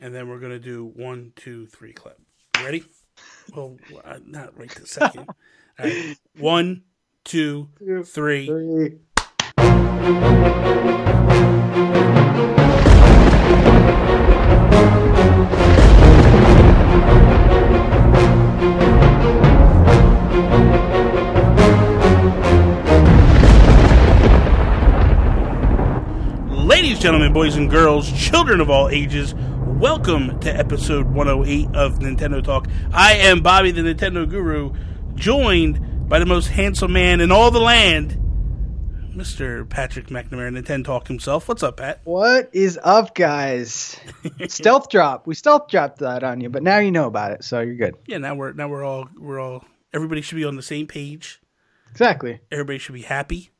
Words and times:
and 0.00 0.14
then 0.14 0.28
we're 0.28 0.38
gonna 0.38 0.58
do 0.58 0.84
one, 0.84 1.32
two, 1.36 1.66
three 1.66 1.92
clip. 1.92 2.18
Ready? 2.62 2.84
Well, 3.54 3.76
uh, 4.04 4.18
not 4.24 4.58
right 4.58 4.70
this 4.70 4.90
second. 4.90 5.28
Right. 5.78 6.16
One, 6.38 6.84
two, 7.22 7.68
three. 8.06 8.46
Three. 8.46 8.98
Ladies, 26.50 26.98
gentlemen, 26.98 27.34
boys 27.34 27.56
and 27.56 27.68
girls, 27.70 28.10
children 28.12 28.60
of 28.60 28.70
all 28.70 28.88
ages, 28.88 29.34
welcome 29.76 30.40
to 30.40 30.48
episode 30.50 31.06
108 31.06 31.66
of 31.76 31.98
Nintendo 31.98 32.42
Talk. 32.42 32.66
I 32.94 33.12
am 33.16 33.42
Bobby, 33.42 33.72
the 33.72 33.82
Nintendo 33.82 34.26
Guru, 34.26 34.72
joined 35.14 36.08
by 36.08 36.18
the 36.18 36.24
most 36.24 36.48
handsome 36.48 36.94
man 36.94 37.20
in 37.20 37.30
all 37.30 37.50
the 37.50 37.60
land, 37.60 38.16
Mr. 39.14 39.68
Patrick 39.68 40.06
McNamara, 40.06 40.50
Nintendo 40.50 40.86
Talk 40.86 41.08
himself. 41.08 41.46
What's 41.46 41.62
up, 41.62 41.76
Pat? 41.76 42.00
What 42.04 42.48
is 42.54 42.78
up, 42.82 43.14
guys? 43.14 44.00
stealth 44.48 44.88
drop. 44.88 45.26
We 45.26 45.34
stealth 45.34 45.68
dropped 45.68 45.98
that 45.98 46.24
on 46.24 46.40
you, 46.40 46.48
but 46.48 46.62
now 46.62 46.78
you 46.78 46.90
know 46.90 47.06
about 47.06 47.32
it, 47.32 47.44
so 47.44 47.60
you're 47.60 47.74
good. 47.74 47.96
Yeah, 48.06 48.16
now 48.16 48.34
we're 48.34 48.52
now 48.54 48.68
we're 48.68 48.84
all 48.84 49.10
we're 49.18 49.38
all 49.38 49.62
everybody 49.92 50.22
should 50.22 50.36
be 50.36 50.44
on 50.44 50.56
the 50.56 50.62
same 50.62 50.86
page. 50.86 51.38
Exactly. 51.90 52.40
Everybody 52.50 52.78
should 52.78 52.94
be 52.94 53.02
happy. 53.02 53.50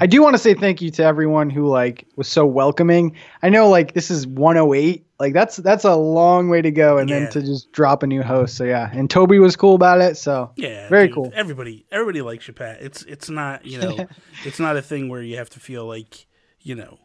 I 0.00 0.06
do 0.06 0.22
want 0.22 0.34
to 0.34 0.38
say 0.38 0.54
thank 0.54 0.80
you 0.80 0.90
to 0.92 1.04
everyone 1.04 1.50
who 1.50 1.68
like 1.68 2.06
was 2.16 2.26
so 2.26 2.44
welcoming. 2.46 3.14
I 3.42 3.50
know 3.50 3.68
like 3.68 3.92
this 3.94 4.10
is 4.10 4.26
108. 4.26 5.06
Like 5.20 5.34
that's 5.34 5.56
that's 5.58 5.84
a 5.84 5.94
long 5.94 6.48
way 6.48 6.60
to 6.62 6.70
go 6.70 6.98
and 6.98 7.08
Yeah. 7.08 7.20
then 7.20 7.30
to 7.30 7.42
just 7.42 7.70
drop 7.72 8.02
a 8.02 8.06
new 8.06 8.22
host. 8.22 8.56
So 8.56 8.64
yeah. 8.64 8.90
And 8.92 9.08
Toby 9.08 9.38
was 9.38 9.54
cool 9.54 9.74
about 9.74 10.00
it, 10.00 10.16
so 10.16 10.50
Yeah, 10.56 10.88
Very 10.88 11.06
dude, 11.06 11.14
cool. 11.14 11.32
Everybody, 11.34 11.86
everybody 11.92 12.22
likes 12.22 12.48
you, 12.48 12.54
Pat. 12.54 12.80
It's 12.80 13.02
it's 13.04 13.28
not 13.30 13.64
you 13.66 13.80
know, 13.80 14.06
it's 14.44 14.58
not 14.58 14.76
a 14.76 14.82
thing 14.82 15.08
where 15.08 15.22
you 15.22 15.36
have 15.36 15.50
to 15.50 15.60
feel 15.60 15.86
like 15.86 16.26
you 16.60 16.74
know, 16.74 16.98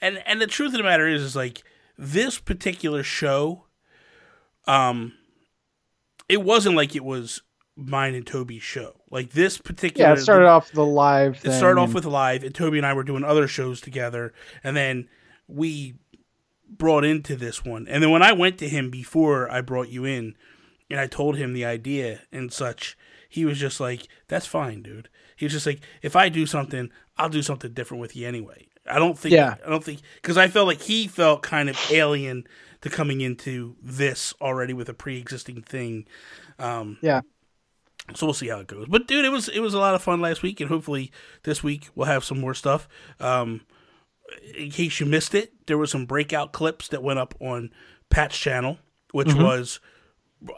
and 0.00 0.22
and 0.24 0.40
the 0.40 0.46
truth 0.46 0.72
of 0.72 0.78
the 0.78 0.84
matter 0.84 1.06
is, 1.08 1.22
is 1.22 1.36
like 1.36 1.62
this 1.98 2.38
particular 2.38 3.02
show, 3.02 3.66
um, 4.66 5.12
it 6.28 6.42
wasn't 6.42 6.76
like 6.76 6.94
it 6.96 7.04
was 7.04 7.42
mine 7.76 8.14
and 8.14 8.26
Toby's 8.26 8.62
show. 8.62 9.00
Like 9.10 9.30
this 9.30 9.58
particular, 9.58 10.10
yeah, 10.10 10.14
it 10.14 10.22
started 10.22 10.46
off 10.46 10.70
the 10.72 10.84
live 10.84 11.40
it 11.44 11.52
started 11.52 11.80
off 11.80 11.94
with 11.94 12.04
live, 12.04 12.44
and 12.44 12.54
Toby 12.54 12.78
and 12.78 12.86
I 12.86 12.92
were 12.92 13.04
doing 13.04 13.24
other 13.24 13.48
shows 13.48 13.80
together, 13.80 14.32
and 14.62 14.76
then 14.76 15.08
we 15.48 15.94
brought 16.68 17.04
into 17.04 17.36
this 17.36 17.64
one. 17.64 17.88
And 17.88 18.02
then 18.02 18.10
when 18.10 18.22
I 18.22 18.32
went 18.32 18.58
to 18.58 18.68
him 18.68 18.90
before 18.90 19.50
I 19.50 19.60
brought 19.60 19.88
you 19.88 20.04
in, 20.04 20.36
and 20.88 21.00
I 21.00 21.06
told 21.06 21.36
him 21.36 21.52
the 21.52 21.64
idea 21.64 22.20
and 22.32 22.52
such, 22.52 22.96
he 23.28 23.44
was 23.44 23.58
just 23.58 23.80
like, 23.80 24.08
"That's 24.28 24.46
fine, 24.46 24.82
dude." 24.82 25.08
He 25.36 25.46
was 25.46 25.52
just 25.52 25.66
like, 25.66 25.80
"If 26.02 26.14
I 26.16 26.28
do 26.28 26.46
something, 26.46 26.90
I'll 27.16 27.28
do 27.28 27.42
something 27.42 27.72
different 27.72 28.00
with 28.00 28.14
you 28.14 28.26
anyway." 28.28 28.66
I 28.88 28.98
don't 28.98 29.18
think, 29.18 29.34
Yeah. 29.34 29.56
I 29.64 29.68
don't 29.70 29.84
think, 29.84 30.00
because 30.16 30.36
I 30.36 30.48
felt 30.48 30.66
like 30.66 30.80
he 30.80 31.06
felt 31.06 31.42
kind 31.42 31.68
of 31.68 31.78
alien 31.90 32.46
to 32.80 32.90
coming 32.90 33.20
into 33.20 33.76
this 33.82 34.34
already 34.40 34.72
with 34.72 34.88
a 34.88 34.94
pre-existing 34.94 35.62
thing. 35.62 36.06
Um, 36.58 36.98
Yeah. 37.02 37.20
So 38.14 38.26
we'll 38.26 38.34
see 38.34 38.48
how 38.48 38.60
it 38.60 38.66
goes. 38.66 38.86
But 38.88 39.06
dude, 39.06 39.24
it 39.24 39.30
was 39.30 39.48
it 39.48 39.60
was 39.60 39.74
a 39.74 39.78
lot 39.78 39.94
of 39.94 40.02
fun 40.02 40.20
last 40.20 40.42
week, 40.42 40.60
and 40.60 40.68
hopefully 40.68 41.12
this 41.44 41.62
week 41.62 41.88
we'll 41.94 42.06
have 42.06 42.24
some 42.24 42.40
more 42.40 42.54
stuff. 42.54 42.88
Um, 43.18 43.62
in 44.56 44.70
case 44.70 45.00
you 45.00 45.06
missed 45.06 45.34
it, 45.34 45.66
there 45.66 45.78
were 45.78 45.86
some 45.86 46.06
breakout 46.06 46.52
clips 46.52 46.88
that 46.88 47.02
went 47.02 47.18
up 47.18 47.34
on 47.40 47.70
Pat's 48.10 48.38
channel, 48.38 48.78
which 49.12 49.34
was 49.34 49.80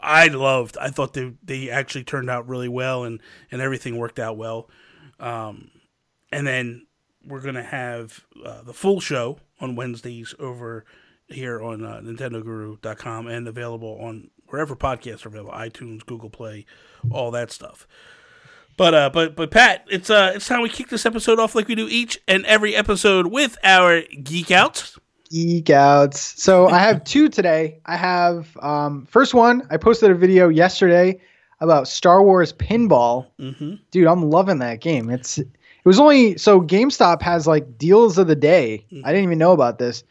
I 0.01 0.27
loved. 0.27 0.77
I 0.79 0.89
thought 0.89 1.13
they 1.13 1.33
they 1.43 1.69
actually 1.69 2.03
turned 2.03 2.29
out 2.29 2.47
really 2.47 2.69
well, 2.69 3.03
and 3.03 3.21
and 3.51 3.61
everything 3.61 3.97
worked 3.97 4.19
out 4.19 4.37
well. 4.37 4.69
Um, 5.19 5.71
and 6.31 6.47
then 6.47 6.87
we're 7.25 7.41
gonna 7.41 7.63
have 7.63 8.25
uh, 8.43 8.61
the 8.63 8.73
full 8.73 8.99
show 8.99 9.39
on 9.59 9.75
Wednesdays 9.75 10.33
over 10.39 10.85
here 11.27 11.61
on 11.61 11.83
uh, 11.83 12.01
NintendoGuru.com 12.03 13.27
and 13.27 13.47
available 13.47 13.97
on 14.01 14.29
wherever 14.53 14.75
podcasts 14.75 15.25
are 15.25 15.29
available, 15.29 15.51
iTunes, 15.51 16.05
Google 16.05 16.29
Play, 16.29 16.67
all 17.09 17.31
that 17.31 17.51
stuff. 17.51 17.87
But 18.77 18.93
uh, 18.93 19.09
but 19.09 19.35
but 19.35 19.49
Pat, 19.49 19.83
it's 19.89 20.11
uh, 20.11 20.33
it's 20.35 20.47
time 20.47 20.61
we 20.61 20.69
kick 20.69 20.89
this 20.89 21.07
episode 21.07 21.39
off 21.39 21.55
like 21.55 21.67
we 21.67 21.73
do 21.73 21.87
each 21.89 22.19
and 22.27 22.45
every 22.45 22.75
episode 22.75 23.27
with 23.27 23.57
our 23.63 24.01
geek 24.21 24.51
outs. 24.51 24.99
geek 25.31 25.71
outs. 25.71 26.41
So 26.41 26.67
I 26.67 26.77
have 26.77 27.03
two 27.13 27.29
today. 27.29 27.79
I 27.87 27.97
have 27.97 28.55
um 28.61 29.07
first 29.07 29.33
one, 29.33 29.67
I 29.71 29.77
posted 29.77 30.11
a 30.11 30.15
video 30.15 30.49
yesterday 30.49 31.19
about 31.59 31.87
Star 31.87 32.21
Wars 32.21 32.53
Pinball. 32.53 33.25
Mm-hmm. 33.39 33.75
Dude, 33.89 34.07
I'm 34.07 34.29
loving 34.29 34.59
that 34.59 34.81
game. 34.81 35.09
It's 35.09 35.39
it 35.39 35.49
was 35.83 35.99
only 35.99 36.37
so 36.37 36.61
GameStop 36.61 37.23
has 37.23 37.47
like 37.47 37.79
deals 37.79 38.19
of 38.19 38.27
the 38.27 38.35
day. 38.35 38.85
I 39.03 39.11
didn't 39.11 39.25
even 39.25 39.39
know 39.39 39.53
about 39.53 39.79
this. 39.79 40.03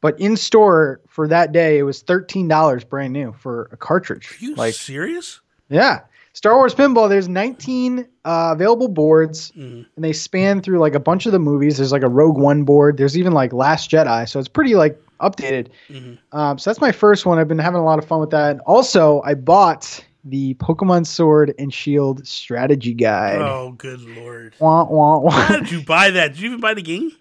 But 0.00 0.18
in 0.20 0.36
store 0.36 1.00
for 1.08 1.28
that 1.28 1.52
day, 1.52 1.78
it 1.78 1.82
was 1.82 2.00
thirteen 2.02 2.48
dollars 2.48 2.84
brand 2.84 3.12
new 3.12 3.32
for 3.38 3.68
a 3.72 3.76
cartridge. 3.76 4.30
Are 4.40 4.44
you 4.44 4.54
like, 4.54 4.74
serious? 4.74 5.40
yeah, 5.68 6.00
Star 6.32 6.56
Wars 6.56 6.74
Pinball. 6.74 7.08
There's 7.08 7.28
19 7.28 8.06
uh, 8.24 8.50
available 8.54 8.88
boards, 8.88 9.52
Mhm. 9.58 9.84
and 9.96 10.04
they 10.04 10.12
span 10.12 10.62
through 10.62 10.78
like 10.78 10.94
a 10.94 11.00
bunch 11.00 11.26
of 11.26 11.32
the 11.32 11.38
movies. 11.38 11.76
There's 11.76 11.92
like 11.92 12.02
a 12.02 12.08
Rogue 12.08 12.38
One 12.38 12.64
board. 12.64 12.96
There's 12.96 13.18
even 13.18 13.32
like 13.34 13.52
Last 13.52 13.90
Jedi, 13.90 14.28
so 14.28 14.38
it's 14.38 14.48
pretty 14.48 14.74
like 14.74 14.98
updated. 15.20 15.68
Mhm. 15.90 16.16
Um, 16.32 16.58
so 16.58 16.70
that's 16.70 16.80
my 16.80 16.92
first 16.92 17.26
one. 17.26 17.38
I've 17.38 17.48
been 17.48 17.58
having 17.58 17.80
a 17.80 17.84
lot 17.84 17.98
of 17.98 18.06
fun 18.06 18.20
with 18.20 18.30
that. 18.30 18.52
And 18.52 18.60
also, 18.60 19.20
I 19.24 19.34
bought 19.34 20.02
the 20.24 20.54
Pokemon 20.54 21.06
Sword 21.06 21.54
and 21.58 21.72
Shield 21.72 22.26
strategy 22.26 22.94
guide. 22.94 23.40
Oh, 23.40 23.72
good 23.76 24.00
lord! 24.00 24.54
Wah, 24.60 24.84
wah, 24.84 25.18
wah. 25.18 25.30
How 25.30 25.56
did 25.58 25.70
you 25.70 25.82
buy 25.82 26.10
that? 26.10 26.32
Did 26.32 26.40
you 26.40 26.48
even 26.48 26.60
buy 26.60 26.74
the 26.74 26.82
game? 26.82 27.12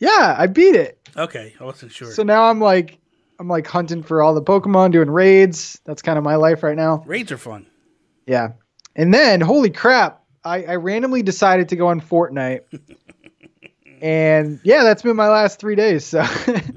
Yeah, 0.00 0.34
I 0.36 0.46
beat 0.46 0.74
it. 0.74 0.98
Okay, 1.16 1.54
I 1.60 1.64
wasn't 1.64 1.92
sure. 1.92 2.10
So 2.10 2.22
now 2.22 2.44
I'm 2.44 2.58
like, 2.58 2.98
I'm 3.38 3.48
like 3.48 3.66
hunting 3.66 4.02
for 4.02 4.22
all 4.22 4.34
the 4.34 4.42
Pokemon, 4.42 4.92
doing 4.92 5.10
raids. 5.10 5.78
That's 5.84 6.02
kind 6.02 6.18
of 6.18 6.24
my 6.24 6.36
life 6.36 6.62
right 6.62 6.76
now. 6.76 7.04
Raids 7.06 7.30
are 7.30 7.38
fun. 7.38 7.66
Yeah. 8.26 8.52
And 8.96 9.14
then, 9.14 9.40
holy 9.40 9.70
crap, 9.70 10.24
I, 10.44 10.64
I 10.64 10.76
randomly 10.76 11.22
decided 11.22 11.68
to 11.68 11.76
go 11.76 11.88
on 11.88 12.00
Fortnite. 12.00 12.62
and 14.02 14.60
yeah, 14.64 14.82
that's 14.82 15.02
been 15.02 15.16
my 15.16 15.28
last 15.28 15.60
three 15.60 15.74
days. 15.74 16.04
So, 16.04 16.24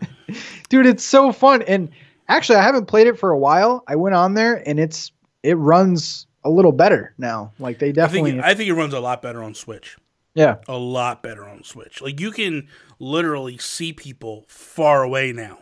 dude, 0.70 0.86
it's 0.86 1.04
so 1.04 1.32
fun. 1.32 1.62
And 1.64 1.90
actually, 2.28 2.58
I 2.58 2.64
haven't 2.64 2.86
played 2.86 3.08
it 3.08 3.18
for 3.18 3.32
a 3.32 3.38
while. 3.38 3.84
I 3.88 3.96
went 3.96 4.16
on 4.16 4.34
there 4.34 4.62
and 4.68 4.80
it's 4.80 5.12
it 5.44 5.56
runs 5.56 6.28
a 6.44 6.50
little 6.50 6.72
better 6.72 7.14
now. 7.18 7.54
Like 7.60 7.80
they 7.80 7.90
I 7.90 7.92
definitely, 7.92 8.32
think 8.32 8.44
I 8.44 8.54
think 8.54 8.70
it 8.70 8.74
runs 8.74 8.94
a 8.94 9.00
lot 9.00 9.22
better 9.22 9.44
on 9.44 9.54
Switch. 9.54 9.98
Yeah, 10.34 10.58
A 10.68 10.78
lot 10.78 11.22
better 11.22 11.48
on 11.48 11.64
Switch. 11.64 12.02
Like 12.02 12.20
you 12.20 12.32
can 12.32 12.68
literally 13.00 13.58
see 13.58 13.94
people 13.94 14.46
far 14.48 15.04
away 15.04 15.32
now. 15.32 15.60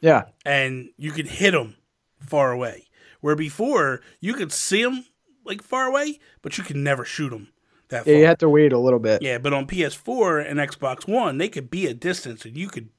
yeah, 0.00 0.24
and 0.44 0.90
you 0.96 1.12
can 1.12 1.26
hit 1.26 1.52
them 1.52 1.76
far 2.20 2.52
away. 2.52 2.86
Where 3.20 3.36
before 3.36 4.00
you 4.20 4.34
could 4.34 4.52
see 4.52 4.82
them 4.82 5.04
like 5.44 5.62
far 5.62 5.86
away, 5.86 6.20
but 6.42 6.58
you 6.58 6.64
could 6.64 6.76
never 6.76 7.04
shoot 7.04 7.30
them 7.30 7.48
that 7.88 8.06
yeah. 8.06 8.12
far. 8.12 8.20
You 8.20 8.26
have 8.26 8.38
to 8.38 8.48
wait 8.48 8.72
a 8.72 8.78
little 8.78 8.98
bit. 8.98 9.22
yeah, 9.22 9.38
but 9.38 9.52
on 9.52 9.66
PS4 9.66 10.48
and 10.48 10.58
Xbox 10.58 11.08
One, 11.08 11.38
they 11.38 11.48
could 11.48 11.70
be 11.70 11.86
a 11.86 11.94
distance, 11.94 12.44
and 12.44 12.56
you 12.56 12.68
could 12.68 12.90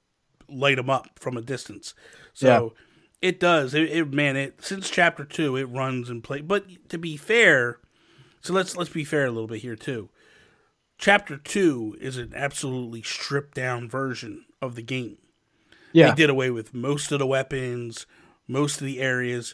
light 0.48 0.78
them 0.78 0.90
up 0.90 1.20
from 1.20 1.38
a 1.38 1.42
distance. 1.42 1.94
So 2.34 2.74
it 3.22 3.40
does. 3.40 3.74
It, 3.74 3.84
it 3.92 4.14
man, 4.14 4.36
it 4.36 4.64
since 4.64 4.90
Chapter 4.90 5.26
Two, 5.26 5.56
it 5.56 5.66
runs 5.66 6.10
and 6.10 6.24
play. 6.24 6.42
But 6.42 6.90
to 6.90 6.98
be 6.98 7.18
fair, 7.18 7.80
so 8.42 8.54
let's 8.54 8.76
let's 8.76 8.90
be 8.90 9.04
fair 9.04 9.26
a 9.26 9.32
little 9.32 9.48
bit 9.48 9.62
here 9.62 9.76
too. 9.76 10.10
Chapter 11.04 11.36
Two 11.36 11.98
is 12.00 12.16
an 12.16 12.32
absolutely 12.34 13.02
stripped 13.02 13.56
down 13.56 13.90
version 13.90 14.46
of 14.62 14.76
the 14.76 14.82
game. 14.82 15.18
Yeah, 15.92 16.12
They 16.12 16.16
did 16.16 16.30
away 16.30 16.50
with 16.50 16.74
most 16.74 17.12
of 17.12 17.20
the 17.20 17.28
weapons, 17.28 18.06
most 18.48 18.80
of 18.80 18.88
the 18.88 19.02
areas. 19.02 19.54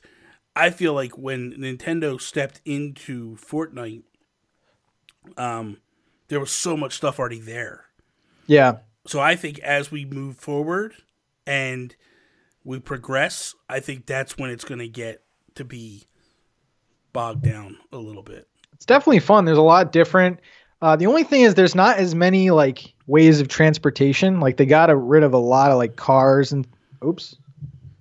I 0.55 0.69
feel 0.69 0.93
like 0.93 1.17
when 1.17 1.53
Nintendo 1.53 2.21
stepped 2.21 2.61
into 2.65 3.35
Fortnite, 3.37 4.03
um, 5.37 5.77
there 6.27 6.39
was 6.39 6.51
so 6.51 6.77
much 6.77 6.93
stuff 6.93 7.17
already 7.17 7.39
there. 7.39 7.85
yeah, 8.45 8.77
So 9.07 9.19
I 9.19 9.35
think 9.35 9.57
as 9.61 9.89
we 9.89 10.05
move 10.05 10.37
forward 10.37 10.93
and 11.47 11.95
we 12.63 12.77
progress, 12.77 13.55
I 13.67 13.79
think 13.79 14.05
that's 14.05 14.37
when 14.37 14.51
it's 14.51 14.65
going 14.65 14.81
to 14.81 14.87
get 14.87 15.23
to 15.55 15.65
be 15.65 16.05
bogged 17.11 17.41
down 17.41 17.77
a 17.91 17.97
little 17.97 18.21
bit. 18.21 18.47
it's 18.71 18.85
definitely 18.85 19.17
fun. 19.17 19.45
There's 19.45 19.57
a 19.57 19.63
lot 19.63 19.91
different. 19.91 20.41
Uh, 20.81 20.95
the 20.95 21.05
only 21.05 21.23
thing 21.23 21.41
is, 21.41 21.55
there's 21.55 21.75
not 21.75 21.97
as 21.97 22.15
many 22.15 22.51
like 22.51 22.93
ways 23.07 23.41
of 23.41 23.47
transportation. 23.49 24.39
Like 24.39 24.57
they 24.57 24.65
got 24.65 24.85
rid 24.95 25.23
of 25.23 25.33
a 25.33 25.37
lot 25.37 25.71
of 25.71 25.77
like 25.77 25.95
cars 25.97 26.51
and 26.51 26.65
oops, 27.03 27.35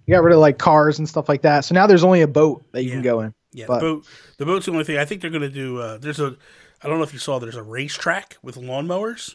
you 0.07 0.15
got 0.15 0.23
rid 0.23 0.33
of 0.35 0.41
like 0.41 0.59
cars 0.59 0.99
and 0.99 1.09
stuff 1.09 1.29
like 1.29 1.43
that. 1.43 1.65
So 1.65 1.75
now 1.75 1.87
there's 1.87 2.05
only 2.05 2.21
a 2.21 2.29
boat 2.29 2.65
that 2.73 2.83
you 2.85 2.91
Yeah. 2.91 2.95
can 2.97 3.03
go 3.03 3.21
in. 3.21 3.35
Yeah, 3.53 3.65
But- 3.67 3.81
the 3.81 3.87
boat. 3.87 4.07
The 4.39 4.47
boat's 4.47 4.67
the 4.67 4.73
only 4.73 4.85
thing. 4.85 4.99
I 4.99 5.05
think 5.05 5.21
they're 5.21 5.31
going 5.31 5.43
to 5.43 5.49
do. 5.49 5.79
Uh, 5.81 5.99
there's 5.99 6.21
a. 6.21 6.37
I 6.83 6.87
don't 6.89 6.99
know 6.99 7.05
if 7.05 7.13
you 7.13 7.19
saw. 7.19 7.41
There's 7.41 7.57
a 7.57 7.63
racetrack 7.63 8.37
with 8.43 8.55
lawnmowers. 8.57 9.35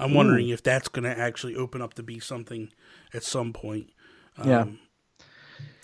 I'm 0.00 0.12
wondering 0.14 0.48
if 0.48 0.60
that's 0.62 0.88
going 0.88 1.04
to 1.04 1.16
actually 1.16 1.54
open 1.54 1.80
up 1.82 1.94
to 1.94 2.02
be 2.02 2.18
something 2.18 2.72
at 3.14 3.22
some 3.22 3.52
point. 3.52 3.90
Yeah. 4.44 4.62
Um, 4.62 4.78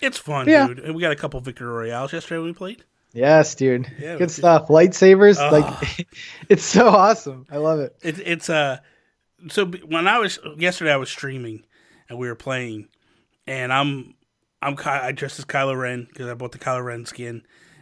it's 0.01 0.17
fun, 0.17 0.49
Yeah. 0.49 0.67
dude. 0.67 0.79
And 0.79 0.95
we 0.95 1.01
got 1.01 1.11
a 1.11 1.15
couple 1.15 1.39
victory 1.39 1.67
royales 1.67 2.11
yesterday 2.11 2.39
when 2.39 2.47
we 2.47 2.53
played. 2.53 2.83
Yes, 3.17 3.55
dude. 3.55 3.91
Yeah, 3.99 4.15
Good 4.17 4.29
stuff. 4.31 4.67
Lightsabers, 4.67 5.37
Ah. 5.39 5.49
like 5.49 6.07
it's 6.49 6.63
so 6.63 6.87
awesome. 6.87 7.45
I 7.51 7.57
love 7.57 7.79
it. 7.79 7.95
It, 8.03 8.19
it's 8.19 8.49
uh, 8.49 8.77
so 9.49 9.65
when 9.65 10.07
I 10.07 10.19
was 10.19 10.39
yesterday, 10.57 10.91
I 10.93 10.97
was 10.97 11.09
streaming 11.09 11.65
and 12.09 12.19
we 12.19 12.27
were 12.27 12.35
playing, 12.35 12.87
and 13.47 13.73
I'm 13.73 14.13
I'm 14.61 14.75
Ky- 14.77 14.89
I 14.89 15.11
dressed 15.11 15.39
as 15.39 15.45
Kylo 15.45 15.77
Ren 15.79 16.05
because 16.09 16.27
I 16.27 16.33
bought 16.35 16.51
the 16.51 16.59
Kylo 16.59 16.83
Ren 16.85 17.05
skin, 17.05 17.41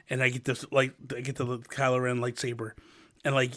and 0.09 0.23
I 0.23 0.29
get 0.29 0.45
this 0.45 0.65
like 0.71 0.93
I 1.15 1.19
get 1.21 1.35
the 1.35 1.45
Kylo 1.45 2.01
Ren 2.01 2.19
lightsaber, 2.19 2.71
and 3.25 3.35
like 3.35 3.51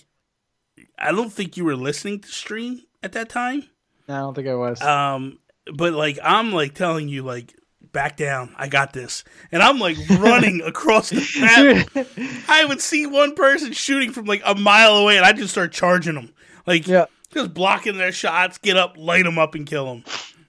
I 0.99 1.13
don't 1.13 1.33
think 1.33 1.57
you 1.57 1.65
were 1.65 1.77
listening 1.77 2.21
to 2.21 2.29
stream 2.29 2.83
at 3.03 3.13
that 3.13 3.29
time, 3.29 3.63
No, 4.09 4.15
I 4.15 4.19
don't 4.19 4.35
think 4.35 4.49
I 4.49 4.55
was. 4.55 4.81
um, 4.83 5.39
but 5.73 5.93
like 5.93 6.19
I'm 6.23 6.53
like 6.53 6.75
telling 6.75 7.09
you 7.09 7.23
like 7.23 7.55
back 7.93 8.17
down, 8.17 8.55
I 8.57 8.69
got 8.69 8.93
this, 8.93 9.25
and 9.53 9.63
I'm 9.63 9.79
like 9.79 9.97
running 10.19 10.61
across 10.67 11.11
the 11.11 11.25
map. 11.41 12.07
I 12.49 12.65
would 12.65 12.81
see 12.81 13.07
one 13.07 13.35
person 13.35 13.73
shooting 13.73 14.13
from 14.13 14.25
like 14.27 14.43
a 14.45 14.55
mile 14.55 14.97
away, 14.97 15.17
and 15.17 15.27
I 15.27 15.33
just 15.33 15.51
start 15.51 15.73
charging 15.73 16.15
them, 16.15 16.33
like 16.67 16.87
yeah. 16.87 17.07
just 17.33 17.55
blocking 17.55 17.97
their 17.99 18.13
shots, 18.13 18.59
get 18.59 18.77
up, 18.77 18.97
light 18.97 19.25
them 19.25 19.39
up, 19.39 19.55
and 19.55 19.67
kill 19.67 19.87
them. 19.87 20.05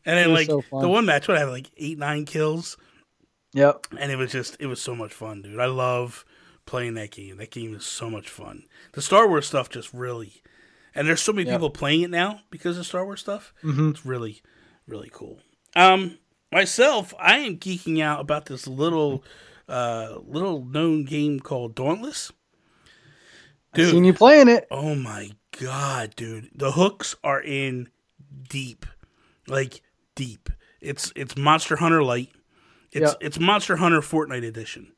And 0.06 0.18
then 0.18 0.34
like 0.34 0.48
so 0.48 0.64
the 0.72 0.88
one 0.90 1.06
match, 1.06 1.28
what 1.28 1.38
I 1.38 1.42
had 1.42 1.50
like 1.50 1.70
eight, 1.78 1.98
nine 1.98 2.26
kills, 2.26 2.78
Yep. 3.54 3.88
and 4.00 4.12
it 4.12 4.16
was 4.16 4.32
just 4.32 4.58
it 4.60 4.68
was 4.68 4.82
so 4.82 4.96
much 4.96 5.14
fun, 5.14 5.42
dude. 5.42 5.60
I 5.60 5.66
love 5.66 6.26
playing 6.66 6.94
that 6.96 7.12
game. 7.12 7.38
That 7.38 7.52
game 7.52 7.74
is 7.76 7.86
so 7.86 8.10
much 8.10 8.30
fun. 8.30 8.64
The 8.94 9.02
Star 9.02 9.28
Wars 9.28 9.48
stuff 9.48 9.70
just 9.70 9.94
really, 9.94 10.42
and 10.96 11.08
there's 11.08 11.22
so 11.22 11.34
many 11.34 11.48
Yep. 11.48 11.56
people 11.58 11.70
playing 11.72 12.02
it 12.02 12.10
now 12.12 12.42
because 12.52 12.78
of 12.78 12.86
Star 12.86 13.06
Wars 13.06 13.20
stuff. 13.22 13.54
hmm 13.62 13.90
It's 13.90 14.06
really, 14.06 14.42
really 14.88 15.10
cool. 15.12 15.40
Um, 15.76 16.18
myself, 16.52 17.14
I 17.20 17.40
am 17.40 17.58
geeking 17.58 18.02
out 18.02 18.20
about 18.20 18.46
this 18.46 18.68
little, 18.68 19.24
uh, 19.68 20.18
little 20.26 20.64
known 20.66 21.06
game 21.06 21.40
called 21.40 21.76
Dauntless. 21.76 22.32
I 23.74 23.84
seen 23.84 24.04
you 24.04 24.14
playing 24.14 24.48
it. 24.48 24.68
Oh 24.72 24.96
my 24.96 25.32
god, 25.60 26.16
dude. 26.16 26.50
The 26.56 26.72
hooks 26.72 27.16
are 27.24 27.42
in 27.42 27.90
deep. 28.50 28.86
Like 29.48 29.82
deep. 30.16 30.50
It's 30.82 31.12
it's 31.16 31.38
Monster 31.38 31.76
Hunter 31.76 32.02
Light. 32.02 32.30
It's 32.92 33.12
Yeah. 33.12 33.28
it's 33.28 33.40
Monster 33.40 33.76
Hunter 33.76 34.02
Fortnite 34.02 34.46
edition. 34.46 34.94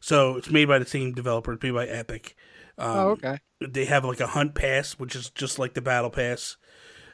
So 0.00 0.36
it's 0.36 0.50
made 0.50 0.66
by 0.66 0.78
the 0.78 0.86
same 0.86 1.12
developer, 1.12 1.52
it's 1.52 1.62
made 1.62 1.72
by 1.72 1.86
Epic. 1.86 2.36
Um, 2.78 2.96
oh, 2.96 3.08
okay. 3.10 3.38
They 3.60 3.84
have 3.84 4.04
like 4.04 4.20
a 4.20 4.26
hunt 4.26 4.54
pass, 4.54 4.92
which 4.94 5.14
is 5.14 5.30
just 5.30 5.58
like 5.58 5.74
the 5.74 5.80
battle 5.82 6.10
pass. 6.10 6.56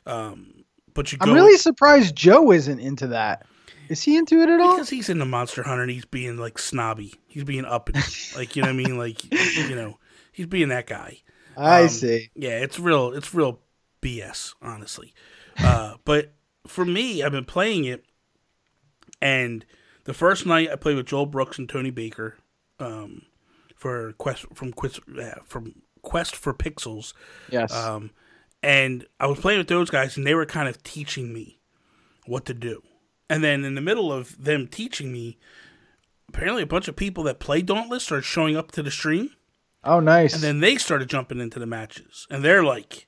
Um, 0.07 0.65
but 0.95 1.13
you 1.13 1.19
go 1.19 1.29
I'm 1.31 1.35
really 1.35 1.57
surprised 1.57 2.17
Joe 2.17 2.51
isn't 2.53 2.81
into 2.81 3.09
that. 3.09 3.47
Is 3.91 4.03
he 4.03 4.17
into 4.17 4.41
it 4.41 4.49
at 4.49 4.61
all? 4.61 4.77
because 4.77 4.89
he's 4.89 5.09
in 5.09 5.19
the 5.19 5.27
Monster 5.27 5.63
Hunter 5.65 5.83
and 5.83 5.91
he's 5.91 6.05
being 6.05 6.37
like 6.39 6.59
snobby. 6.59 7.15
He's 7.27 7.45
being 7.45 7.65
up 7.65 7.89
and 7.89 7.97
like 8.37 8.55
you 8.57 8.63
know 8.63 8.69
what 8.69 8.75
I 8.75 8.77
mean, 8.77 8.97
like 8.97 9.25
you 9.69 9.75
know, 9.75 9.99
he's 10.33 10.47
being 10.47 10.69
that 10.69 10.87
guy. 10.87 11.19
I 11.57 11.83
um, 11.83 11.89
see. 11.89 12.31
Yeah, 12.35 12.59
it's 12.59 12.79
real. 12.79 13.13
It's 13.13 13.35
real 13.35 13.59
BS, 14.01 14.55
honestly. 14.63 15.13
Uh, 15.59 15.95
but 16.05 16.33
for 16.67 16.85
me, 16.85 17.23
I've 17.23 17.33
been 17.33 17.45
playing 17.45 17.85
it, 17.85 18.05
and 19.21 19.65
the 20.05 20.15
first 20.15 20.47
night 20.47 20.71
I 20.71 20.77
played 20.77 20.97
with 20.97 21.07
Joel 21.07 21.27
Brooks 21.27 21.59
and 21.59 21.69
Tony 21.69 21.91
Baker 21.91 22.37
um, 22.79 23.23
for 23.77 24.13
quest 24.13 24.47
from 24.55 24.73
quest 24.73 25.01
uh, 25.21 25.41
from 25.45 25.75
Quest 26.03 26.35
for 26.37 26.55
Pixels, 26.55 27.13
Yes. 27.51 27.75
um, 27.75 28.11
and 28.63 29.05
I 29.19 29.27
was 29.27 29.39
playing 29.39 29.59
with 29.59 29.69
those 29.69 29.91
guys, 29.91 30.17
and 30.17 30.27
they 30.27 30.35
were 30.35 30.47
kind 30.47 30.67
of 30.69 30.83
teaching 30.83 31.33
me 31.35 31.59
what 32.27 32.47
to 32.47 32.55
do. 32.55 32.83
And 33.31 33.43
then 33.43 33.65
in 33.65 33.75
the 33.77 33.81
middle 33.81 34.13
of 34.13 34.43
them 34.43 34.67
teaching 34.67 35.11
me, 35.13 35.39
apparently 36.29 36.63
a 36.63 36.67
bunch 36.67 36.89
of 36.89 36.97
people 36.97 37.25
that 37.25 37.39
play 37.39 37.63
Dauntless 37.63 38.03
started 38.05 38.25
showing 38.25 38.57
up 38.57 38.73
to 38.73 38.83
the 38.83 38.91
stream. 38.91 39.31
oh, 39.85 40.01
nice. 40.01 40.35
And 40.35 40.43
then 40.43 40.61
they 40.61 40.77
started 40.77 41.09
jumping 41.09 41.41
into 41.41 41.59
the 41.59 41.67
matches, 41.67 42.27
and 42.31 42.45
they're 42.45 42.65
like, 42.65 43.07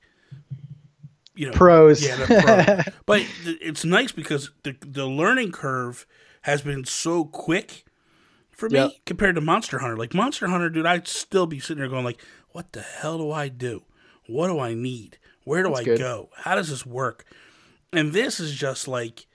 you 1.35 1.47
know, 1.47 1.53
Pros. 1.53 2.03
Yeah, 2.05 2.25
pro. 2.25 2.93
but 3.05 3.25
it's 3.43 3.83
nice 3.85 4.11
because 4.11 4.51
the 4.63 4.75
the 4.81 5.05
learning 5.05 5.51
curve 5.51 6.05
has 6.43 6.61
been 6.61 6.85
so 6.85 7.25
quick 7.25 7.85
for 8.51 8.69
me 8.69 8.77
Yep. 8.79 8.91
compared 9.05 9.35
to 9.35 9.41
Monster 9.41 9.79
Hunter. 9.79 9.97
Like 9.97 10.13
Monster 10.13 10.47
Hunter, 10.47 10.69
dude, 10.69 10.85
I'd 10.85 11.07
still 11.07 11.47
be 11.47 11.59
sitting 11.59 11.79
there 11.79 11.89
going 11.89 12.05
like, 12.05 12.21
"What 12.51 12.71
the 12.73 12.81
hell 12.81 13.17
do 13.17 13.31
I 13.31 13.47
do? 13.49 13.83
What 14.27 14.47
do 14.47 14.59
I 14.59 14.73
need? 14.73 15.17
Where 15.43 15.63
do 15.63 15.69
That's 15.69 15.81
I 15.81 15.83
good. 15.85 15.99
go? 15.99 16.29
How 16.37 16.55
does 16.55 16.69
this 16.69 16.85
work?" 16.85 17.25
And 17.91 18.13
this 18.13 18.39
is 18.39 18.53
just 18.53 18.87
like 18.87 19.25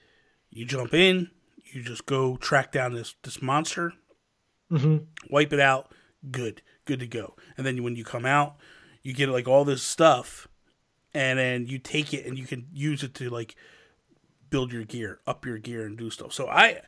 you 0.50 0.64
jump 0.64 0.94
in, 0.94 1.30
you 1.72 1.82
just 1.82 2.06
go 2.06 2.36
track 2.36 2.72
down 2.72 2.94
this 2.94 3.14
this 3.22 3.40
monster, 3.42 3.92
hmm 4.70 4.98
wipe 5.30 5.52
it 5.52 5.60
out, 5.60 5.92
good, 6.30 6.62
good 6.84 7.00
to 7.00 7.06
go. 7.06 7.34
And 7.56 7.66
then 7.66 7.82
when 7.82 7.96
you 7.96 8.04
come 8.04 8.24
out, 8.26 8.56
you 9.02 9.12
get 9.12 9.28
like 9.28 9.46
all 9.48 9.64
this 9.64 9.82
stuff, 9.82 10.48
and 11.14 11.38
then 11.38 11.66
you 11.66 11.78
take 11.78 12.12
it 12.14 12.26
and 12.26 12.38
you 12.38 12.46
can 12.46 12.66
use 12.72 13.02
it 13.02 13.14
to 13.14 13.28
like 13.30 13.54
build 14.50 14.72
your 14.72 14.84
gear, 14.84 15.20
up 15.26 15.44
your 15.44 15.58
gear, 15.58 15.84
and 15.86 15.96
do 15.98 16.10
stuff. 16.10 16.32
So 16.32 16.48
I, 16.48 16.80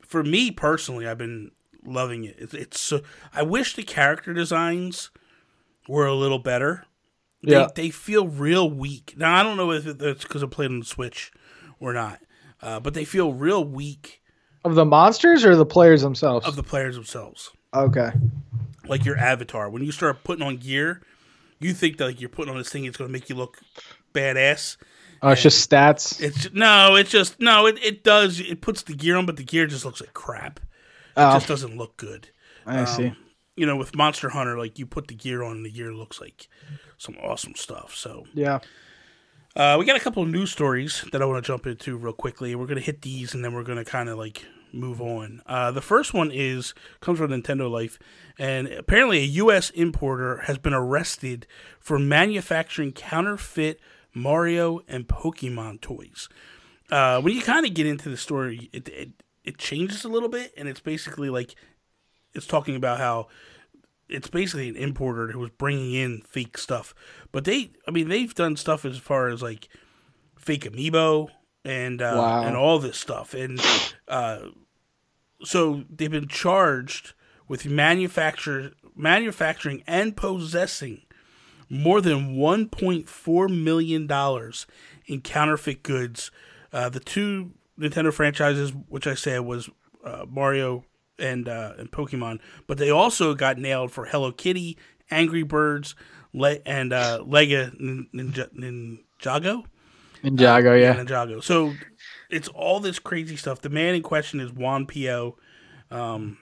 for 0.00 0.22
me 0.24 0.50
personally, 0.50 1.06
I've 1.06 1.18
been 1.18 1.50
loving 1.84 2.24
it. 2.24 2.36
It's, 2.38 2.54
it's 2.54 2.80
so. 2.80 3.02
I 3.34 3.42
wish 3.42 3.74
the 3.74 3.82
character 3.82 4.32
designs 4.32 5.10
were 5.88 6.06
a 6.06 6.14
little 6.14 6.38
better. 6.38 6.84
They, 7.42 7.52
Yeah. 7.52 7.68
they 7.74 7.90
feel 7.90 8.28
real 8.28 8.70
weak. 8.70 9.14
Now 9.16 9.34
I 9.34 9.42
don't 9.42 9.56
know 9.56 9.72
if 9.72 9.86
it's 9.86 10.22
because 10.22 10.42
I 10.42 10.46
played 10.46 10.70
on 10.70 10.78
the 10.80 10.86
Switch 10.86 11.32
or 11.80 11.92
not, 11.92 12.20
uh, 12.62 12.80
but 12.80 12.94
they 12.94 13.04
feel 13.04 13.32
real 13.32 13.64
weak 13.64 14.22
Of 14.64 14.74
the 14.74 14.84
monsters 14.84 15.44
or 15.44 15.56
the 15.56 15.66
players 15.66 16.02
themselves? 16.02 16.46
of 16.46 16.56
the 16.56 16.62
players 16.62 16.94
themselves. 16.94 17.50
okay. 17.74 18.10
like 18.86 19.04
your 19.04 19.16
avatar. 19.16 19.68
When 19.70 19.82
you 19.84 19.92
start 19.92 20.24
putting 20.24 20.44
on 20.44 20.56
gear, 20.56 21.02
you 21.60 21.72
think 21.72 21.98
that 21.98 22.06
like 22.06 22.20
you're 22.20 22.28
putting 22.28 22.52
on 22.52 22.58
this 22.58 22.70
thing, 22.70 22.84
it's 22.84 22.96
going 22.96 23.08
to 23.08 23.12
make 23.12 23.28
you 23.28 23.34
look 23.36 23.58
badass. 24.14 24.76
Oh, 25.24 25.30
it's 25.30 25.42
just 25.42 25.70
stats. 25.70 26.20
It's 26.20 26.52
no, 26.52 26.96
it's 26.96 27.10
just 27.10 27.38
no. 27.38 27.66
It, 27.66 27.78
it 27.82 28.02
does. 28.02 28.40
It 28.40 28.60
puts 28.60 28.82
the 28.82 28.94
gear 28.94 29.16
on, 29.16 29.24
but 29.24 29.36
the 29.36 29.44
gear 29.44 29.66
just 29.68 29.84
looks 29.84 30.00
like 30.00 30.12
crap. 30.14 30.58
It 30.58 30.64
oh, 31.16 31.34
just 31.34 31.46
doesn't 31.46 31.76
look 31.76 31.96
good. 31.96 32.28
I 32.66 32.84
see. 32.86 33.06
Um, 33.08 33.16
You 33.54 33.66
know, 33.66 33.76
with 33.76 33.94
Monster 33.94 34.30
Hunter, 34.30 34.58
like 34.58 34.80
you 34.80 34.86
put 34.86 35.06
the 35.06 35.14
gear 35.14 35.44
on, 35.44 35.58
and 35.58 35.64
the 35.66 35.70
gear 35.70 35.92
looks 35.94 36.20
like 36.20 36.48
some 36.98 37.16
awesome 37.22 37.54
stuff. 37.54 37.94
So 37.94 38.24
Yeah. 38.34 38.58
Uh, 39.56 39.76
we 39.78 39.84
got 39.84 39.96
a 39.96 40.00
couple 40.00 40.22
of 40.22 40.28
news 40.28 40.50
stories 40.50 41.04
that 41.12 41.20
I 41.20 41.24
want 41.24 41.44
to 41.44 41.46
jump 41.46 41.66
into 41.66 41.96
real 41.96 42.12
quickly. 42.12 42.54
We're 42.54 42.66
gonna 42.66 42.80
hit 42.80 43.02
these, 43.02 43.34
and 43.34 43.44
then 43.44 43.52
we're 43.52 43.64
gonna 43.64 43.84
kind 43.84 44.08
of 44.08 44.18
like 44.18 44.46
move 44.72 45.00
on. 45.00 45.42
Uh, 45.46 45.70
the 45.70 45.82
first 45.82 46.14
one 46.14 46.30
is 46.32 46.74
comes 47.00 47.18
from 47.18 47.30
Nintendo 47.30 47.70
Life, 47.70 47.98
and 48.38 48.68
apparently 48.68 49.18
a 49.18 49.26
U.S. 49.26 49.70
importer 49.70 50.38
has 50.46 50.58
been 50.58 50.72
arrested 50.72 51.46
for 51.78 51.98
manufacturing 51.98 52.92
counterfeit 52.92 53.80
Mario 54.14 54.80
and 54.88 55.06
Pokemon 55.06 55.80
toys. 55.80 56.28
Uh, 56.90 57.20
when 57.20 57.34
you 57.34 57.42
kind 57.42 57.66
of 57.66 57.74
get 57.74 57.86
into 57.86 58.08
the 58.08 58.16
story, 58.16 58.70
it, 58.72 58.88
it 58.88 59.10
it 59.44 59.58
changes 59.58 60.04
a 60.04 60.08
little 60.08 60.28
bit, 60.28 60.52
and 60.56 60.68
it's 60.68 60.80
basically 60.80 61.30
like 61.30 61.54
it's 62.34 62.46
talking 62.46 62.76
about 62.76 62.98
how 62.98 63.28
it's 64.12 64.28
basically 64.28 64.68
an 64.68 64.76
importer 64.76 65.32
who 65.32 65.38
was 65.38 65.50
bringing 65.50 65.94
in 65.94 66.20
fake 66.22 66.58
stuff. 66.58 66.94
But 67.32 67.44
they, 67.44 67.70
I 67.88 67.90
mean, 67.90 68.08
they've 68.08 68.34
done 68.34 68.56
stuff 68.56 68.84
as 68.84 68.98
far 68.98 69.28
as 69.28 69.42
like 69.42 69.68
fake 70.36 70.64
amiibo 70.64 71.28
and 71.64 72.00
uh, 72.02 72.14
Wow. 72.16 72.42
and 72.42 72.56
all 72.56 72.78
this 72.78 72.98
stuff, 72.98 73.34
and 73.34 73.60
uh, 74.08 74.40
so 75.44 75.84
they've 75.90 76.10
been 76.10 76.28
charged 76.28 77.14
with 77.48 77.66
manufacture 77.66 78.72
manufacturing 78.94 79.82
and 79.86 80.16
possessing 80.16 81.02
more 81.68 82.00
than 82.02 82.36
1.4 82.36 83.62
million 83.62 84.06
dollars 84.06 84.66
in 85.06 85.20
counterfeit 85.22 85.82
goods. 85.82 86.30
Uh, 86.72 86.88
the 86.88 87.00
two 87.00 87.52
Nintendo 87.78 88.12
franchises, 88.12 88.72
which 88.88 89.06
I 89.06 89.14
said 89.14 89.40
was 89.40 89.70
uh, 90.04 90.26
Mario 90.28 90.84
and 91.18 91.48
uh, 91.48 91.72
and 91.78 91.90
Pokemon, 91.90 92.40
but 92.66 92.78
they 92.78 92.90
also 92.90 93.34
got 93.34 93.58
nailed 93.58 93.92
for 93.92 94.06
Hello 94.06 94.32
Kitty, 94.32 94.78
Angry 95.10 95.42
Birds, 95.42 95.94
Le- 96.32 96.58
and 96.66 96.92
uh, 96.92 97.20
Lega 97.26 97.78
Nin- 97.78 98.08
Ninja- 98.14 98.52
Ninjago. 98.54 99.64
Ninjago, 100.24 100.80
yeah. 100.80 100.94
Ninjago. 100.94 101.42
So 101.42 101.74
it's 102.30 102.48
all 102.48 102.80
this 102.80 102.98
crazy 102.98 103.36
stuff. 103.36 103.60
The 103.60 103.68
man 103.68 103.94
in 103.94 104.02
question 104.02 104.40
is 104.40 104.52
Juan 104.52 104.86
Pio, 104.86 105.36
um, 105.90 106.38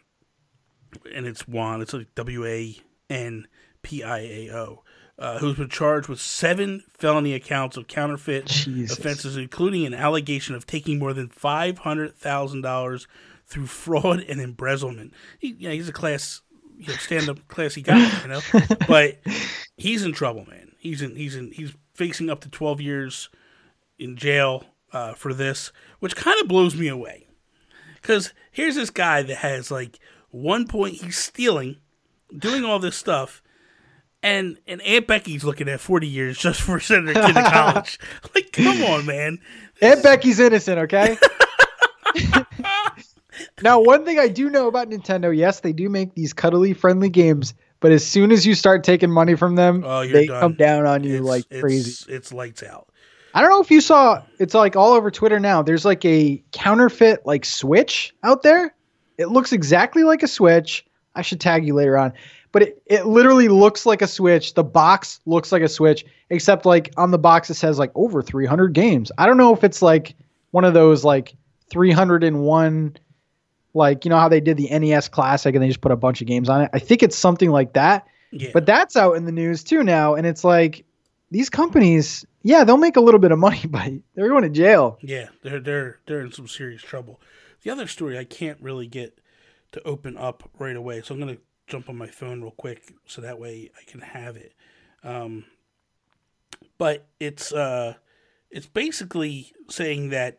and 1.14 1.26
it's 1.26 1.48
Juan. 1.48 1.80
It's 1.82 1.92
like 1.92 2.14
W 2.14 2.44
A 2.46 2.76
N 3.08 3.46
P 3.82 4.02
I 4.02 4.18
A 4.18 4.50
O, 4.52 4.82
uh, 5.18 5.38
who's 5.38 5.56
been 5.56 5.68
charged 5.70 6.08
with 6.08 6.20
seven 6.20 6.84
felony 6.98 7.32
accounts 7.34 7.76
of 7.76 7.86
counterfeit 7.88 8.46
Jesus. 8.46 8.98
offenses, 8.98 9.36
including 9.36 9.86
an 9.86 9.94
allegation 9.94 10.54
of 10.54 10.66
taking 10.66 10.98
more 10.98 11.12
than 11.14 11.28
five 11.28 11.78
hundred 11.78 12.14
thousand 12.16 12.60
dollars 12.60 13.08
through 13.50 13.66
fraud 13.66 14.20
and 14.20 14.40
embezzlement. 14.40 15.12
He, 15.38 15.56
yeah, 15.58 15.72
he's 15.72 15.88
a 15.88 15.92
class, 15.92 16.40
you 16.78 16.86
know, 16.86 16.94
stand-up 16.94 17.46
classy 17.48 17.82
guy, 17.82 17.98
you 18.22 18.28
know. 18.28 18.40
but 18.88 19.18
he's 19.76 20.04
in 20.04 20.12
trouble, 20.12 20.46
man. 20.48 20.72
He's 20.78 21.02
in. 21.02 21.16
He's 21.16 21.36
in. 21.36 21.50
He's 21.52 21.74
facing 21.94 22.30
up 22.30 22.40
to 22.40 22.48
twelve 22.48 22.80
years 22.80 23.28
in 23.98 24.16
jail 24.16 24.64
uh, 24.92 25.12
for 25.14 25.34
this, 25.34 25.72
which 25.98 26.16
kind 26.16 26.40
of 26.40 26.48
blows 26.48 26.74
me 26.74 26.88
away. 26.88 27.26
Because 28.00 28.32
here's 28.50 28.76
this 28.76 28.88
guy 28.88 29.22
that 29.22 29.36
has 29.36 29.70
like 29.70 29.98
one 30.30 30.66
point, 30.66 30.94
he's 30.94 31.18
stealing, 31.18 31.76
doing 32.36 32.64
all 32.64 32.78
this 32.78 32.96
stuff, 32.96 33.42
and 34.22 34.58
and 34.66 34.80
Aunt 34.82 35.06
Becky's 35.06 35.44
looking 35.44 35.68
at 35.68 35.80
40 35.80 36.06
years 36.06 36.38
just 36.38 36.60
for 36.60 36.80
sending 36.80 37.14
her 37.14 37.26
kid 37.26 37.34
to 37.34 37.50
college. 37.50 37.98
like, 38.34 38.52
come 38.52 38.82
on, 38.84 39.04
man. 39.04 39.38
Aunt 39.82 40.02
Becky's 40.02 40.38
innocent, 40.40 40.78
okay? 40.78 41.18
now, 43.62 43.80
one 43.80 44.04
thing 44.04 44.18
I 44.18 44.28
do 44.28 44.50
know 44.50 44.66
about 44.68 44.88
Nintendo, 44.90 45.36
yes, 45.36 45.60
they 45.60 45.72
do 45.72 45.88
make 45.88 46.14
these 46.14 46.32
cuddly, 46.32 46.72
friendly 46.72 47.08
games, 47.08 47.54
but 47.80 47.92
as 47.92 48.06
soon 48.06 48.32
as 48.32 48.46
you 48.46 48.54
start 48.54 48.84
taking 48.84 49.10
money 49.10 49.34
from 49.36 49.54
them, 49.56 49.82
Oh, 49.86 50.06
they 50.06 50.26
done. 50.26 50.40
come 50.40 50.54
down 50.54 50.86
on 50.86 51.02
you 51.04 51.14
It's- 51.14 51.26
like 51.26 51.44
it's- 51.50 51.60
crazy. 51.60 52.12
It's 52.12 52.32
lights 52.32 52.62
out. 52.62 52.88
I 53.32 53.40
don't 53.42 53.50
know 53.50 53.60
if 53.62 53.70
you 53.70 53.80
saw, 53.80 54.22
it's 54.38 54.54
like 54.54 54.74
all 54.76 54.92
over 54.92 55.10
Twitter 55.10 55.38
now. 55.38 55.62
There's 55.62 55.84
like 55.84 56.04
a 56.04 56.42
counterfeit 56.52 57.20
like 57.24 57.44
Switch 57.44 58.12
out 58.24 58.42
there. 58.42 58.74
It 59.18 59.28
looks 59.28 59.52
exactly 59.52 60.02
like 60.02 60.22
a 60.22 60.28
Switch. 60.28 60.84
I 61.14 61.22
should 61.22 61.40
tag 61.40 61.64
you 61.66 61.74
later 61.74 61.96
on. 61.96 62.12
But 62.52 62.62
it, 62.62 62.82
it 62.86 63.06
literally 63.06 63.46
looks 63.46 63.86
like 63.86 64.02
a 64.02 64.08
Switch. 64.08 64.54
The 64.54 64.64
box 64.64 65.20
looks 65.26 65.52
like 65.52 65.62
a 65.62 65.68
Switch, 65.68 66.04
except 66.30 66.66
like 66.66 66.92
on 66.96 67.12
the 67.12 67.18
box 67.18 67.48
it 67.50 67.54
says 67.54 67.78
like 67.78 67.92
over 67.94 68.20
300 68.22 68.72
games. 68.72 69.12
I 69.16 69.26
don't 69.26 69.36
know 69.36 69.54
if 69.54 69.62
it's 69.62 69.80
like 69.82 70.16
one 70.50 70.64
of 70.64 70.74
those 70.74 71.04
like 71.04 71.36
301 71.70 72.96
like 73.74 74.04
you 74.04 74.08
know 74.08 74.18
how 74.18 74.28
they 74.28 74.40
did 74.40 74.56
the 74.56 74.68
NES 74.70 75.08
Classic 75.08 75.54
and 75.54 75.62
they 75.62 75.68
just 75.68 75.80
put 75.80 75.92
a 75.92 75.96
bunch 75.96 76.20
of 76.20 76.26
games 76.26 76.48
on 76.48 76.62
it. 76.62 76.70
I 76.72 76.78
think 76.78 77.02
it's 77.02 77.16
something 77.16 77.50
like 77.50 77.74
that. 77.74 78.06
Yeah. 78.32 78.50
But 78.52 78.66
that's 78.66 78.96
out 78.96 79.16
in 79.16 79.24
the 79.24 79.32
news 79.32 79.64
too 79.64 79.82
now, 79.82 80.14
and 80.14 80.26
it's 80.26 80.44
like 80.44 80.84
these 81.30 81.50
companies, 81.50 82.24
yeah, 82.42 82.64
they'll 82.64 82.76
make 82.76 82.96
a 82.96 83.00
little 83.00 83.20
bit 83.20 83.32
of 83.32 83.38
money, 83.38 83.62
but 83.68 83.92
they're 84.14 84.28
going 84.28 84.42
to 84.42 84.50
jail. 84.50 84.98
Yeah, 85.00 85.28
they're 85.42 85.60
they're 85.60 85.98
they're 86.06 86.20
in 86.20 86.32
some 86.32 86.48
serious 86.48 86.82
trouble. 86.82 87.20
The 87.62 87.70
other 87.70 87.86
story 87.86 88.18
I 88.18 88.24
can't 88.24 88.60
really 88.60 88.86
get 88.86 89.18
to 89.72 89.82
open 89.86 90.16
up 90.16 90.48
right 90.58 90.76
away, 90.76 91.02
so 91.02 91.14
I'm 91.14 91.20
gonna 91.20 91.38
jump 91.66 91.88
on 91.88 91.96
my 91.96 92.08
phone 92.08 92.40
real 92.40 92.50
quick 92.52 92.92
so 93.06 93.22
that 93.22 93.38
way 93.38 93.70
I 93.78 93.88
can 93.88 94.00
have 94.00 94.36
it. 94.36 94.52
Um, 95.04 95.44
but 96.78 97.06
it's 97.18 97.52
uh, 97.52 97.94
it's 98.50 98.66
basically 98.66 99.52
saying 99.68 100.10
that 100.10 100.38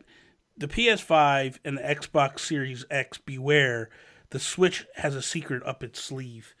the 0.56 0.68
PS5 0.68 1.58
and 1.64 1.78
the 1.78 1.82
Xbox 1.82 2.40
Series 2.40 2.84
X 2.90 3.18
beware, 3.18 3.90
the 4.30 4.38
Switch 4.38 4.86
has 4.96 5.14
a 5.14 5.22
secret 5.22 5.62
up 5.64 5.82
its 5.82 6.00
sleeve, 6.00 6.54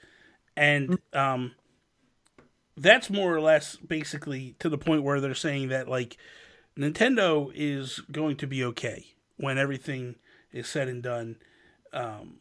and 0.56 0.98
um, 1.12 1.52
that's 2.76 3.10
more 3.10 3.34
or 3.34 3.40
less 3.40 3.76
basically 3.76 4.54
to 4.58 4.68
the 4.68 4.78
point 4.78 5.02
where 5.02 5.20
they're 5.20 5.34
saying 5.34 5.68
that 5.68 5.88
like 5.88 6.16
Nintendo 6.76 7.50
is 7.54 8.00
going 8.10 8.36
to 8.36 8.46
be 8.46 8.64
okay 8.64 9.06
when 9.36 9.58
everything 9.58 10.16
is 10.52 10.68
said 10.68 10.88
and 10.88 11.02
done. 11.02 11.36
Um, 11.92 12.38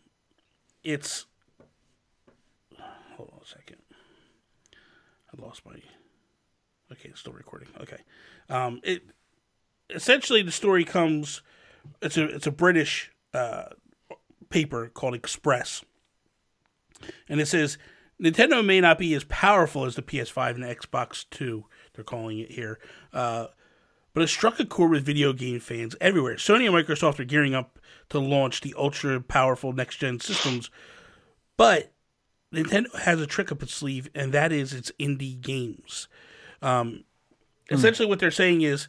it's 0.84 1.26
hold 3.16 3.30
on 3.34 3.40
a 3.44 3.48
second. 3.48 3.78
I 4.74 5.42
lost 5.42 5.66
my. 5.66 5.74
Okay, 6.92 7.10
it's 7.10 7.20
still 7.22 7.34
recording. 7.34 7.70
Okay, 7.80 8.00
um, 8.50 8.80
it 8.84 9.04
essentially 9.94 10.42
the 10.42 10.52
story 10.52 10.84
comes. 10.84 11.42
It's 12.02 12.18
a 12.18 12.26
it's 12.26 12.48
a 12.48 12.52
British 12.52 13.12
uh, 13.34 13.66
paper 14.50 14.90
called 14.94 15.16
Express, 15.16 15.84
and 17.28 17.40
it 17.42 17.48
says 17.48 17.78
Nintendo 18.22 18.64
may 18.64 18.82
not 18.82 18.98
be 18.98 19.14
as 19.14 19.24
powerful 19.26 19.86
as 19.86 19.96
the 19.96 20.02
PS5 20.02 20.56
and 20.56 20.64
the 20.64 20.76
Xbox 20.76 21.26
Two. 21.30 21.66
They're 21.94 22.04
calling 22.04 22.40
it 22.40 22.52
here. 22.52 22.80
Uh, 23.14 23.48
but 24.14 24.24
it 24.24 24.28
struck 24.28 24.60
a 24.60 24.66
chord 24.66 24.92
with 24.92 25.06
video 25.06 25.32
game 25.32 25.62
fans 25.62 25.96
everywhere. 26.02 26.36
Sony 26.36 26.66
and 26.68 26.76
Microsoft 26.76 27.20
are 27.20 27.26
gearing 27.26 27.56
up 27.56 27.80
to 28.10 28.20
launch 28.20 28.60
the 28.60 28.76
ultra 28.78 29.22
powerful 29.22 29.72
next 29.72 29.98
gen 29.98 30.20
systems, 30.20 30.70
but 31.56 31.94
Nintendo 32.54 32.94
has 33.00 33.22
a 33.22 33.28
trick 33.28 33.54
up 33.54 33.64
its 33.64 33.74
sleeve, 33.74 34.10
and 34.14 34.34
that 34.34 34.52
is 34.52 34.74
its 34.74 34.92
indie 35.00 35.40
games. 35.40 36.10
Um, 36.62 37.06
Essentially, 37.72 38.08
what 38.08 38.20
they're 38.20 38.32
saying 38.32 38.62
is 38.62 38.88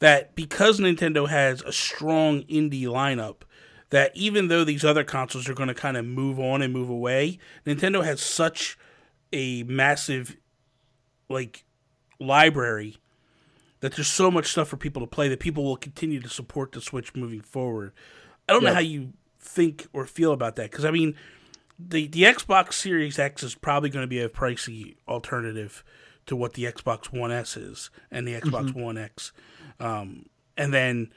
that 0.00 0.34
because 0.34 0.80
Nintendo 0.80 1.28
has 1.28 1.62
a 1.62 1.72
strong 1.72 2.42
indie 2.42 2.84
lineup, 2.84 3.42
that 3.90 4.14
even 4.14 4.48
though 4.48 4.64
these 4.64 4.84
other 4.84 5.04
consoles 5.04 5.48
are 5.48 5.54
going 5.54 5.68
to 5.68 5.74
kind 5.74 5.96
of 5.96 6.04
move 6.04 6.38
on 6.38 6.62
and 6.62 6.72
move 6.72 6.88
away, 6.88 7.38
Nintendo 7.66 8.04
has 8.04 8.20
such 8.20 8.78
a 9.32 9.62
massive 9.64 10.36
like 11.28 11.64
library 12.20 12.96
that 13.80 13.94
there's 13.94 14.08
so 14.08 14.30
much 14.30 14.46
stuff 14.46 14.68
for 14.68 14.76
people 14.76 15.00
to 15.00 15.06
play 15.06 15.28
that 15.28 15.40
people 15.40 15.64
will 15.64 15.76
continue 15.76 16.20
to 16.20 16.28
support 16.28 16.72
the 16.72 16.80
Switch 16.80 17.14
moving 17.14 17.40
forward. 17.40 17.92
I 18.48 18.52
don't 18.52 18.64
know 18.64 18.74
how 18.74 18.80
you 18.80 19.12
think 19.38 19.86
or 19.92 20.04
feel 20.04 20.32
about 20.32 20.56
that 20.56 20.70
because 20.70 20.84
I 20.84 20.90
mean, 20.90 21.14
the 21.78 22.06
the 22.08 22.22
Xbox 22.22 22.74
Series 22.74 23.18
X 23.18 23.42
is 23.42 23.54
probably 23.54 23.90
going 23.90 24.02
to 24.02 24.08
be 24.08 24.20
a 24.20 24.28
pricey 24.28 24.96
alternative 25.06 25.84
to 26.26 26.36
what 26.36 26.54
the 26.54 26.64
Xbox 26.64 27.12
One 27.12 27.30
S 27.30 27.56
is 27.56 27.90
and 28.10 28.26
the 28.26 28.34
Xbox 28.34 28.70
mm-hmm. 28.70 28.80
One 28.80 28.98
X, 28.98 29.32
um, 29.80 30.26
and 30.56 30.72
then 30.74 31.10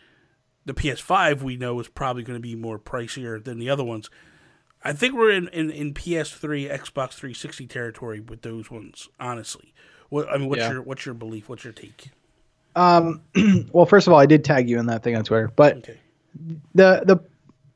the 0.66 0.74
PS5 0.74 1.42
we 1.42 1.58
know 1.58 1.80
is 1.80 1.88
probably 1.88 2.24
going 2.24 2.38
to 2.38 2.42
be 2.42 2.56
more 2.56 2.78
pricier 2.78 3.44
than 3.44 3.58
the 3.60 3.70
other 3.70 3.84
ones. 3.84 4.10
I 4.84 4.94
think 4.94 5.14
we're 5.16 5.32
in, 5.32 5.48
in, 5.50 5.70
in 5.70 5.94
PS3, 5.94 6.70
Xbox 6.72 7.14
360 7.14 7.68
territory 7.68 8.20
with 8.20 8.42
those 8.42 8.72
ones. 8.72 9.10
Honestly, 9.20 9.74
what 10.10 10.28
I 10.30 10.38
mean, 10.38 10.50
what's 10.50 10.60
Yeah. 10.62 10.72
your 10.74 10.82
what's 10.82 11.06
your 11.06 11.16
belief? 11.16 11.50
What's 11.50 11.64
your 11.64 11.74
take? 11.74 12.10
Um, 12.76 13.22
well, 13.74 13.86
first 13.86 14.08
of 14.08 14.14
all, 14.14 14.20
I 14.20 14.26
did 14.26 14.44
tag 14.44 14.70
you 14.70 14.80
in 14.80 14.86
that 14.88 15.04
thing 15.04 15.16
on 15.16 15.24
Twitter, 15.24 15.52
but 15.56 15.78
Okay. 15.78 15.98
the 16.74 17.04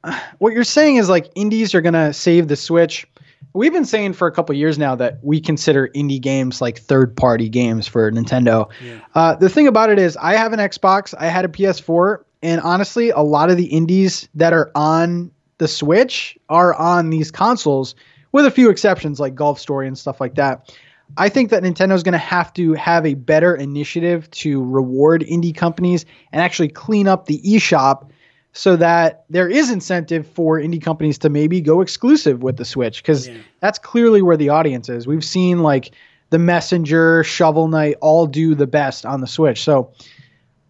the 0.03 0.13
what 0.39 0.53
you're 0.53 0.63
saying 0.63 0.95
is 0.97 1.09
like 1.09 1.29
indies 1.35 1.75
are 1.75 1.81
gonna 1.81 2.13
save 2.13 2.47
the 2.47 2.55
Switch. 2.55 3.07
We've 3.53 3.71
been 3.71 3.85
saying 3.85 4.13
for 4.13 4.27
a 4.27 4.31
couple 4.31 4.53
years 4.55 4.77
now 4.77 4.95
that 4.95 5.19
we 5.23 5.39
consider 5.39 5.87
indie 5.95 6.19
games 6.19 6.59
like 6.59 6.77
third 6.79 7.15
party 7.15 7.47
games 7.47 7.87
for 7.87 8.11
Nintendo. 8.11 8.69
Yeah. 8.83 8.99
Uh, 9.13 9.35
the 9.35 9.49
thing 9.49 9.67
about 9.67 9.89
it 9.89 9.97
is, 9.97 10.17
I 10.17 10.33
have 10.33 10.51
an 10.51 10.59
Xbox, 10.59 11.13
I 11.17 11.27
had 11.27 11.45
a 11.45 11.47
PS4, 11.47 12.23
and 12.41 12.59
honestly, 12.61 13.11
a 13.11 13.21
lot 13.21 13.49
of 13.49 13.57
the 13.57 13.67
indies 13.67 14.27
that 14.35 14.51
are 14.51 14.71
on 14.75 15.31
the 15.57 15.67
Switch 15.67 16.37
are 16.49 16.73
on 16.73 17.11
these 17.11 17.31
consoles, 17.31 17.95
with 18.33 18.45
a 18.45 18.51
few 18.51 18.69
exceptions 18.69 19.19
like 19.21 19.35
Golf 19.35 19.57
Story 19.57 19.87
and 19.87 19.97
stuff 19.97 20.19
like 20.19 20.35
that. 20.35 20.69
I 21.17 21.29
think 21.29 21.49
that 21.51 21.63
Nintendo's 21.63 22.03
going 22.03 22.13
to 22.13 22.17
have 22.17 22.51
to 22.55 22.73
have 22.73 23.05
a 23.05 23.13
better 23.13 23.55
initiative 23.55 24.29
to 24.31 24.63
reward 24.63 25.21
indie 25.21 25.55
companies 25.55 26.05
and 26.33 26.41
actually 26.41 26.67
clean 26.69 27.07
up 27.07 27.27
the 27.27 27.39
eShop 27.41 28.09
so 28.57 28.77
that 28.77 29.25
there 29.29 29.49
is 29.49 29.69
incentive 29.69 30.25
for 30.25 30.57
indie 30.57 30.81
companies 30.81 31.17
to 31.19 31.29
maybe 31.29 31.59
go 31.59 31.81
exclusive 31.81 32.41
with 32.41 32.55
the 32.55 32.63
Switch 32.63 33.03
because 33.03 33.27
Yeah. 33.27 33.35
that's 33.59 33.77
clearly 33.77 34.21
where 34.21 34.37
the 34.37 34.47
audience 34.47 34.87
is. 34.87 35.05
We've 35.05 35.25
seen 35.25 35.59
like 35.59 35.91
the 36.29 36.39
Messenger, 36.39 37.25
Shovel 37.25 37.67
Knight 37.67 37.97
all 37.99 38.25
do 38.27 38.55
the 38.55 38.65
best 38.65 39.05
on 39.05 39.19
the 39.19 39.27
Switch. 39.27 39.61
So 39.61 39.91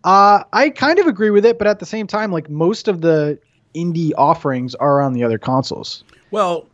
uh, 0.04 0.44
I 0.52 0.72
kind 0.72 0.98
of 0.98 1.06
agree 1.06 1.30
with 1.30 1.46
it, 1.46 1.60
but 1.60 1.68
at 1.68 1.78
the 1.80 1.86
same 1.86 2.08
time, 2.08 2.32
like 2.32 2.50
most 2.50 2.88
of 2.88 3.02
the 3.02 3.38
indie 3.76 4.12
offerings 4.18 4.74
are 4.76 5.00
on 5.02 5.14
the 5.14 5.24
other 5.24 5.38
consoles. 5.38 6.04
Well, 6.32 6.66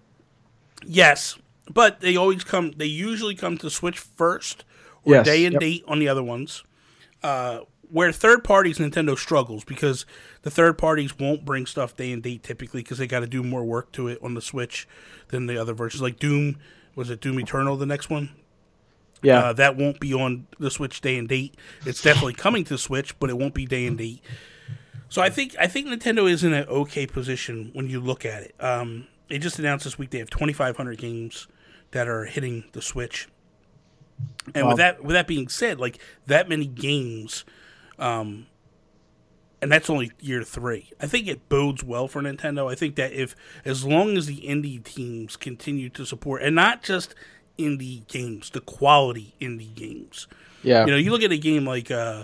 yes, 0.85 1.37
but 1.69 1.99
they 1.99 2.15
always 2.15 2.43
come. 2.45 2.71
They 2.77 2.85
usually 2.85 3.35
come 3.35 3.57
to 3.59 3.69
Switch 3.69 3.99
first, 3.99 4.63
or 5.03 5.15
Yes, 5.15 5.25
day 5.25 5.45
and 5.45 5.53
yep. 5.53 5.59
date 5.59 5.83
on 5.87 5.99
the 5.99 6.07
other 6.07 6.23
ones. 6.23 6.63
Uh, 7.21 7.59
where 7.91 8.11
third 8.11 8.43
parties, 8.43 8.77
Nintendo 8.77 9.17
struggles 9.17 9.63
because 9.63 10.05
the 10.43 10.49
third 10.51 10.77
parties 10.77 11.17
won't 11.19 11.43
bring 11.45 11.65
stuff 11.65 11.95
day 11.95 12.11
and 12.11 12.23
date 12.23 12.43
typically 12.43 12.81
because 12.81 12.97
they 12.97 13.07
got 13.07 13.19
to 13.21 13.27
do 13.27 13.43
more 13.43 13.63
work 13.63 13.91
to 13.93 14.07
it 14.07 14.17
on 14.23 14.33
the 14.33 14.41
Switch 14.41 14.87
than 15.29 15.45
the 15.47 15.57
other 15.57 15.73
versions. 15.73 16.01
Like 16.01 16.19
Doom, 16.19 16.57
was 16.95 17.09
it 17.09 17.19
Doom 17.21 17.39
Eternal? 17.39 17.75
The 17.77 17.85
next 17.85 18.09
one, 18.09 18.29
Yeah. 19.21 19.39
uh, 19.39 19.53
that 19.53 19.75
won't 19.77 19.99
be 19.99 20.13
on 20.13 20.47
the 20.59 20.71
Switch 20.71 21.01
day 21.01 21.17
and 21.17 21.27
date. 21.27 21.55
It's 21.85 22.01
definitely 22.01 22.33
coming 22.33 22.63
to 22.65 22.77
Switch, 22.77 23.17
but 23.19 23.29
it 23.29 23.37
won't 23.37 23.53
be 23.53 23.65
day 23.65 23.85
and 23.85 23.97
date. 23.97 24.21
So 25.09 25.21
I 25.21 25.29
think 25.29 25.55
I 25.59 25.67
think 25.67 25.87
Nintendo 25.87 26.29
is 26.31 26.43
in 26.43 26.53
an 26.53 26.65
okay 26.69 27.05
position 27.05 27.71
when 27.73 27.89
you 27.89 27.99
look 27.99 28.25
at 28.25 28.43
it. 28.43 28.55
Um, 28.61 29.07
they 29.29 29.37
just 29.37 29.59
announced 29.59 29.83
this 29.83 29.97
week 29.97 30.09
they 30.11 30.19
have 30.19 30.29
2,500 30.29 30.97
games 30.97 31.47
that 31.91 32.07
are 32.07 32.23
hitting 32.25 32.63
the 32.71 32.81
Switch. 32.81 33.27
And 34.55 34.63
Wow. 34.65 34.69
with 34.69 34.77
that 34.77 35.03
with 35.03 35.13
that 35.13 35.27
being 35.27 35.47
said, 35.49 35.79
like 35.79 35.97
that 36.27 36.47
many 36.47 36.65
games, 36.65 37.43
um, 38.01 38.47
and 39.61 39.71
that's 39.71 39.89
only 39.89 40.11
year 40.19 40.43
three. 40.43 40.91
I 40.99 41.07
think 41.07 41.27
it 41.27 41.47
bodes 41.47 41.83
well 41.83 42.07
for 42.07 42.21
Nintendo. 42.21 42.69
I 42.69 42.75
think 42.75 42.95
that 42.95 43.13
if 43.13 43.35
as 43.63 43.85
long 43.85 44.17
as 44.17 44.25
the 44.25 44.41
indie 44.41 44.83
teams 44.83 45.37
continue 45.37 45.87
to 45.89 46.05
support, 46.05 46.41
and 46.41 46.55
not 46.55 46.81
just 46.81 47.13
indie 47.57 48.05
games, 48.07 48.49
the 48.49 48.61
quality 48.61 49.35
indie 49.39 49.73
games. 49.73 50.27
yeah. 50.63 50.85
You 50.85 50.91
know, 50.91 50.97
you 50.97 51.11
look 51.11 51.21
at 51.21 51.31
a 51.31 51.37
game 51.37 51.65
like, 51.65 51.91
uh, 51.91 52.23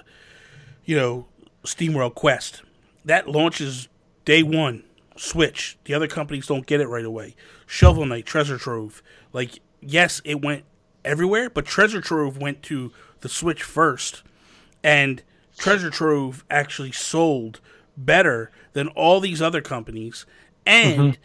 you 0.83 0.95
know, 0.95 1.27
SteamWorld 1.63 2.15
Quest. 2.15 2.63
That 3.05 3.29
launches 3.29 3.87
day 4.25 4.41
one, 4.41 4.83
Switch. 5.15 5.77
The 5.85 5.93
other 5.93 6.07
companies 6.07 6.47
don't 6.47 6.65
get 6.65 6.81
it 6.81 6.87
right 6.87 7.05
away. 7.05 7.35
Shovel 7.67 8.05
Knight, 8.05 8.25
Treasure 8.25 8.57
Trove. 8.57 9.03
Like, 9.31 9.59
yes, 9.79 10.21
it 10.25 10.41
went 10.41 10.63
everywhere, 11.05 11.49
but 11.49 11.65
Treasure 11.65 12.01
Trove 12.01 12.37
went 12.37 12.63
to 12.63 12.91
the 13.21 13.29
Switch 13.29 13.61
first. 13.61 14.23
And 14.83 15.21
Treasure 15.57 15.89
Trove 15.89 16.45
actually 16.49 16.91
sold 16.91 17.59
better 17.95 18.51
than 18.73 18.87
all 18.89 19.19
these 19.19 19.41
other 19.41 19.61
companies. 19.61 20.25
and 20.65 20.99
mm-hmm. 21.13 21.21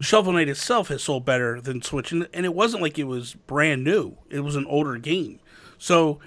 Shovel 0.00 0.32
Knight 0.32 0.48
itself 0.48 0.88
has 0.88 1.02
sold 1.02 1.24
better 1.24 1.60
than 1.60 1.82
Switch, 1.82 2.12
and, 2.12 2.28
and 2.32 2.46
it 2.46 2.54
wasn't 2.54 2.82
like 2.82 2.98
it 2.98 3.04
was 3.04 3.34
brand 3.34 3.82
new; 3.82 4.16
it 4.30 4.40
was 4.40 4.54
an 4.56 4.64
older 4.66 4.96
game. 4.96 5.40
So 5.78 6.20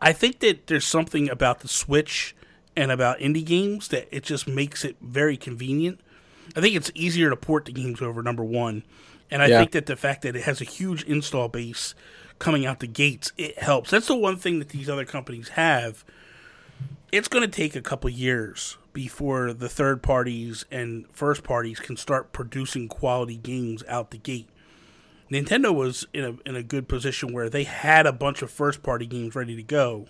I 0.00 0.12
think 0.12 0.40
that 0.40 0.66
there's 0.66 0.86
something 0.86 1.28
about 1.28 1.60
the 1.60 1.68
Switch 1.68 2.34
and 2.74 2.90
about 2.90 3.18
indie 3.18 3.44
games 3.44 3.88
that 3.88 4.08
it 4.10 4.22
just 4.22 4.48
makes 4.48 4.84
it 4.84 4.96
very 5.00 5.36
convenient. 5.36 6.00
I 6.56 6.60
think 6.60 6.74
it's 6.74 6.90
easier 6.94 7.28
to 7.28 7.36
port 7.36 7.66
the 7.66 7.72
games 7.72 8.00
over. 8.00 8.22
Number 8.22 8.44
one, 8.44 8.82
and 9.30 9.42
I 9.42 9.48
yeah. 9.48 9.58
think 9.58 9.72
that 9.72 9.86
the 9.86 9.96
fact 9.96 10.22
that 10.22 10.34
it 10.34 10.42
has 10.44 10.60
a 10.60 10.64
huge 10.64 11.02
install 11.04 11.48
base 11.48 11.94
coming 12.38 12.66
out 12.66 12.80
the 12.80 12.86
gates, 12.86 13.32
it 13.36 13.58
helps. 13.58 13.90
That's 13.90 14.06
the 14.06 14.16
one 14.16 14.36
thing 14.36 14.58
that 14.58 14.70
these 14.70 14.88
other 14.88 15.04
companies 15.04 15.50
have. 15.50 16.04
It's 17.10 17.28
going 17.28 17.48
to 17.48 17.50
take 17.50 17.74
a 17.74 17.82
couple 17.82 18.10
years 18.10 18.76
before 18.92 19.52
the 19.52 19.68
third 19.68 20.02
parties 20.02 20.64
and 20.70 21.06
first 21.12 21.42
parties 21.42 21.80
can 21.80 21.96
start 21.96 22.32
producing 22.32 22.88
quality 22.88 23.36
games 23.36 23.82
out 23.88 24.10
the 24.10 24.18
gate. 24.18 24.48
Nintendo 25.30 25.74
was 25.74 26.06
in 26.14 26.24
a 26.24 26.48
in 26.48 26.56
a 26.56 26.62
good 26.62 26.88
position 26.88 27.32
where 27.32 27.50
they 27.50 27.64
had 27.64 28.06
a 28.06 28.12
bunch 28.12 28.40
of 28.40 28.50
first 28.50 28.82
party 28.82 29.06
games 29.06 29.34
ready 29.34 29.54
to 29.54 29.62
go, 29.62 30.06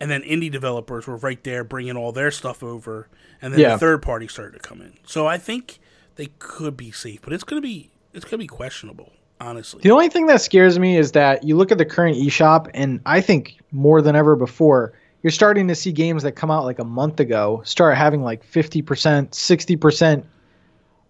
and 0.00 0.08
then 0.08 0.22
indie 0.22 0.50
developers 0.50 1.06
were 1.06 1.16
right 1.16 1.42
there 1.42 1.64
bringing 1.64 1.96
all 1.96 2.12
their 2.12 2.30
stuff 2.30 2.62
over, 2.62 3.08
and 3.42 3.52
then 3.52 3.60
yeah. 3.60 3.72
the 3.72 3.78
third 3.78 4.02
party 4.02 4.28
started 4.28 4.52
to 4.52 4.60
come 4.60 4.80
in. 4.80 4.94
So 5.04 5.26
I 5.26 5.36
think 5.36 5.80
they 6.14 6.28
could 6.38 6.76
be 6.76 6.92
safe, 6.92 7.20
but 7.22 7.32
it's 7.32 7.42
gonna 7.42 7.60
be 7.60 7.90
it's 8.12 8.24
gonna 8.24 8.38
be 8.38 8.46
questionable 8.46 9.12
honestly. 9.40 9.80
The 9.82 9.90
only 9.90 10.08
thing 10.08 10.26
that 10.26 10.40
scares 10.40 10.78
me 10.78 10.96
is 10.96 11.12
that 11.12 11.44
you 11.44 11.56
look 11.56 11.72
at 11.72 11.78
the 11.78 11.84
current 11.84 12.16
eShop, 12.16 12.70
and 12.74 13.00
I 13.06 13.20
think 13.20 13.56
more 13.72 14.02
than 14.02 14.14
ever 14.16 14.36
before, 14.36 14.92
you're 15.22 15.30
starting 15.30 15.68
to 15.68 15.74
see 15.74 15.92
games 15.92 16.22
that 16.22 16.32
come 16.32 16.50
out 16.50 16.64
like 16.64 16.78
a 16.78 16.84
month 16.84 17.20
ago 17.20 17.62
start 17.64 17.96
having 17.96 18.22
like 18.22 18.44
50%, 18.44 18.82
60% 18.84 20.24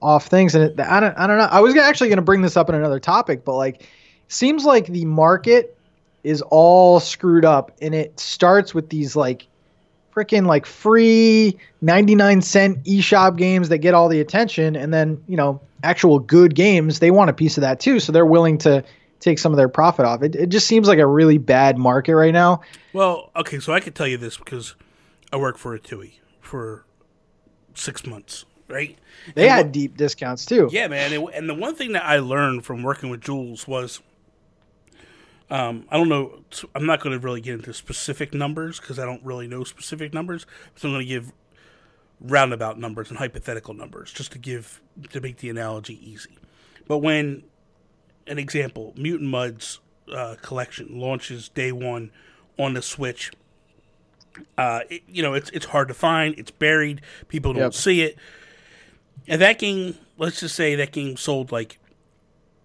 off 0.03 0.27
things. 0.27 0.55
And 0.55 0.65
it, 0.65 0.81
I 0.81 1.01
don't, 1.01 1.17
I 1.17 1.27
don't 1.27 1.39
know. 1.39 1.49
I 1.51 1.61
was 1.61 1.77
actually 1.77 2.09
going 2.09 2.17
to 2.17 2.23
bring 2.23 2.43
this 2.43 2.57
up 2.57 2.69
in 2.69 2.75
another 2.75 3.01
topic, 3.01 3.45
but 3.45 3.57
like, 3.57 3.87
seems 4.29 4.65
like 4.65 4.87
the 4.87 5.05
market 5.05 5.77
is 6.23 6.43
all 6.43 7.01
screwed 7.01 7.45
up, 7.45 7.73
and 7.81 7.95
it 7.95 8.19
starts 8.21 8.75
with 8.75 8.91
these 8.91 9.17
like 9.17 9.47
freaking 10.15 10.47
like 10.47 10.67
free 10.67 11.59
99 11.81 12.43
cent 12.43 12.85
eShop 12.85 13.37
games 13.37 13.69
that 13.69 13.79
get 13.79 13.95
all 13.95 14.09
the 14.09 14.21
attention, 14.21 14.77
and 14.77 14.93
then 14.93 15.23
you 15.27 15.37
know 15.37 15.61
actual 15.83 16.19
good 16.19 16.55
games, 16.55 16.99
they 16.99 17.11
want 17.11 17.31
a 17.31 17.33
piece 17.33 17.57
of 17.57 17.63
that 17.63 17.81
too. 17.81 18.01
So 18.01 18.13
they're 18.13 18.27
willing 18.27 18.59
to 18.59 18.85
take 19.21 19.39
some 19.39 19.53
of 19.53 19.57
their 19.57 19.69
profit 19.69 20.07
off. 20.07 20.23
It, 20.23 20.35
it 20.35 20.49
just 20.49 20.67
seems 20.67 20.89
like 20.89 20.99
a 20.99 21.07
really 21.07 21.39
bad 21.39 21.79
market 21.79 22.15
right 22.15 22.33
now. 22.33 22.63
Well, 22.93 23.31
okay, 23.37 23.61
so 23.61 23.73
I 23.73 23.81
could 23.81 23.95
tell 23.95 24.07
you 24.07 24.17
this 24.17 24.37
because 24.37 24.75
I 25.33 25.37
work 25.37 25.59
for 25.59 25.79
Atooi 25.79 26.15
for 26.41 26.85
six 27.75 28.07
months, 28.07 28.45
right? 28.69 28.99
They 29.35 29.43
and 29.43 29.51
had 29.51 29.67
what, 29.67 29.73
deep 29.73 29.97
discounts 29.97 30.47
too. 30.47 30.69
Yeah, 30.73 30.89
man. 30.89 31.13
And, 31.13 31.29
and 31.35 31.49
the 31.49 31.55
one 31.55 31.75
thing 31.75 31.93
that 31.93 32.05
I 32.05 32.19
learned 32.19 32.65
from 32.65 32.83
working 32.83 33.11
with 33.11 33.21
Jools 33.21 33.69
was. 33.69 34.01
Um, 35.51 35.85
I 35.91 35.97
don't 35.97 36.09
know. 36.09 36.45
I'm 36.75 36.87
not 36.87 37.01
going 37.01 37.19
to 37.19 37.25
really 37.25 37.41
get 37.41 37.55
into 37.55 37.75
specific 37.75 38.33
numbers 38.33 38.79
because 38.79 38.99
I 38.99 39.05
don't 39.05 39.25
really 39.25 39.49
know 39.49 39.65
specific 39.65 40.15
numbers. 40.15 40.47
So 40.77 40.89
I'm 40.89 40.95
going 40.95 41.05
to 41.05 41.09
give 41.09 41.33
roundabout 42.21 42.79
numbers 42.79 43.09
and 43.09 43.19
hypothetical 43.19 43.75
numbers 43.75 44.13
just 44.13 44.33
to 44.33 44.39
give 44.39 44.81
to 45.11 45.21
make 45.21 45.39
the 45.39 45.51
analogy 45.51 45.99
easy. 46.09 46.39
But 46.87 46.99
when 46.99 47.45
an 48.27 48.39
example, 48.39 48.95
Mutant 48.97 49.31
Mudds 49.33 49.79
uh, 50.13 50.37
collection 50.41 51.01
launches 51.01 51.49
day 51.49 51.73
one 51.73 52.11
on 52.59 52.75
the 52.75 52.83
Switch, 52.83 53.33
uh, 54.57 54.81
it, 54.89 55.03
you 55.09 55.23
know 55.23 55.35
it's 55.35 55.51
it's 55.51 55.67
hard 55.67 55.89
to 55.89 55.95
find. 55.95 56.39
It's 56.39 56.51
buried. 56.51 57.01
People 57.29 57.53
don't 57.53 57.63
yep. 57.63 57.75
see 57.75 58.03
it. 58.03 58.17
And 59.27 59.41
that 59.41 59.59
game, 59.59 59.97
let's 60.17 60.41
just 60.41 60.55
say 60.55 60.75
that 60.77 60.93
game 60.93 61.17
sold 61.17 61.51
like 61.51 61.79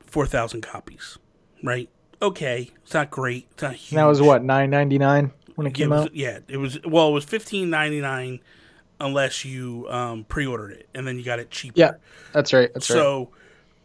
four 0.06 0.26
thousand 0.26 0.62
copies, 0.62 1.18
right? 1.64 1.90
Okay, 2.26 2.72
it's 2.84 2.94
not 2.94 3.12
great. 3.12 3.48
It's 3.52 3.62
not 3.62 3.76
huge. 3.76 3.96
that 3.96 4.06
was 4.06 4.20
what 4.20 4.44
nine 4.44 4.72
ninety 4.72 4.98
nine 4.98 5.32
when 5.54 5.68
it 5.68 5.74
came 5.74 5.92
it 5.92 5.96
was, 5.96 6.06
out. 6.06 6.16
Yeah, 6.16 6.40
it 6.48 6.58
was. 6.58 6.84
Well, 6.84 7.10
it 7.10 7.12
was 7.12 7.24
fifteen 7.24 7.70
ninety 7.70 8.02
nine 8.02 8.40
unless 9.00 9.46
you 9.46 9.86
um, 9.90 10.24
pre-ordered 10.24 10.72
it 10.72 10.90
and 10.96 11.08
then 11.08 11.18
you 11.18 11.24
got 11.24 11.38
it 11.38 11.52
cheaper. 11.52 11.80
Yeah, 11.80 11.92
that's 12.32 12.52
right. 12.54 12.74
That's 12.74 12.88
so, 12.88 13.20
right. 13.20 13.28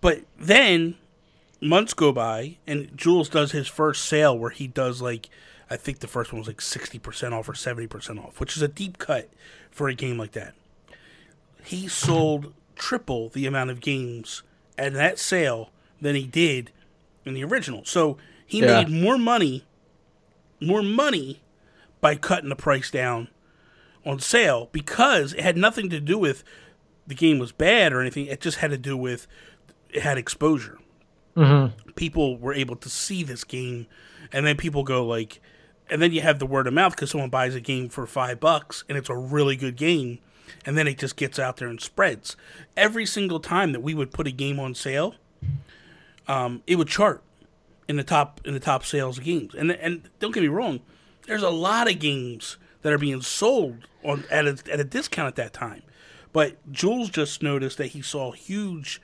but 0.00 0.20
then 0.38 0.96
months 1.60 1.92
go 1.92 2.12
by 2.12 2.56
and 2.66 2.96
Jools 2.96 3.28
does 3.28 3.52
his 3.52 3.68
first 3.68 4.06
sale 4.06 4.38
where 4.38 4.50
he 4.50 4.66
does 4.66 5.02
like 5.02 5.28
I 5.68 5.76
think 5.76 5.98
the 5.98 6.08
first 6.08 6.32
one 6.32 6.40
was 6.40 6.48
like 6.48 6.62
sixty 6.62 6.98
percent 6.98 7.34
off 7.34 7.46
or 7.46 7.54
seventy 7.54 7.86
percent 7.86 8.18
off, 8.20 8.40
which 8.40 8.56
is 8.56 8.62
a 8.62 8.68
deep 8.68 8.96
cut 8.96 9.28
for 9.70 9.88
a 9.88 9.94
game 9.94 10.16
like 10.16 10.32
that. 10.32 10.54
He 11.62 11.88
sold 11.88 12.54
triple 12.74 13.28
the 13.28 13.44
amount 13.44 13.68
of 13.68 13.80
games 13.80 14.42
at 14.78 14.94
that 14.94 15.18
sale 15.18 15.70
than 16.00 16.16
he 16.16 16.26
did 16.26 16.72
in 17.26 17.34
the 17.34 17.44
original. 17.44 17.84
So 17.84 18.16
he 18.50 18.58
yeah. 18.58 18.82
made 18.82 18.88
more 18.88 19.16
money, 19.16 19.64
more 20.60 20.82
money 20.82 21.40
by 22.00 22.16
cutting 22.16 22.48
the 22.48 22.56
price 22.56 22.90
down 22.90 23.28
on 24.04 24.18
sale 24.18 24.68
because 24.72 25.34
it 25.34 25.40
had 25.42 25.56
nothing 25.56 25.88
to 25.88 26.00
do 26.00 26.18
with 26.18 26.42
the 27.06 27.14
game 27.14 27.38
was 27.38 27.52
bad 27.52 27.92
or 27.92 28.00
anything. 28.00 28.26
It 28.26 28.40
just 28.40 28.58
had 28.58 28.72
to 28.72 28.76
do 28.76 28.96
with 28.96 29.28
it 29.90 30.02
had 30.02 30.18
exposure. 30.18 30.80
Mm-hmm. 31.36 31.90
People 31.92 32.38
were 32.38 32.52
able 32.52 32.74
to 32.74 32.88
see 32.88 33.22
this 33.22 33.44
game, 33.44 33.86
and 34.32 34.44
then 34.44 34.56
people 34.56 34.82
go 34.82 35.06
like, 35.06 35.40
and 35.88 36.02
then 36.02 36.10
you 36.10 36.20
have 36.20 36.40
the 36.40 36.46
word 36.46 36.66
of 36.66 36.74
mouth 36.74 36.96
because 36.96 37.12
someone 37.12 37.30
buys 37.30 37.54
a 37.54 37.60
game 37.60 37.88
for 37.88 38.04
five 38.04 38.40
bucks 38.40 38.82
and 38.88 38.98
it's 38.98 39.08
a 39.08 39.14
really 39.14 39.54
good 39.54 39.76
game, 39.76 40.18
and 40.66 40.76
then 40.76 40.88
it 40.88 40.98
just 40.98 41.14
gets 41.14 41.38
out 41.38 41.58
there 41.58 41.68
and 41.68 41.80
spreads. 41.80 42.34
Every 42.76 43.06
single 43.06 43.38
time 43.38 43.70
that 43.70 43.80
we 43.80 43.94
would 43.94 44.10
put 44.10 44.26
a 44.26 44.32
game 44.32 44.58
on 44.58 44.74
sale, 44.74 45.14
um, 46.26 46.64
it 46.66 46.74
would 46.74 46.88
chart 46.88 47.22
in 47.90 47.96
the 47.96 48.04
top 48.04 48.40
in 48.44 48.54
the 48.54 48.60
top 48.60 48.84
sales 48.84 49.18
games. 49.18 49.52
And 49.54 49.72
and 49.72 50.08
don't 50.20 50.32
get 50.32 50.42
me 50.42 50.48
wrong, 50.48 50.80
there's 51.26 51.42
a 51.42 51.50
lot 51.50 51.90
of 51.90 51.98
games 51.98 52.56
that 52.82 52.92
are 52.92 52.98
being 52.98 53.20
sold 53.20 53.88
on 54.04 54.24
at 54.30 54.46
a, 54.46 54.56
at 54.72 54.78
a 54.78 54.84
discount 54.84 55.26
at 55.26 55.34
that 55.34 55.52
time. 55.52 55.82
But 56.32 56.70
Jools 56.70 57.10
just 57.10 57.42
noticed 57.42 57.78
that 57.78 57.88
he 57.88 58.00
saw 58.00 58.30
huge 58.30 59.02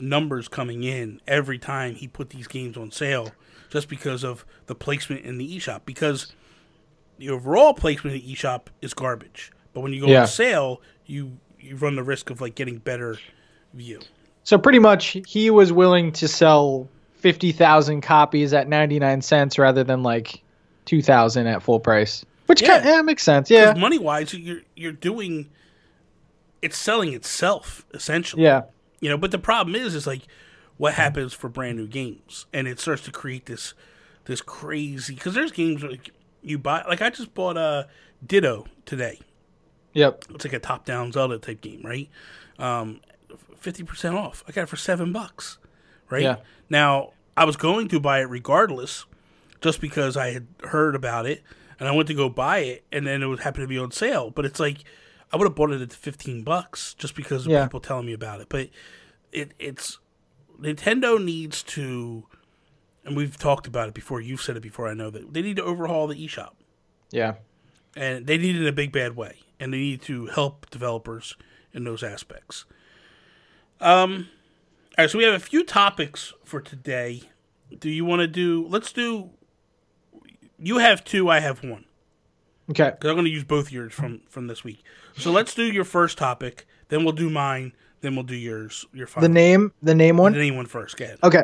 numbers 0.00 0.48
coming 0.48 0.82
in 0.82 1.20
every 1.28 1.58
time 1.58 1.94
he 1.94 2.08
put 2.08 2.30
these 2.30 2.48
games 2.48 2.78
on 2.78 2.90
sale 2.90 3.32
just 3.68 3.88
because 3.88 4.24
of 4.24 4.46
the 4.66 4.74
placement 4.74 5.24
in 5.26 5.36
the 5.36 5.56
eShop. 5.56 5.82
Because 5.84 6.32
the 7.18 7.28
overall 7.28 7.74
placement 7.74 8.16
in 8.16 8.22
the 8.22 8.34
eShop 8.34 8.68
is 8.80 8.94
garbage. 8.94 9.52
But 9.74 9.82
when 9.82 9.92
you 9.92 10.00
go 10.00 10.06
yeah. 10.06 10.22
on 10.22 10.26
sale, 10.28 10.80
you 11.04 11.36
you 11.60 11.76
run 11.76 11.94
the 11.94 12.02
risk 12.02 12.30
of 12.30 12.40
like 12.40 12.54
getting 12.54 12.78
better 12.78 13.18
view. 13.74 14.00
So 14.44 14.56
pretty 14.56 14.78
much 14.78 15.18
he 15.26 15.50
was 15.50 15.72
willing 15.72 16.12
to 16.12 16.26
sell 16.26 16.88
50,000 17.24 18.02
copies 18.02 18.52
at 18.52 18.68
99 18.68 19.22
cents 19.22 19.58
rather 19.58 19.82
than 19.82 20.02
like 20.02 20.42
2,000 20.84 21.46
at 21.46 21.62
full 21.62 21.80
price. 21.80 22.22
Which 22.44 22.60
yeah. 22.60 22.68
kind 22.68 22.80
of, 22.80 22.86
yeah, 22.86 23.00
makes 23.00 23.22
sense. 23.22 23.50
Yeah, 23.50 23.72
money 23.72 23.98
wise, 23.98 24.34
you're 24.34 24.60
you're 24.76 24.92
doing 24.92 25.48
it's 26.60 26.76
selling 26.76 27.14
itself 27.14 27.86
essentially. 27.94 28.42
Yeah, 28.42 28.64
you 29.00 29.08
know. 29.08 29.16
But 29.16 29.30
the 29.30 29.38
problem 29.38 29.74
is, 29.74 29.94
is 29.94 30.06
like 30.06 30.20
what 30.76 30.92
happens 30.92 31.32
for 31.32 31.48
brand 31.48 31.78
new 31.78 31.86
games, 31.86 32.44
and 32.52 32.68
it 32.68 32.78
starts 32.78 33.00
to 33.04 33.10
create 33.10 33.46
this 33.46 33.72
this 34.26 34.42
crazy 34.42 35.14
because 35.14 35.32
there's 35.32 35.50
games 35.50 35.82
like 35.82 36.10
you 36.42 36.58
buy 36.58 36.84
like 36.86 37.00
I 37.00 37.08
just 37.08 37.32
bought 37.32 37.56
a 37.56 37.88
Ditto 38.26 38.66
today. 38.84 39.20
Yep, 39.94 40.26
it's 40.34 40.44
like 40.44 40.52
a 40.52 40.58
top 40.58 40.84
down 40.84 41.12
Zelda 41.12 41.38
type 41.38 41.62
game, 41.62 41.80
right? 41.82 42.10
Um, 42.58 43.00
fifty 43.56 43.82
percent 43.84 44.14
off. 44.14 44.44
I 44.46 44.52
got 44.52 44.64
it 44.64 44.68
for 44.68 44.76
seven 44.76 45.14
bucks. 45.14 45.56
Right 46.10 46.24
yeah. 46.24 46.36
now, 46.68 47.13
I 47.36 47.44
was 47.44 47.56
going 47.56 47.88
to 47.88 48.00
buy 48.00 48.20
it 48.20 48.28
regardless, 48.30 49.06
just 49.60 49.80
because 49.80 50.16
I 50.16 50.30
had 50.30 50.46
heard 50.62 50.94
about 50.94 51.26
it 51.26 51.42
and 51.78 51.88
I 51.88 51.92
went 51.92 52.08
to 52.08 52.14
go 52.14 52.28
buy 52.28 52.58
it, 52.58 52.84
and 52.92 53.06
then 53.06 53.22
it 53.22 53.26
would 53.26 53.40
happen 53.40 53.62
to 53.62 53.66
be 53.66 53.78
on 53.78 53.90
sale. 53.90 54.30
But 54.30 54.44
it's 54.44 54.60
like 54.60 54.78
I 55.32 55.36
would 55.36 55.44
have 55.44 55.54
bought 55.54 55.70
it 55.70 55.80
at 55.80 55.92
fifteen 55.92 56.42
bucks 56.42 56.94
just 56.94 57.14
because 57.14 57.46
of 57.46 57.52
yeah. 57.52 57.64
people 57.64 57.80
telling 57.80 58.06
me 58.06 58.12
about 58.12 58.40
it. 58.40 58.48
But 58.48 58.70
it 59.32 59.52
it's 59.58 59.98
Nintendo 60.60 61.22
needs 61.22 61.62
to, 61.64 62.24
and 63.04 63.16
we've 63.16 63.36
talked 63.36 63.66
about 63.66 63.88
it 63.88 63.94
before. 63.94 64.20
You've 64.20 64.42
said 64.42 64.56
it 64.56 64.62
before. 64.62 64.88
I 64.88 64.94
know 64.94 65.10
that 65.10 65.32
they 65.32 65.42
need 65.42 65.56
to 65.56 65.64
overhaul 65.64 66.06
the 66.06 66.14
eShop. 66.14 66.52
Yeah, 67.10 67.34
and 67.96 68.26
they 68.26 68.38
need 68.38 68.56
it 68.56 68.62
in 68.62 68.68
a 68.68 68.72
big 68.72 68.92
bad 68.92 69.16
way, 69.16 69.40
and 69.58 69.72
they 69.72 69.78
need 69.78 70.02
to 70.02 70.26
help 70.26 70.70
developers 70.70 71.36
in 71.72 71.84
those 71.84 72.02
aspects. 72.02 72.64
Um, 73.80 74.28
all 74.96 75.02
right, 75.02 75.10
so 75.10 75.18
we 75.18 75.24
have 75.24 75.34
a 75.34 75.40
few 75.40 75.64
topics 75.64 76.32
for 76.44 76.60
today. 76.60 77.22
Do 77.80 77.90
you 77.90 78.04
want 78.04 78.20
to 78.20 78.28
do? 78.28 78.64
Let's 78.68 78.92
do 78.92 79.30
you 80.58 80.78
have 80.78 81.02
two. 81.02 81.28
I 81.28 81.40
have 81.40 81.64
one. 81.64 81.84
Okay. 82.70 82.90
Because 82.90 83.10
I'm 83.10 83.16
going 83.16 83.24
to 83.26 83.30
use 83.30 83.42
both 83.42 83.72
yours 83.72 83.92
from 83.92 84.20
from 84.28 84.46
this 84.46 84.62
week. 84.62 84.84
So 85.16 85.32
let's 85.32 85.52
do 85.52 85.64
your 85.64 85.84
first 85.84 86.16
topic. 86.16 86.66
Then 86.90 87.02
we'll 87.02 87.12
do 87.12 87.28
mine. 87.28 87.72
Then 88.02 88.14
we'll 88.14 88.24
do 88.24 88.36
yours. 88.36 88.86
Your 88.92 89.08
final. 89.08 89.28
The 89.28 89.34
name. 89.34 89.72
The 89.82 89.96
name 89.96 90.16
one. 90.16 90.32
The 90.32 90.38
name 90.38 90.56
one 90.56 90.66
first. 90.66 90.96
Go 90.96 91.06
ahead. 91.06 91.18
Okay. 91.24 91.42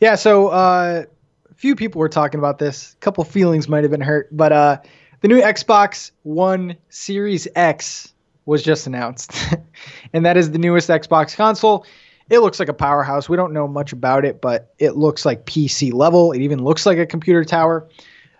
Yeah. 0.00 0.14
So 0.14 0.48
uh, 0.48 1.04
a 1.50 1.54
few 1.54 1.76
people 1.76 1.98
were 1.98 2.08
talking 2.08 2.38
about 2.38 2.58
this. 2.58 2.94
A 2.94 2.96
couple 2.96 3.22
feelings 3.24 3.68
might 3.68 3.84
have 3.84 3.90
been 3.90 4.00
hurt, 4.00 4.34
but 4.34 4.52
uh, 4.52 4.78
the 5.20 5.28
new 5.28 5.40
Xbox 5.42 6.12
One 6.22 6.76
Series 6.88 7.46
X 7.54 8.14
was 8.46 8.62
just 8.62 8.86
announced, 8.86 9.32
and 10.14 10.24
that 10.24 10.38
is 10.38 10.50
the 10.50 10.58
newest 10.58 10.88
Xbox 10.88 11.36
console. 11.36 11.84
It 12.30 12.38
looks 12.38 12.60
like 12.60 12.68
a 12.68 12.74
powerhouse. 12.74 13.28
We 13.28 13.36
don't 13.36 13.52
know 13.52 13.66
much 13.66 13.92
about 13.92 14.24
it, 14.24 14.40
but 14.40 14.72
it 14.78 14.96
looks 14.96 15.26
like 15.26 15.46
PC 15.46 15.92
level. 15.92 16.30
It 16.30 16.40
even 16.40 16.62
looks 16.62 16.86
like 16.86 16.96
a 16.96 17.04
computer 17.04 17.44
tower. 17.44 17.88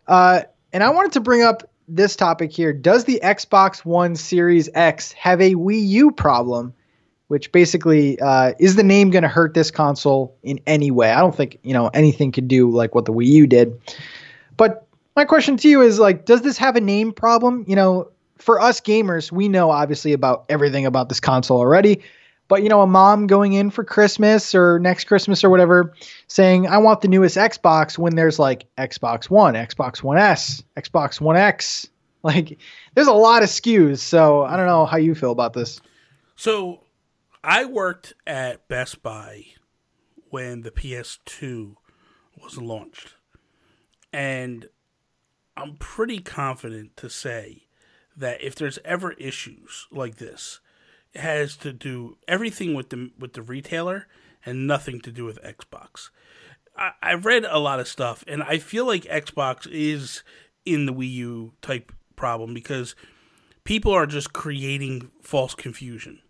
Uh, 0.06 0.42
and 0.72 0.84
I 0.84 0.90
wanted 0.90 1.12
to 1.12 1.20
bring 1.20 1.42
up 1.42 1.68
this 1.88 2.14
topic 2.14 2.52
here. 2.52 2.72
Does 2.72 3.04
the 3.04 3.20
Xbox 3.22 3.84
One 3.84 4.14
Series 4.14 4.68
X 4.74 5.10
have 5.12 5.40
a 5.40 5.54
Wii 5.54 5.86
U 5.88 6.12
problem? 6.12 6.72
Which 7.26 7.52
basically 7.52 8.18
uh, 8.20 8.54
is 8.58 8.74
the 8.76 8.82
name 8.82 9.10
going 9.10 9.22
to 9.22 9.28
hurt 9.28 9.54
this 9.54 9.70
console 9.70 10.36
in 10.42 10.60
any 10.66 10.90
way? 10.90 11.10
I 11.10 11.20
don't 11.20 11.34
think 11.34 11.58
you 11.62 11.72
know 11.72 11.88
anything 11.88 12.32
could 12.32 12.48
do 12.48 12.70
like 12.70 12.94
what 12.94 13.04
the 13.04 13.12
Wii 13.12 13.26
U 13.26 13.46
did. 13.46 13.80
But 14.56 14.86
my 15.14 15.24
question 15.24 15.56
to 15.58 15.68
you 15.68 15.80
is 15.80 15.98
like, 15.98 16.26
does 16.26 16.42
this 16.42 16.58
have 16.58 16.76
a 16.76 16.80
name 16.80 17.12
problem? 17.12 17.64
You 17.68 17.76
know, 17.76 18.10
for 18.38 18.60
us 18.60 18.80
gamers, 18.80 19.30
we 19.30 19.48
know 19.48 19.70
obviously 19.70 20.12
about 20.12 20.44
everything 20.48 20.86
about 20.86 21.08
this 21.08 21.20
console 21.20 21.58
already. 21.58 22.02
But 22.50 22.64
you 22.64 22.68
know, 22.68 22.82
a 22.82 22.86
mom 22.86 23.28
going 23.28 23.52
in 23.52 23.70
for 23.70 23.84
Christmas 23.84 24.56
or 24.56 24.80
next 24.80 25.04
Christmas 25.04 25.44
or 25.44 25.50
whatever, 25.50 25.94
saying, 26.26 26.66
"I 26.66 26.78
want 26.78 27.00
the 27.00 27.06
newest 27.06 27.36
Xbox," 27.36 27.96
when 27.96 28.16
there's 28.16 28.40
like 28.40 28.66
Xbox 28.76 29.30
One, 29.30 29.54
Xbox 29.54 30.02
One 30.02 30.18
S, 30.18 30.60
Xbox 30.76 31.20
One 31.20 31.36
X, 31.36 31.88
like 32.24 32.58
there's 32.94 33.06
a 33.06 33.12
lot 33.12 33.44
of 33.44 33.48
SKUs. 33.48 34.00
So 34.00 34.42
I 34.42 34.56
don't 34.56 34.66
know 34.66 34.84
how 34.84 34.96
you 34.96 35.14
feel 35.14 35.30
about 35.30 35.52
this. 35.52 35.80
So 36.34 36.80
I 37.44 37.64
worked 37.66 38.14
at 38.26 38.66
Best 38.66 39.00
Buy 39.00 39.46
when 40.30 40.62
the 40.62 40.72
PS2 40.72 41.76
was 42.42 42.58
launched. 42.58 43.14
And 44.12 44.68
I'm 45.56 45.76
pretty 45.76 46.18
confident 46.18 46.96
to 46.96 47.08
say 47.08 47.66
that 48.16 48.42
if 48.42 48.56
there's 48.56 48.80
ever 48.84 49.12
issues 49.12 49.86
like 49.92 50.16
this, 50.16 50.58
has 51.14 51.56
to 51.56 51.72
do 51.72 52.16
everything 52.28 52.74
with 52.74 52.90
the 52.90 53.10
with 53.18 53.32
the 53.34 53.42
retailer 53.42 54.06
and 54.44 54.66
nothing 54.66 55.00
to 55.02 55.10
do 55.10 55.24
with 55.24 55.42
Xbox. 55.42 56.10
I, 56.76 56.92
I 57.02 57.14
read 57.14 57.44
a 57.44 57.58
lot 57.58 57.80
of 57.80 57.88
stuff 57.88 58.24
and 58.26 58.42
I 58.42 58.58
feel 58.58 58.86
like 58.86 59.02
Xbox 59.04 59.66
is 59.70 60.22
in 60.64 60.86
the 60.86 60.92
Wii 60.92 61.10
U 61.12 61.52
type 61.62 61.92
problem 62.16 62.54
because 62.54 62.94
people 63.64 63.92
are 63.92 64.06
just 64.06 64.32
creating 64.32 65.10
false 65.22 65.54
confusion. 65.54 66.20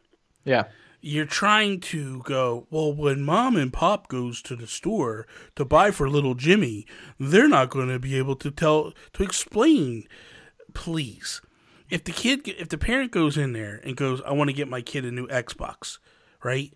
Yeah 0.44 0.64
you're 1.00 1.24
trying 1.24 1.80
to 1.80 2.22
go, 2.22 2.66
well, 2.70 2.92
when 2.92 3.22
mom 3.22 3.56
and 3.56 3.72
pop 3.72 4.08
goes 4.08 4.42
to 4.42 4.54
the 4.54 4.66
store 4.66 5.26
to 5.56 5.64
buy 5.64 5.90
for 5.90 6.08
little 6.08 6.34
Jimmy, 6.34 6.86
they're 7.18 7.48
not 7.48 7.70
going 7.70 7.88
to 7.88 7.98
be 7.98 8.16
able 8.16 8.36
to 8.36 8.50
tell, 8.50 8.92
to 9.14 9.22
explain. 9.22 10.06
Please. 10.74 11.40
If 11.90 12.04
the 12.04 12.12
kid, 12.12 12.46
if 12.46 12.68
the 12.68 12.78
parent 12.78 13.12
goes 13.12 13.36
in 13.36 13.52
there 13.52 13.80
and 13.84 13.96
goes, 13.96 14.22
I 14.22 14.32
want 14.32 14.48
to 14.48 14.54
get 14.54 14.68
my 14.68 14.80
kid 14.80 15.04
a 15.04 15.10
new 15.10 15.26
Xbox, 15.28 15.98
right? 16.42 16.72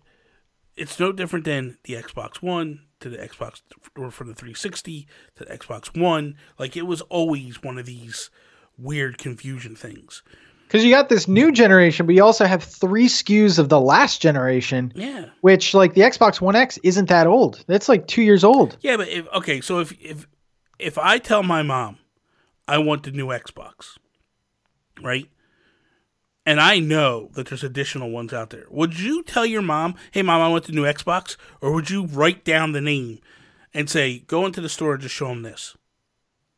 It's 0.75 0.99
no 0.99 1.11
different 1.11 1.45
than 1.45 1.77
the 1.83 1.93
Xbox 1.93 2.41
One 2.41 2.81
to 2.99 3.09
the 3.09 3.17
Xbox, 3.17 3.61
or 3.97 4.11
from 4.11 4.27
the 4.27 4.35
360 4.35 5.07
to 5.35 5.45
the 5.45 5.57
Xbox 5.57 5.97
One. 5.97 6.35
Like, 6.59 6.75
it 6.75 6.85
was 6.85 7.01
always 7.01 7.63
one 7.63 7.77
of 7.77 7.85
these 7.85 8.29
weird 8.77 9.17
confusion 9.17 9.75
things 9.75 10.21
because 10.67 10.83
you 10.83 10.91
got 10.91 11.09
this 11.09 11.27
new 11.27 11.51
generation, 11.51 12.05
but 12.05 12.15
you 12.15 12.23
also 12.23 12.45
have 12.45 12.63
three 12.63 13.07
SKUs 13.07 13.59
of 13.59 13.69
the 13.69 13.79
last 13.79 14.21
generation. 14.21 14.91
Yeah. 14.95 15.27
Which, 15.41 15.73
like 15.73 15.93
the 15.93 16.01
Xbox 16.01 16.41
One 16.41 16.55
X, 16.55 16.77
isn't 16.83 17.09
that 17.09 17.27
old. 17.27 17.63
That's 17.67 17.87
like 17.87 18.07
two 18.07 18.23
years 18.23 18.43
old. 18.43 18.77
Yeah, 18.81 18.97
but 18.97 19.07
if 19.07 19.27
okay, 19.33 19.61
so 19.61 19.79
if 19.79 19.93
if 20.01 20.27
if 20.79 20.97
I 20.97 21.19
tell 21.19 21.43
my 21.43 21.61
mom 21.61 21.99
I 22.67 22.79
want 22.79 23.03
the 23.03 23.11
new 23.11 23.27
Xbox, 23.27 23.97
right? 25.01 25.29
And 26.45 26.59
I 26.59 26.79
know 26.79 27.29
that 27.33 27.47
there's 27.47 27.63
additional 27.63 28.11
ones 28.11 28.31
out 28.31 28.51
there. 28.51 28.65
Would 28.69 28.99
you 28.99 29.23
tell 29.23 29.45
your 29.45 29.63
mom, 29.63 29.95
"Hey, 30.11 30.21
mom, 30.21 30.41
I 30.41 30.47
want 30.47 30.65
the 30.65 30.73
new 30.73 30.83
Xbox," 30.83 31.37
or 31.59 31.71
would 31.71 31.89
you 31.89 32.05
write 32.05 32.45
down 32.45 32.71
the 32.71 32.81
name 32.81 33.19
and 33.73 33.89
say, 33.89 34.19
"Go 34.19 34.45
into 34.45 34.61
the 34.61 34.69
store 34.69 34.93
and 34.93 35.01
just 35.01 35.15
show 35.15 35.29
them 35.29 35.41
this"? 35.41 35.75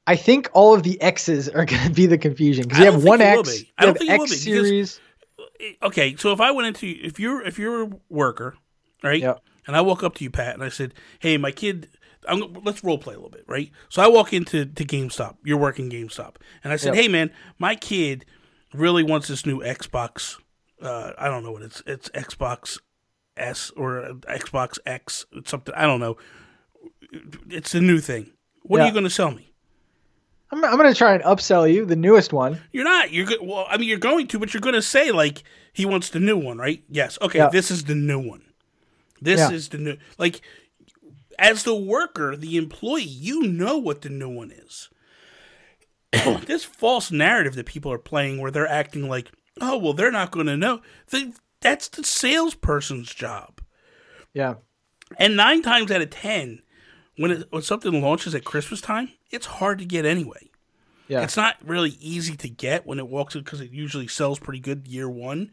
I 0.05 0.15
think 0.15 0.49
all 0.53 0.73
of 0.73 0.83
the 0.83 1.01
X's 1.01 1.49
are 1.49 1.65
going 1.65 1.83
to 1.87 1.93
be 1.93 2.05
the 2.05 2.17
confusion 2.17 2.63
because 2.63 2.79
you 2.79 2.85
have 2.85 3.03
one 3.03 3.21
X, 3.21 3.63
I 3.77 3.85
don't 3.85 3.97
think 3.97 4.09
X 4.09 4.41
series. 4.41 4.99
Because, 5.37 5.75
okay, 5.83 6.15
so 6.15 6.31
if 6.31 6.41
I 6.41 6.51
went 6.51 6.67
into 6.67 6.87
if 7.05 7.19
you're 7.19 7.41
if 7.41 7.57
you're 7.57 7.83
a 7.83 7.89
worker, 8.09 8.55
right? 9.03 9.21
Yep. 9.21 9.41
And 9.67 9.75
I 9.75 9.81
walk 9.81 10.03
up 10.03 10.15
to 10.15 10.23
you, 10.23 10.29
Pat, 10.29 10.53
and 10.53 10.63
I 10.63 10.69
said, 10.69 10.93
"Hey, 11.19 11.37
my 11.37 11.51
kid, 11.51 11.89
I'm, 12.27 12.53
let's 12.63 12.83
role 12.83 12.97
play 12.97 13.13
a 13.13 13.17
little 13.17 13.29
bit, 13.29 13.45
right?" 13.47 13.71
So 13.89 14.01
I 14.01 14.07
walk 14.07 14.33
into 14.33 14.65
to 14.65 14.85
GameStop. 14.85 15.37
You're 15.43 15.57
working 15.57 15.89
GameStop, 15.89 16.35
and 16.63 16.73
I 16.73 16.75
said, 16.75 16.95
yep. 16.95 17.03
"Hey, 17.03 17.07
man, 17.07 17.31
my 17.57 17.75
kid 17.75 18.25
really 18.73 19.03
wants 19.03 19.27
this 19.27 19.45
new 19.45 19.61
Xbox. 19.61 20.37
Uh, 20.81 21.13
I 21.17 21.27
don't 21.27 21.43
know 21.43 21.51
what 21.51 21.63
it's. 21.63 21.81
It's 21.85 22.09
Xbox 22.09 22.79
S 23.35 23.71
or 23.75 24.13
Xbox 24.21 24.77
X. 24.85 25.25
It's 25.33 25.49
something 25.49 25.73
I 25.75 25.85
don't 25.85 25.99
know. 25.99 26.17
It's 27.49 27.73
a 27.73 27.81
new 27.81 27.99
thing. 27.99 28.31
What 28.63 28.77
yeah. 28.77 28.83
are 28.83 28.87
you 28.87 28.93
going 28.93 29.05
to 29.05 29.09
sell 29.09 29.31
me?" 29.31 29.47
I'm, 30.51 30.63
I'm 30.63 30.77
going 30.77 30.91
to 30.91 30.97
try 30.97 31.13
and 31.13 31.23
upsell 31.23 31.71
you 31.71 31.85
the 31.85 31.95
newest 31.95 32.31
one. 32.31 32.61
You're 32.71 32.85
not. 32.85 33.11
You're 33.11 33.25
good. 33.25 33.39
Well, 33.41 33.65
I 33.69 33.77
mean, 33.77 33.89
you're 33.89 33.97
going 33.97 34.27
to, 34.27 34.39
but 34.39 34.53
you're 34.53 34.61
going 34.61 34.75
to 34.75 34.81
say 34.81 35.11
like 35.11 35.43
he 35.73 35.85
wants 35.85 36.09
the 36.09 36.19
new 36.19 36.37
one, 36.37 36.57
right? 36.57 36.83
Yes. 36.89 37.17
Okay. 37.21 37.39
Yeah. 37.39 37.49
This 37.49 37.69
is 37.69 37.83
the 37.83 37.95
new 37.95 38.19
one. 38.19 38.43
This 39.21 39.39
yeah. 39.39 39.51
is 39.51 39.69
the 39.69 39.77
new. 39.77 39.97
Like, 40.17 40.41
as 41.39 41.63
the 41.63 41.75
worker, 41.75 42.35
the 42.35 42.57
employee, 42.57 43.03
you 43.03 43.43
know 43.43 43.77
what 43.77 44.01
the 44.01 44.09
new 44.09 44.29
one 44.29 44.51
is. 44.51 44.89
this 46.45 46.63
false 46.63 47.11
narrative 47.11 47.55
that 47.55 47.65
people 47.65 47.91
are 47.91 47.97
playing, 47.97 48.39
where 48.39 48.51
they're 48.51 48.67
acting 48.67 49.07
like, 49.07 49.31
oh, 49.61 49.77
well, 49.77 49.93
they're 49.93 50.11
not 50.11 50.31
going 50.31 50.47
to 50.47 50.57
know. 50.57 50.81
They, 51.09 51.33
that's 51.61 51.87
the 51.89 52.03
salesperson's 52.03 53.13
job. 53.13 53.61
Yeah. 54.33 54.55
And 55.17 55.35
nine 55.35 55.61
times 55.61 55.91
out 55.91 56.01
of 56.01 56.09
ten, 56.09 56.61
when 57.17 57.31
it, 57.31 57.47
when 57.49 57.61
something 57.61 58.01
launches 58.01 58.35
at 58.35 58.43
Christmas 58.43 58.81
time, 58.81 59.09
it's 59.31 59.45
hard 59.45 59.79
to 59.79 59.85
get 59.85 60.05
anyway. 60.05 60.49
Yeah. 61.07 61.23
It's 61.23 61.37
not 61.37 61.55
really 61.63 61.91
easy 62.01 62.35
to 62.37 62.49
get 62.49 62.85
when 62.85 62.99
it 62.99 63.07
walks 63.07 63.35
in 63.35 63.41
because 63.41 63.61
it 63.61 63.71
usually 63.71 64.07
sells 64.07 64.39
pretty 64.39 64.59
good 64.59 64.87
year 64.87 65.09
one. 65.09 65.51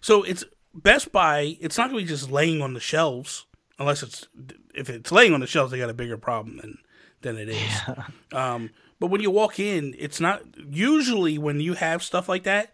So 0.00 0.22
it's 0.22 0.44
Best 0.74 1.12
Buy. 1.12 1.58
It's 1.60 1.76
not 1.76 1.90
going 1.90 2.00
to 2.00 2.06
be 2.06 2.16
just 2.16 2.30
laying 2.30 2.62
on 2.62 2.74
the 2.74 2.80
shelves 2.80 3.46
unless 3.80 4.02
it's 4.04 4.28
if 4.74 4.88
it's 4.88 5.10
laying 5.10 5.34
on 5.34 5.40
the 5.40 5.46
shelves, 5.46 5.72
they 5.72 5.78
got 5.78 5.90
a 5.90 5.94
bigger 5.94 6.16
problem 6.16 6.58
than 6.58 6.78
than 7.22 7.36
it 7.36 7.48
is. 7.48 7.56
Yeah. 7.56 8.04
Um, 8.32 8.70
but 9.00 9.08
when 9.08 9.20
you 9.20 9.30
walk 9.32 9.58
in, 9.58 9.96
it's 9.98 10.20
not 10.20 10.42
usually 10.68 11.36
when 11.36 11.58
you 11.58 11.74
have 11.74 12.00
stuff 12.00 12.28
like 12.28 12.44
that. 12.44 12.72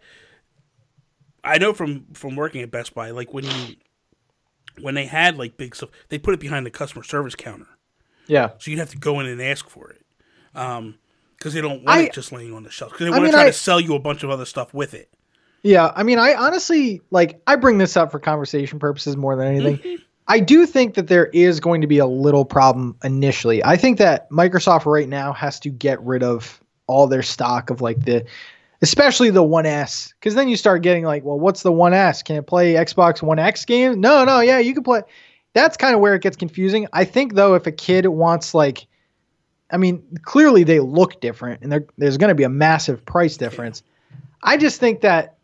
I 1.43 1.57
know 1.57 1.73
from 1.73 2.05
from 2.13 2.35
working 2.35 2.61
at 2.61 2.69
Best 2.69 2.93
Buy, 2.93 3.09
like 3.09 3.33
when 3.33 3.45
you 3.45 3.75
when 4.79 4.93
they 4.93 5.05
had 5.05 5.35
like 5.35 5.57
big 5.57 5.75
stuff, 5.75 5.89
they 6.09 6.19
put 6.19 6.35
it 6.35 6.39
behind 6.39 6.63
the 6.65 6.69
customer 6.69 7.03
service 7.03 7.33
counter. 7.33 7.65
Yeah. 8.27 8.51
So 8.59 8.69
you'd 8.69 8.79
have 8.79 8.91
to 8.91 8.97
go 8.97 9.19
in 9.19 9.25
and 9.25 9.41
ask 9.41 9.67
for 9.67 9.89
it. 9.89 10.01
Um, 10.53 10.99
because 11.37 11.53
they 11.53 11.61
don't 11.61 11.83
want 11.83 11.89
I, 11.89 12.01
it 12.03 12.13
just 12.13 12.31
laying 12.31 12.53
on 12.53 12.63
the 12.63 12.71
shelf. 12.71 12.91
Because 12.91 13.05
they 13.05 13.11
want 13.11 13.25
to 13.25 13.31
try 13.31 13.43
I, 13.43 13.47
to 13.47 13.53
sell 13.53 13.79
you 13.79 13.95
a 13.95 13.99
bunch 13.99 14.23
of 14.23 14.29
other 14.29 14.45
stuff 14.45 14.73
with 14.73 14.93
it. 14.93 15.11
Yeah, 15.63 15.91
I 15.95 16.03
mean, 16.03 16.19
I 16.19 16.35
honestly 16.35 17.01
like 17.09 17.41
I 17.47 17.55
bring 17.55 17.77
this 17.77 17.97
up 17.97 18.11
for 18.11 18.19
conversation 18.19 18.79
purposes 18.79 19.17
more 19.17 19.35
than 19.35 19.47
anything. 19.47 19.99
I 20.27 20.39
do 20.39 20.65
think 20.65 20.95
that 20.95 21.07
there 21.07 21.27
is 21.27 21.59
going 21.59 21.81
to 21.81 21.87
be 21.87 21.99
a 21.99 22.05
little 22.05 22.45
problem 22.45 22.97
initially. 23.03 23.63
I 23.63 23.77
think 23.77 23.97
that 23.97 24.29
Microsoft 24.29 24.85
right 24.85 25.07
now 25.07 25.31
has 25.33 25.59
to 25.61 25.69
get 25.69 26.01
rid 26.01 26.23
of 26.23 26.61
all 26.87 27.07
their 27.07 27.23
stock 27.23 27.69
of 27.69 27.81
like 27.81 28.05
the 28.05 28.25
especially 28.81 29.29
the 29.31 29.43
1S 29.43 30.13
cuz 30.21 30.35
then 30.35 30.47
you 30.47 30.55
start 30.55 30.83
getting 30.83 31.03
like, 31.03 31.23
well, 31.23 31.39
what's 31.39 31.63
the 31.63 31.71
1S? 31.71 32.23
Can 32.23 32.35
it 32.35 32.45
play 32.45 32.73
Xbox 32.73 33.21
One 33.21 33.39
X 33.39 33.65
games? 33.65 33.97
No, 33.97 34.23
no, 34.23 34.39
yeah, 34.41 34.59
you 34.59 34.73
can 34.73 34.83
play 34.83 35.01
that's 35.57 35.75
kind 35.75 35.95
of 35.95 36.01
where 36.01 36.13
it 36.13 36.21
gets 36.21 36.37
confusing. 36.37 36.87
I 36.93 37.03
think 37.03 37.33
though, 37.33 37.55
if 37.55 37.65
a 37.65 37.71
kid 37.71 38.05
wants 38.05 38.53
like, 38.53 38.85
I 39.71 39.77
mean, 39.77 40.03
clearly 40.21 40.63
they 40.63 40.79
look 40.79 41.19
different, 41.19 41.63
and 41.63 41.83
there's 41.97 42.17
going 42.17 42.29
to 42.29 42.35
be 42.35 42.43
a 42.43 42.49
massive 42.49 43.03
price 43.05 43.37
difference. 43.37 43.81
I 44.43 44.57
just 44.57 44.79
think 44.79 45.01
that, 45.01 45.36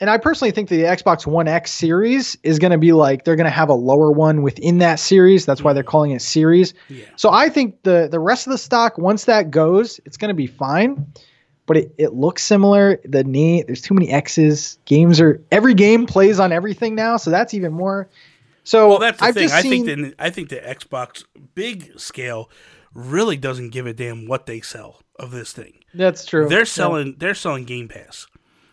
and 0.00 0.08
I 0.10 0.18
personally 0.18 0.50
think 0.50 0.68
the 0.68 0.82
Xbox 0.82 1.26
One 1.26 1.48
X 1.48 1.72
series 1.72 2.36
is 2.42 2.58
going 2.58 2.72
to 2.72 2.78
be 2.78 2.92
like 2.92 3.24
they're 3.24 3.36
going 3.36 3.44
to 3.44 3.50
have 3.50 3.68
a 3.68 3.74
lower 3.74 4.10
one 4.10 4.42
within 4.42 4.78
that 4.78 5.00
series. 5.00 5.44
That's 5.44 5.62
why 5.62 5.72
they're 5.72 5.82
mm-hmm. 5.82 5.90
calling 5.90 6.10
it 6.12 6.22
series. 6.22 6.74
Yeah. 6.88 7.06
So 7.16 7.30
I 7.30 7.48
think 7.48 7.82
the 7.82 8.08
the 8.10 8.20
rest 8.20 8.46
of 8.46 8.52
the 8.52 8.58
stock, 8.58 8.98
once 8.98 9.24
that 9.24 9.50
goes, 9.50 10.00
it's 10.04 10.16
going 10.16 10.30
to 10.30 10.34
be 10.34 10.46
fine. 10.46 11.12
But 11.66 11.76
it, 11.76 11.94
it 11.98 12.14
looks 12.14 12.42
similar. 12.42 12.98
The 13.04 13.24
name, 13.24 13.64
there's 13.66 13.82
too 13.82 13.92
many 13.92 14.08
X's. 14.08 14.78
Games 14.86 15.20
are 15.20 15.42
every 15.52 15.74
game 15.74 16.06
plays 16.06 16.40
on 16.40 16.50
everything 16.50 16.94
now, 16.94 17.18
so 17.18 17.30
that's 17.30 17.52
even 17.52 17.74
more 17.74 18.08
so 18.68 18.86
well, 18.86 18.98
that's 18.98 19.18
the 19.18 19.24
I've 19.24 19.34
thing. 19.34 19.50
I 19.50 19.62
seen... 19.62 19.86
think 19.86 19.86
the 19.86 20.14
I 20.22 20.28
think 20.28 20.50
the 20.50 20.56
Xbox 20.56 21.24
big 21.54 21.98
scale 21.98 22.50
really 22.92 23.38
doesn't 23.38 23.70
give 23.70 23.86
a 23.86 23.94
damn 23.94 24.28
what 24.28 24.44
they 24.44 24.60
sell 24.60 25.00
of 25.18 25.30
this 25.30 25.54
thing. 25.54 25.78
That's 25.94 26.26
true. 26.26 26.50
They're 26.50 26.66
selling 26.66 27.06
yeah. 27.06 27.14
they're 27.16 27.34
selling 27.34 27.64
Game 27.64 27.88
Pass. 27.88 28.26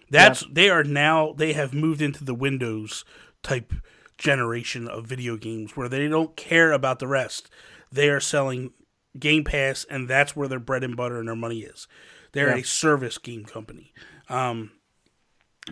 That's 0.09 0.43
yeah. 0.43 0.47
they 0.51 0.69
are 0.69 0.83
now 0.83 1.33
they 1.33 1.53
have 1.53 1.73
moved 1.73 2.01
into 2.01 2.23
the 2.23 2.35
Windows 2.35 3.05
type 3.43 3.73
generation 4.17 4.87
of 4.87 5.05
video 5.05 5.35
games 5.35 5.75
where 5.75 5.89
they 5.89 6.07
don't 6.07 6.35
care 6.35 6.71
about 6.71 6.99
the 6.99 7.07
rest. 7.07 7.49
They 7.91 8.09
are 8.09 8.19
selling 8.19 8.71
Game 9.17 9.43
Pass 9.43 9.85
and 9.89 10.07
that's 10.07 10.35
where 10.35 10.47
their 10.47 10.59
bread 10.59 10.83
and 10.83 10.95
butter 10.95 11.19
and 11.19 11.27
their 11.27 11.35
money 11.35 11.59
is. 11.59 11.87
They're 12.31 12.55
yeah. 12.55 12.61
a 12.61 12.65
service 12.65 13.17
game 13.17 13.45
company. 13.45 13.93
Um, 14.29 14.71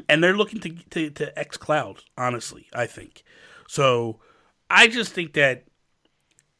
and 0.09 0.23
they're 0.23 0.37
looking 0.37 0.59
to 0.61 0.69
to, 0.69 1.09
to 1.11 1.39
X 1.39 1.57
Cloud. 1.57 2.03
Honestly, 2.17 2.67
I 2.73 2.85
think 2.85 3.23
so. 3.67 4.19
I 4.69 4.87
just 4.87 5.13
think 5.13 5.33
that. 5.33 5.65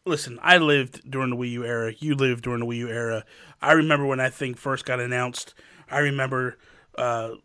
Listen, 0.06 0.38
I 0.44 0.58
lived 0.58 1.10
during 1.10 1.30
the 1.30 1.38
Wii 1.38 1.52
U 1.52 1.64
era. 1.64 1.94
You 1.98 2.16
lived 2.16 2.44
during 2.44 2.60
the 2.60 2.66
Wii 2.66 2.80
U 2.80 2.90
era. 2.90 3.24
I 3.62 3.72
remember 3.72 4.06
when 4.06 4.18
that 4.18 4.34
thing 4.34 4.54
first 4.54 4.84
got 4.84 5.00
announced. 5.00 5.54
I 5.90 6.00
remember 6.00 6.58
uh, 6.98 7.36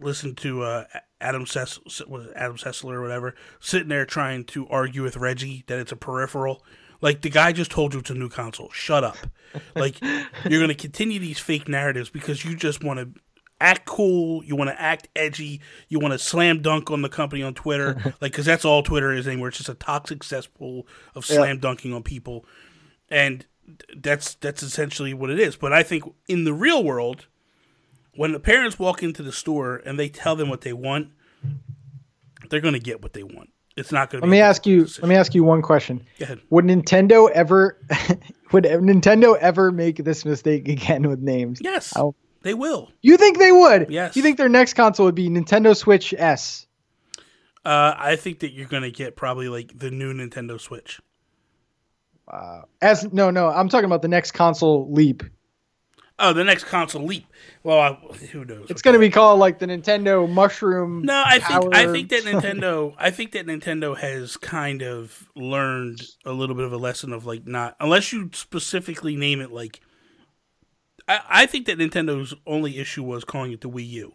listening 0.00 0.34
to 0.36 0.62
uh, 0.62 0.84
Adam 1.20 1.46
Sess- 1.46 1.80
was 2.06 2.28
Adam 2.34 2.56
Sessler 2.56 2.94
or 2.94 3.02
whatever 3.02 3.34
sitting 3.60 3.88
there 3.88 4.04
trying 4.04 4.44
to 4.44 4.68
argue 4.68 5.02
with 5.02 5.16
Reggie 5.16 5.64
that 5.66 5.78
it's 5.78 5.92
a 5.92 5.96
peripheral. 5.96 6.62
Like 7.00 7.20
the 7.20 7.30
guy 7.30 7.52
just 7.52 7.70
told 7.70 7.94
you 7.94 8.00
it's 8.00 8.10
a 8.10 8.14
new 8.14 8.28
console. 8.28 8.70
Shut 8.70 9.04
up. 9.04 9.16
like 9.74 10.00
you're 10.02 10.60
going 10.60 10.68
to 10.68 10.74
continue 10.74 11.18
these 11.18 11.38
fake 11.38 11.68
narratives 11.68 12.10
because 12.10 12.44
you 12.44 12.56
just 12.56 12.82
want 12.82 12.98
to 13.00 13.20
act 13.60 13.84
cool, 13.86 14.44
you 14.44 14.56
want 14.56 14.70
to 14.70 14.80
act 14.80 15.08
edgy, 15.16 15.60
you 15.88 15.98
want 15.98 16.12
to 16.12 16.18
slam 16.18 16.62
dunk 16.62 16.90
on 16.90 17.02
the 17.02 17.08
company 17.08 17.42
on 17.42 17.54
Twitter, 17.54 17.94
like 18.20 18.32
because 18.32 18.46
that's 18.46 18.64
all 18.64 18.82
Twitter 18.82 19.12
is 19.12 19.26
anymore. 19.26 19.48
It's 19.48 19.58
just 19.58 19.68
a 19.68 19.74
toxic 19.74 20.22
cesspool 20.22 20.86
of 21.14 21.24
slam 21.24 21.56
yeah. 21.56 21.60
dunking 21.60 21.92
on 21.92 22.02
people, 22.02 22.44
and 23.10 23.44
that's 23.96 24.34
that's 24.34 24.62
essentially 24.62 25.14
what 25.14 25.30
it 25.30 25.38
is. 25.38 25.56
But 25.56 25.72
I 25.72 25.82
think 25.82 26.04
in 26.26 26.44
the 26.44 26.52
real 26.52 26.84
world, 26.84 27.26
when 28.18 28.32
the 28.32 28.40
parents 28.40 28.80
walk 28.80 29.04
into 29.04 29.22
the 29.22 29.30
store 29.30 29.76
and 29.76 29.96
they 29.96 30.08
tell 30.08 30.34
them 30.34 30.48
what 30.48 30.62
they 30.62 30.72
want, 30.72 31.08
they're 32.50 32.60
going 32.60 32.74
to 32.74 32.80
get 32.80 33.00
what 33.00 33.12
they 33.12 33.22
want. 33.22 33.50
It's 33.76 33.92
not 33.92 34.10
going 34.10 34.22
to. 34.22 34.26
Let 34.26 34.30
me 34.30 34.40
ask 34.40 34.66
you. 34.66 34.82
Decision. 34.82 35.02
Let 35.02 35.08
me 35.08 35.14
ask 35.14 35.34
you 35.36 35.44
one 35.44 35.62
question. 35.62 36.04
Would 36.50 36.64
Nintendo 36.64 37.30
ever? 37.30 37.78
would 38.52 38.64
Nintendo 38.64 39.38
ever 39.38 39.70
make 39.70 39.98
this 39.98 40.24
mistake 40.24 40.68
again 40.68 41.08
with 41.08 41.20
names? 41.20 41.60
Yes. 41.62 41.96
I'll, 41.96 42.16
they 42.42 42.54
will. 42.54 42.90
You 43.02 43.18
think 43.18 43.38
they 43.38 43.52
would? 43.52 43.88
Yes. 43.88 44.16
You 44.16 44.22
think 44.22 44.36
their 44.36 44.48
next 44.48 44.74
console 44.74 45.06
would 45.06 45.14
be 45.14 45.28
Nintendo 45.28 45.76
Switch 45.76 46.12
S? 46.12 46.66
Uh, 47.64 47.94
I 47.96 48.16
think 48.16 48.40
that 48.40 48.52
you're 48.52 48.66
going 48.66 48.82
to 48.82 48.90
get 48.90 49.14
probably 49.14 49.48
like 49.48 49.78
the 49.78 49.92
new 49.92 50.12
Nintendo 50.12 50.60
Switch. 50.60 51.00
Wow. 52.26 52.64
As 52.82 53.12
no, 53.12 53.30
no, 53.30 53.48
I'm 53.48 53.68
talking 53.68 53.84
about 53.86 54.02
the 54.02 54.08
next 54.08 54.32
console 54.32 54.92
leap. 54.92 55.22
Oh, 56.20 56.32
the 56.32 56.42
next 56.42 56.64
console 56.64 57.04
leap. 57.04 57.26
Well, 57.62 57.78
I, 57.78 57.92
who 58.32 58.44
knows? 58.44 58.66
It's 58.70 58.82
going 58.82 58.94
to 58.94 58.98
be 58.98 59.10
called 59.10 59.38
like 59.38 59.60
the 59.60 59.66
Nintendo 59.66 60.28
Mushroom. 60.28 61.02
No, 61.02 61.22
I 61.24 61.38
think 61.38 61.74
I 61.74 61.92
think 61.92 62.08
that 62.08 62.24
Nintendo 62.24 62.94
I 62.98 63.10
think 63.10 63.32
that 63.32 63.46
Nintendo 63.46 63.96
has 63.96 64.36
kind 64.36 64.82
of 64.82 65.28
learned 65.36 66.02
a 66.24 66.32
little 66.32 66.56
bit 66.56 66.64
of 66.64 66.72
a 66.72 66.76
lesson 66.76 67.12
of 67.12 67.24
like 67.24 67.46
not 67.46 67.76
unless 67.78 68.12
you 68.12 68.30
specifically 68.32 69.14
name 69.14 69.40
it 69.40 69.52
like 69.52 69.80
I, 71.06 71.20
I 71.28 71.46
think 71.46 71.66
that 71.66 71.78
Nintendo's 71.78 72.34
only 72.46 72.78
issue 72.78 73.04
was 73.04 73.24
calling 73.24 73.52
it 73.52 73.60
the 73.60 73.70
Wii 73.70 73.88
U. 73.88 74.12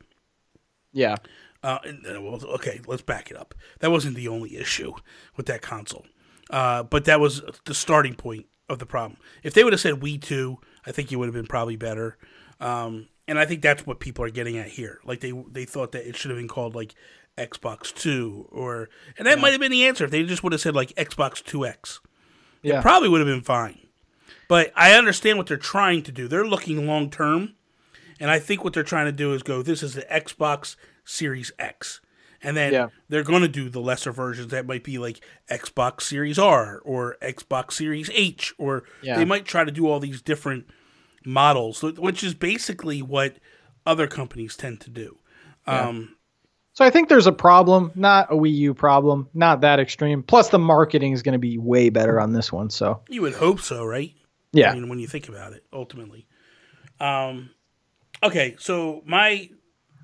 Yeah. 0.91 1.15
Uh, 1.63 1.79
uh, 1.85 2.21
well, 2.21 2.43
okay, 2.45 2.81
let's 2.85 3.01
back 3.01 3.31
it 3.31 3.37
up. 3.37 3.55
That 3.79 3.91
wasn't 3.91 4.15
the 4.15 4.27
only 4.27 4.57
issue 4.57 4.93
with 5.37 5.45
that 5.45 5.61
console, 5.61 6.05
uh, 6.49 6.83
but 6.83 7.05
that 7.05 7.21
was 7.21 7.41
the 7.63 7.73
starting 7.73 8.15
point 8.15 8.47
of 8.67 8.79
the 8.79 8.85
problem. 8.85 9.17
If 9.43 9.53
they 9.53 9.63
would 9.63 9.71
have 9.71 9.79
said 9.79 9.95
Wii 9.95 10.21
Two, 10.21 10.59
I 10.85 10.91
think 10.91 11.11
it 11.11 11.15
would 11.15 11.27
have 11.27 11.33
been 11.33 11.47
probably 11.47 11.75
better. 11.75 12.17
Um, 12.59 13.07
and 13.27 13.39
I 13.39 13.45
think 13.45 13.61
that's 13.61 13.85
what 13.85 13.99
people 13.99 14.25
are 14.25 14.29
getting 14.29 14.57
at 14.57 14.67
here. 14.67 14.99
Like 15.05 15.21
they 15.21 15.31
they 15.31 15.65
thought 15.65 15.91
that 15.93 16.07
it 16.07 16.15
should 16.15 16.31
have 16.31 16.37
been 16.37 16.47
called 16.47 16.75
like 16.75 16.93
Xbox 17.37 17.93
Two, 17.93 18.47
or 18.51 18.89
and 19.17 19.27
that 19.27 19.37
yeah. 19.37 19.41
might 19.41 19.51
have 19.51 19.61
been 19.61 19.71
the 19.71 19.85
answer 19.85 20.05
if 20.05 20.11
they 20.11 20.23
just 20.23 20.43
would 20.43 20.53
have 20.53 20.61
said 20.61 20.75
like 20.75 20.89
Xbox 20.95 21.43
Two 21.43 21.65
X. 21.65 21.99
Yeah. 22.61 22.79
It 22.79 22.81
probably 22.81 23.09
would 23.09 23.19
have 23.19 23.27
been 23.27 23.41
fine. 23.41 23.79
But 24.47 24.71
I 24.75 24.93
understand 24.93 25.37
what 25.37 25.47
they're 25.47 25.57
trying 25.57 26.03
to 26.03 26.11
do. 26.11 26.27
They're 26.27 26.45
looking 26.45 26.85
long 26.85 27.09
term, 27.09 27.53
and 28.19 28.29
I 28.29 28.39
think 28.39 28.63
what 28.63 28.73
they're 28.73 28.83
trying 28.83 29.05
to 29.05 29.11
do 29.11 29.33
is 29.33 29.43
go. 29.43 29.61
This 29.61 29.83
is 29.83 29.93
the 29.93 30.03
Xbox 30.03 30.75
Series 31.05 31.51
X, 31.57 32.01
and 32.43 32.55
then 32.57 32.73
yeah. 32.73 32.87
they're 33.09 33.23
going 33.23 33.41
to 33.41 33.47
do 33.47 33.69
the 33.69 33.79
lesser 33.79 34.11
versions 34.11 34.49
that 34.49 34.65
might 34.65 34.83
be 34.83 34.97
like 34.97 35.23
Xbox 35.49 36.01
Series 36.01 36.37
R 36.37 36.79
or 36.83 37.17
Xbox 37.21 37.73
Series 37.73 38.09
H, 38.13 38.53
or 38.57 38.83
yeah. 39.01 39.17
they 39.17 39.25
might 39.25 39.45
try 39.45 39.63
to 39.63 39.71
do 39.71 39.87
all 39.87 39.99
these 39.99 40.21
different 40.21 40.67
models, 41.25 41.81
which 41.81 42.23
is 42.23 42.33
basically 42.33 43.01
what 43.01 43.37
other 43.85 44.07
companies 44.07 44.55
tend 44.55 44.81
to 44.81 44.89
do. 44.89 45.17
Yeah. 45.67 45.87
Um, 45.87 46.15
so 46.73 46.83
I 46.83 46.89
think 46.89 47.07
there's 47.07 47.27
a 47.27 47.31
problem, 47.31 47.91
not 47.93 48.31
a 48.31 48.35
Wii 48.35 48.53
U 48.55 48.73
problem, 48.73 49.29
not 49.33 49.61
that 49.61 49.79
extreme. 49.79 50.23
Plus, 50.23 50.49
the 50.49 50.59
marketing 50.59 51.13
is 51.13 51.21
going 51.21 51.33
to 51.33 51.39
be 51.39 51.57
way 51.57 51.89
better 51.89 52.19
on 52.19 52.33
this 52.33 52.51
one. 52.51 52.69
So 52.71 53.01
you 53.09 53.21
would 53.21 53.35
hope 53.35 53.61
so, 53.61 53.85
right? 53.85 54.11
Yeah. 54.51 54.71
I 54.71 54.73
mean, 54.73 54.89
when 54.89 54.99
you 54.99 55.07
think 55.07 55.29
about 55.29 55.53
it, 55.53 55.63
ultimately. 55.71 56.27
Um, 56.99 57.51
okay, 58.23 58.55
so 58.57 59.03
my 59.05 59.49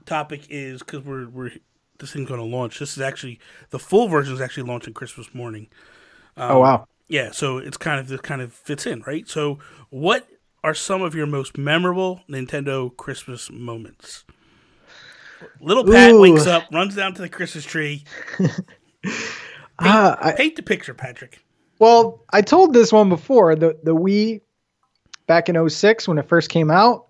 topic 0.05 0.47
is 0.49 0.79
because 0.79 1.03
we're 1.03 1.27
we're 1.27 1.51
this 1.99 2.13
thing's 2.13 2.27
going 2.27 2.39
to 2.39 2.45
launch. 2.45 2.79
This 2.79 2.97
is 2.97 3.01
actually 3.01 3.39
the 3.69 3.79
full 3.79 4.07
version 4.07 4.33
is 4.33 4.41
actually 4.41 4.63
launching 4.63 4.93
Christmas 4.93 5.33
morning. 5.33 5.67
Um, 6.37 6.51
oh 6.51 6.59
wow! 6.59 6.87
Yeah, 7.07 7.31
so 7.31 7.57
it's 7.57 7.77
kind 7.77 7.99
of 7.99 8.07
this 8.07 8.21
kind 8.21 8.41
of 8.41 8.53
fits 8.53 8.85
in, 8.85 9.01
right? 9.01 9.27
So, 9.27 9.59
what 9.89 10.27
are 10.63 10.73
some 10.73 11.01
of 11.01 11.15
your 11.15 11.25
most 11.25 11.57
memorable 11.57 12.21
Nintendo 12.29 12.95
Christmas 12.95 13.49
moments? 13.51 14.25
Little 15.61 15.85
Pat 15.85 16.11
Ooh. 16.11 16.21
wakes 16.21 16.47
up, 16.47 16.65
runs 16.71 16.95
down 16.95 17.13
to 17.15 17.21
the 17.21 17.29
Christmas 17.29 17.63
tree. 17.63 18.03
paint, 18.37 18.53
uh, 19.79 20.15
I, 20.19 20.33
paint 20.33 20.55
the 20.55 20.63
picture, 20.63 20.93
Patrick. 20.93 21.43
Well, 21.79 22.23
I 22.31 22.41
told 22.41 22.73
this 22.73 22.91
one 22.91 23.09
before. 23.09 23.55
The 23.55 23.77
the 23.83 23.95
Wii 23.95 24.41
back 25.27 25.49
in 25.49 25.69
06 25.69 26.07
when 26.07 26.17
it 26.17 26.27
first 26.27 26.49
came 26.49 26.69
out. 26.69 27.07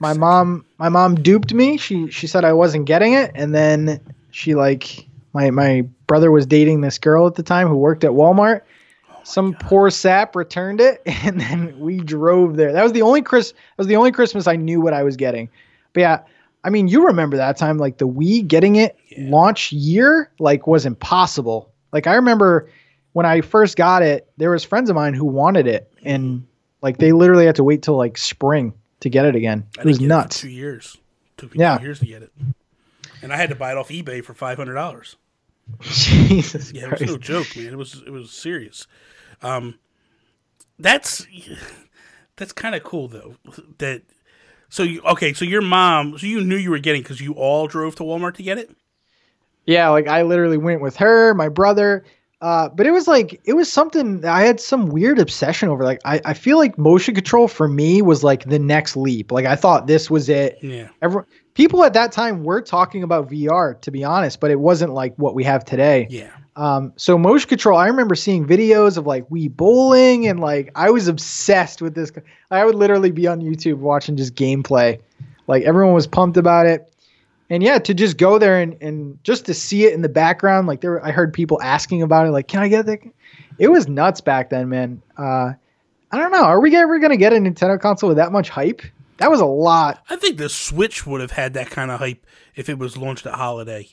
My 0.00 0.12
sick. 0.12 0.20
mom 0.20 0.64
my 0.78 0.88
mom 0.88 1.16
duped 1.16 1.52
me. 1.52 1.76
She 1.76 2.10
she 2.10 2.26
said 2.26 2.44
I 2.44 2.52
wasn't 2.52 2.86
getting 2.86 3.14
it 3.14 3.32
and 3.34 3.54
then 3.54 4.00
she 4.30 4.54
like 4.54 5.06
my 5.32 5.50
my 5.50 5.82
brother 6.06 6.30
was 6.30 6.46
dating 6.46 6.80
this 6.80 6.98
girl 6.98 7.26
at 7.26 7.34
the 7.34 7.42
time 7.42 7.68
who 7.68 7.76
worked 7.76 8.04
at 8.04 8.10
Walmart. 8.10 8.62
Oh 9.10 9.20
Some 9.24 9.52
God. 9.52 9.60
poor 9.60 9.90
sap 9.90 10.36
returned 10.36 10.80
it 10.80 11.02
and 11.06 11.40
then 11.40 11.78
we 11.78 11.98
drove 11.98 12.56
there. 12.56 12.72
That 12.72 12.82
was 12.82 12.92
the 12.92 13.02
only 13.02 13.22
Chris 13.22 13.52
that 13.52 13.78
was 13.78 13.86
the 13.86 13.96
only 13.96 14.12
Christmas 14.12 14.46
I 14.46 14.56
knew 14.56 14.80
what 14.80 14.92
I 14.92 15.02
was 15.02 15.16
getting. 15.16 15.48
But 15.92 16.00
yeah, 16.00 16.20
I 16.64 16.70
mean, 16.70 16.88
you 16.88 17.06
remember 17.06 17.36
that 17.36 17.56
time 17.56 17.78
like 17.78 17.98
the 17.98 18.08
Wii 18.08 18.46
getting 18.46 18.76
it 18.76 18.96
yeah. 19.08 19.28
launch 19.30 19.72
year 19.72 20.30
like 20.38 20.66
was 20.66 20.86
impossible. 20.86 21.72
Like 21.92 22.06
I 22.06 22.14
remember 22.14 22.70
when 23.12 23.26
I 23.26 23.40
first 23.40 23.76
got 23.76 24.02
it, 24.02 24.30
there 24.36 24.50
was 24.50 24.64
friends 24.64 24.90
of 24.90 24.96
mine 24.96 25.14
who 25.14 25.24
wanted 25.24 25.66
it, 25.66 25.90
and 26.04 26.46
like 26.82 26.98
they 26.98 27.12
literally 27.12 27.46
had 27.46 27.56
to 27.56 27.64
wait 27.64 27.82
till 27.82 27.96
like 27.96 28.18
spring 28.18 28.74
to 29.00 29.10
get 29.10 29.24
it 29.24 29.34
again. 29.34 29.66
It 29.78 29.84
was 29.84 30.00
nuts. 30.00 30.38
It 30.38 30.40
two 30.40 30.48
years. 30.48 30.96
It 30.96 31.40
took 31.40 31.54
me 31.54 31.60
yeah. 31.60 31.78
two 31.78 31.84
years 31.84 32.00
to 32.00 32.06
get 32.06 32.22
it, 32.22 32.32
and 33.22 33.32
I 33.32 33.36
had 33.36 33.50
to 33.50 33.54
buy 33.54 33.72
it 33.72 33.78
off 33.78 33.88
eBay 33.88 34.24
for 34.24 34.34
five 34.34 34.58
hundred 34.58 34.74
dollars. 34.74 35.16
Jesus, 35.80 36.72
yeah, 36.72 36.88
Christ. 36.88 37.02
it 37.02 37.06
was 37.06 37.12
no 37.12 37.18
joke, 37.18 37.56
man. 37.56 37.66
It 37.66 37.76
was 37.76 38.02
it 38.06 38.10
was 38.10 38.30
serious. 38.30 38.86
Um, 39.42 39.78
that's 40.78 41.26
that's 42.36 42.52
kind 42.52 42.74
of 42.74 42.82
cool 42.82 43.08
though. 43.08 43.36
That 43.78 44.02
so 44.68 44.82
you 44.82 45.02
okay? 45.02 45.32
So 45.32 45.44
your 45.44 45.62
mom, 45.62 46.18
so 46.18 46.26
you 46.26 46.42
knew 46.42 46.56
you 46.56 46.70
were 46.70 46.78
getting 46.78 47.02
because 47.02 47.20
you 47.20 47.32
all 47.34 47.66
drove 47.66 47.96
to 47.96 48.02
Walmart 48.02 48.34
to 48.34 48.42
get 48.42 48.58
it. 48.58 48.70
Yeah, 49.66 49.90
like 49.90 50.08
I 50.08 50.22
literally 50.22 50.56
went 50.56 50.80
with 50.80 50.96
her, 50.96 51.34
my 51.34 51.50
brother, 51.50 52.04
uh, 52.40 52.68
but 52.68 52.86
it 52.86 52.92
was 52.92 53.08
like 53.08 53.40
it 53.44 53.54
was 53.54 53.70
something 53.70 54.24
I 54.24 54.42
had 54.42 54.60
some 54.60 54.86
weird 54.86 55.18
obsession 55.18 55.68
over. 55.68 55.82
Like 55.82 56.00
I, 56.04 56.20
I 56.24 56.34
feel 56.34 56.56
like 56.56 56.78
motion 56.78 57.14
control 57.14 57.48
for 57.48 57.66
me 57.66 58.00
was 58.00 58.22
like 58.22 58.44
the 58.44 58.60
next 58.60 58.96
leap. 58.96 59.32
Like 59.32 59.44
I 59.44 59.56
thought 59.56 59.88
this 59.88 60.08
was 60.08 60.28
it. 60.28 60.58
Yeah. 60.62 60.88
Everyone, 61.02 61.26
people 61.54 61.82
at 61.82 61.94
that 61.94 62.12
time 62.12 62.44
were 62.44 62.62
talking 62.62 63.02
about 63.02 63.28
VR 63.28 63.80
to 63.80 63.90
be 63.90 64.04
honest, 64.04 64.38
but 64.38 64.52
it 64.52 64.60
wasn't 64.60 64.92
like 64.92 65.16
what 65.16 65.34
we 65.34 65.42
have 65.44 65.64
today. 65.64 66.06
Yeah. 66.10 66.30
Um, 66.54 66.92
so 66.96 67.18
motion 67.18 67.48
control, 67.48 67.76
I 67.76 67.88
remember 67.88 68.14
seeing 68.14 68.46
videos 68.46 68.96
of 68.98 69.06
like 69.06 69.28
Wii 69.30 69.56
bowling 69.56 70.28
and 70.28 70.38
like 70.38 70.70
I 70.76 70.90
was 70.90 71.08
obsessed 71.08 71.82
with 71.82 71.96
this. 71.96 72.12
I 72.52 72.64
would 72.64 72.76
literally 72.76 73.10
be 73.10 73.26
on 73.26 73.40
YouTube 73.40 73.78
watching 73.78 74.16
just 74.16 74.36
gameplay. 74.36 75.00
Like 75.48 75.64
everyone 75.64 75.94
was 75.94 76.06
pumped 76.06 76.36
about 76.36 76.66
it 76.66 76.88
and 77.50 77.62
yeah, 77.62 77.78
to 77.78 77.94
just 77.94 78.18
go 78.18 78.38
there 78.38 78.60
and, 78.60 78.76
and 78.82 79.22
just 79.24 79.46
to 79.46 79.54
see 79.54 79.86
it 79.86 79.94
in 79.94 80.02
the 80.02 80.08
background, 80.08 80.66
like 80.66 80.80
there, 80.82 81.04
I 81.04 81.10
heard 81.10 81.32
people 81.32 81.60
asking 81.62 82.02
about 82.02 82.26
it, 82.26 82.30
like, 82.30 82.48
can 82.48 82.60
I 82.60 82.68
get 82.68 82.86
that? 82.86 83.00
It 83.58 83.68
was 83.68 83.88
nuts 83.88 84.20
back 84.20 84.50
then, 84.50 84.68
man. 84.68 85.02
Uh, 85.16 85.52
I 86.10 86.18
don't 86.18 86.30
know. 86.30 86.44
Are 86.44 86.60
we 86.60 86.74
ever 86.76 86.98
gonna 86.98 87.16
get 87.16 87.32
a 87.32 87.36
Nintendo 87.36 87.80
console 87.80 88.08
with 88.08 88.18
that 88.18 88.32
much 88.32 88.50
hype? 88.50 88.82
That 89.18 89.30
was 89.30 89.40
a 89.40 89.46
lot. 89.46 90.04
I 90.08 90.16
think 90.16 90.38
the 90.38 90.48
Switch 90.48 91.06
would 91.06 91.20
have 91.20 91.32
had 91.32 91.54
that 91.54 91.70
kind 91.70 91.90
of 91.90 91.98
hype 91.98 92.24
if 92.54 92.68
it 92.68 92.78
was 92.78 92.96
launched 92.96 93.26
at 93.26 93.34
holiday. 93.34 93.88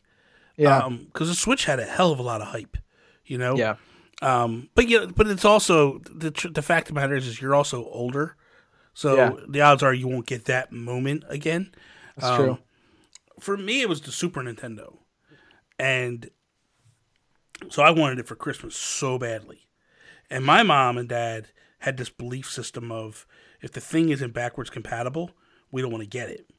Yeah, 0.56 0.88
because 0.88 1.28
um, 1.28 1.32
the 1.32 1.36
Switch 1.36 1.66
had 1.66 1.80
a 1.80 1.86
hell 1.86 2.12
of 2.12 2.20
a 2.20 2.24
lot 2.24 2.42
of 2.42 2.48
hype. 2.48 2.78
You 3.26 3.38
know. 3.38 3.56
Yeah. 3.56 3.76
Um, 4.22 4.70
but 4.76 4.88
yeah, 4.88 5.08
but 5.14 5.28
it's 5.28 5.44
also 5.44 6.00
the 6.00 6.32
the 6.54 6.62
fact 6.62 6.90
of 6.90 6.96
the 6.96 7.02
matter 7.02 7.16
is, 7.16 7.28
is 7.28 7.42
you're 7.42 7.56
also 7.56 7.86
older, 7.86 8.36
so 8.94 9.16
yeah. 9.16 9.32
the 9.50 9.62
odds 9.62 9.84
are 9.84 9.94
you 9.94 10.08
won't 10.08 10.26
get 10.26 10.46
that 10.46 10.72
moment 10.72 11.24
again. 11.28 11.74
That's 12.16 12.28
um, 12.28 12.38
true 12.38 12.58
for 13.40 13.58
me, 13.58 13.82
it 13.82 13.90
was 13.90 14.02
the 14.02 14.12
Super 14.12 14.42
Nintendo, 14.42 14.98
and 15.78 16.30
so 17.70 17.84
I 17.84 17.92
wanted 17.92 18.20
it 18.20 18.28
for 18.28 18.36
Christmas 18.36 18.76
so 18.76 19.18
badly. 19.18 19.68
And 20.30 20.44
my 20.44 20.64
mom 20.64 20.98
and 20.98 21.08
dad 21.08 21.50
had 21.80 21.98
this 21.98 22.10
belief 22.10 22.50
system 22.50 22.92
of 22.92 23.26
if 23.62 23.72
the 23.72 23.82
thing 23.82 24.10
isn't 24.10 24.34
backwards 24.34 24.70
compatible, 24.70 25.32
we 25.72 25.82
don't 25.82 25.92
want 25.92 26.04
to 26.04 26.10
get 26.10 26.30
it. 26.30 26.50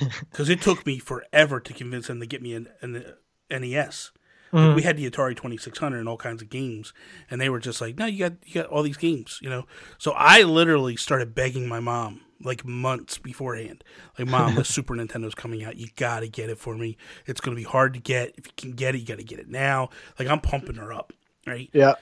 because 0.30 0.48
it 0.48 0.60
took 0.60 0.86
me 0.86 0.98
forever 0.98 1.60
to 1.60 1.74
convince 1.74 2.06
them 2.06 2.20
to 2.20 2.26
get 2.26 2.42
me 2.42 2.54
an, 2.54 2.68
an 2.80 3.04
NES. 3.50 4.10
Like, 4.54 4.76
we 4.76 4.82
had 4.82 4.96
the 4.96 5.10
Atari 5.10 5.34
Twenty 5.34 5.56
Six 5.56 5.78
Hundred 5.78 5.98
and 5.98 6.08
all 6.08 6.16
kinds 6.16 6.40
of 6.40 6.48
games, 6.48 6.92
and 7.30 7.40
they 7.40 7.48
were 7.48 7.58
just 7.58 7.80
like, 7.80 7.98
"No, 7.98 8.06
you 8.06 8.18
got 8.20 8.32
you 8.46 8.54
got 8.54 8.66
all 8.66 8.82
these 8.82 8.96
games," 8.96 9.38
you 9.42 9.50
know. 9.50 9.66
So 9.98 10.12
I 10.12 10.42
literally 10.42 10.96
started 10.96 11.34
begging 11.34 11.66
my 11.66 11.80
mom 11.80 12.20
like 12.40 12.64
months 12.64 13.18
beforehand, 13.18 13.82
like, 14.18 14.28
"Mom, 14.28 14.54
the 14.54 14.64
Super 14.64 14.94
Nintendo's 14.94 15.34
coming 15.34 15.64
out. 15.64 15.76
You 15.76 15.88
got 15.96 16.20
to 16.20 16.28
get 16.28 16.50
it 16.50 16.58
for 16.58 16.76
me. 16.76 16.96
It's 17.26 17.40
going 17.40 17.56
to 17.56 17.60
be 17.60 17.66
hard 17.68 17.94
to 17.94 18.00
get. 18.00 18.34
If 18.36 18.46
you 18.46 18.52
can 18.56 18.72
get 18.72 18.94
it, 18.94 18.98
you 18.98 19.06
got 19.06 19.18
to 19.18 19.24
get 19.24 19.40
it 19.40 19.48
now." 19.48 19.90
Like 20.18 20.28
I'm 20.28 20.40
pumping 20.40 20.76
her 20.76 20.92
up, 20.92 21.12
right? 21.46 21.68
Yeah. 21.72 21.94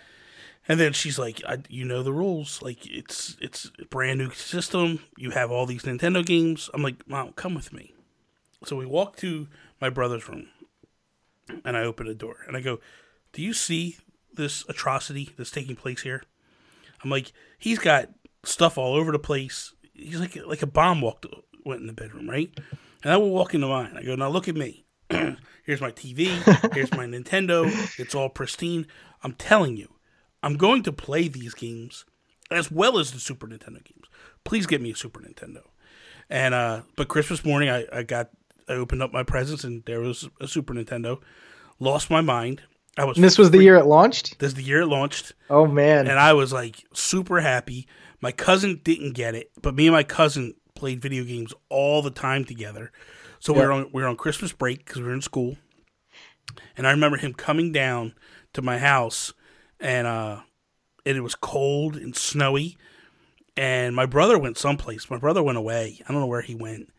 And 0.68 0.78
then 0.78 0.92
she's 0.92 1.18
like, 1.18 1.42
I, 1.48 1.58
"You 1.68 1.84
know 1.84 2.02
the 2.02 2.12
rules. 2.12 2.60
Like 2.60 2.86
it's 2.86 3.36
it's 3.40 3.70
a 3.80 3.86
brand 3.86 4.18
new 4.18 4.30
system. 4.30 5.00
You 5.16 5.30
have 5.30 5.50
all 5.50 5.66
these 5.66 5.84
Nintendo 5.84 6.24
games." 6.24 6.68
I'm 6.74 6.82
like, 6.82 7.08
"Mom, 7.08 7.32
come 7.32 7.54
with 7.54 7.72
me." 7.72 7.94
So 8.64 8.76
we 8.76 8.86
walk 8.86 9.16
to 9.16 9.48
my 9.80 9.88
brother's 9.88 10.28
room, 10.28 10.48
and 11.64 11.76
I 11.76 11.82
open 11.82 12.06
a 12.06 12.14
door, 12.14 12.38
and 12.46 12.56
I 12.56 12.60
go, 12.60 12.80
"Do 13.32 13.42
you 13.42 13.52
see 13.52 13.98
this 14.34 14.64
atrocity 14.68 15.30
that's 15.36 15.50
taking 15.50 15.76
place 15.76 16.02
here?" 16.02 16.22
I'm 17.02 17.10
like, 17.10 17.32
"He's 17.58 17.78
got 17.78 18.10
stuff 18.44 18.78
all 18.78 18.94
over 18.94 19.12
the 19.12 19.18
place. 19.18 19.74
He's 19.94 20.20
like 20.20 20.36
like 20.46 20.62
a 20.62 20.66
bomb 20.66 21.00
walked 21.00 21.26
went 21.64 21.80
in 21.80 21.86
the 21.86 21.92
bedroom, 21.92 22.28
right?" 22.28 22.50
And 23.02 23.12
I 23.12 23.16
will 23.16 23.30
walk 23.30 23.54
into 23.54 23.66
mine. 23.66 23.96
I 23.96 24.02
go, 24.02 24.14
"Now 24.14 24.28
look 24.28 24.48
at 24.48 24.56
me. 24.56 24.84
Here's 25.10 25.80
my 25.80 25.92
TV. 25.92 26.26
Here's 26.74 26.92
my 26.92 27.06
Nintendo. 27.06 27.66
It's 27.98 28.14
all 28.14 28.28
pristine. 28.28 28.86
I'm 29.22 29.34
telling 29.34 29.76
you." 29.76 29.88
I'm 30.42 30.56
going 30.56 30.82
to 30.82 30.92
play 30.92 31.28
these 31.28 31.54
games 31.54 32.04
as 32.50 32.70
well 32.70 32.98
as 32.98 33.12
the 33.12 33.20
Super 33.20 33.46
Nintendo 33.46 33.82
games. 33.84 34.06
Please 34.44 34.66
get 34.66 34.82
me 34.82 34.90
a 34.90 34.96
Super 34.96 35.20
Nintendo. 35.20 35.62
And 36.28 36.54
uh 36.54 36.82
but 36.96 37.08
Christmas 37.08 37.44
morning 37.44 37.68
I, 37.68 37.86
I 37.92 38.02
got 38.02 38.30
I 38.72 38.76
opened 38.76 39.02
up 39.02 39.12
my 39.12 39.22
presents 39.22 39.64
and 39.64 39.84
there 39.84 40.00
was 40.00 40.28
a 40.40 40.48
Super 40.48 40.72
Nintendo. 40.74 41.20
Lost 41.78 42.10
my 42.10 42.20
mind. 42.20 42.62
I 42.96 43.04
was 43.04 43.16
And 43.16 43.24
this 43.24 43.38
was 43.38 43.50
the 43.50 43.62
year 43.62 43.76
it 43.76 43.86
launched. 43.86 44.38
this 44.38 44.48
is 44.48 44.54
the 44.54 44.62
year 44.62 44.82
it 44.82 44.86
launched 44.86 45.32
Oh 45.48 45.66
man. 45.66 46.06
and 46.06 46.18
I 46.18 46.32
was 46.32 46.52
like 46.52 46.84
super 46.92 47.40
happy. 47.40 47.86
My 48.20 48.32
cousin 48.32 48.80
didn't 48.84 49.12
get 49.14 49.34
it, 49.34 49.50
but 49.60 49.74
me 49.74 49.86
and 49.86 49.94
my 49.94 50.02
cousin 50.02 50.54
played 50.74 51.00
video 51.00 51.24
games 51.24 51.52
all 51.68 52.02
the 52.02 52.10
time 52.10 52.44
together. 52.44 52.92
So 53.40 53.52
we 53.52 53.58
Yeah. 53.60 53.66
were 53.66 53.72
on 53.72 53.90
we 53.92 54.02
were 54.02 54.08
on 54.08 54.16
Christmas 54.16 54.52
break 54.52 54.84
because 54.84 54.98
we 55.00 55.04
were 55.08 55.14
in 55.14 55.22
school, 55.22 55.56
and 56.76 56.86
I 56.86 56.90
remember 56.90 57.16
him 57.16 57.32
coming 57.34 57.72
down 57.72 58.14
to 58.52 58.62
my 58.62 58.78
house, 58.78 59.32
and 59.80 60.06
uh, 60.06 60.40
and 61.06 61.16
it 61.16 61.22
was 61.22 61.34
cold 61.34 61.96
and 61.96 62.14
snowy, 62.14 62.76
and 63.56 63.96
my 63.96 64.06
brother 64.06 64.38
went 64.38 64.58
someplace. 64.58 65.10
My 65.10 65.18
brother 65.18 65.42
went 65.42 65.58
away. 65.58 66.00
I 66.06 66.12
don't 66.12 66.20
know 66.20 66.26
where 66.26 66.42
he 66.42 66.54
went. 66.54 66.91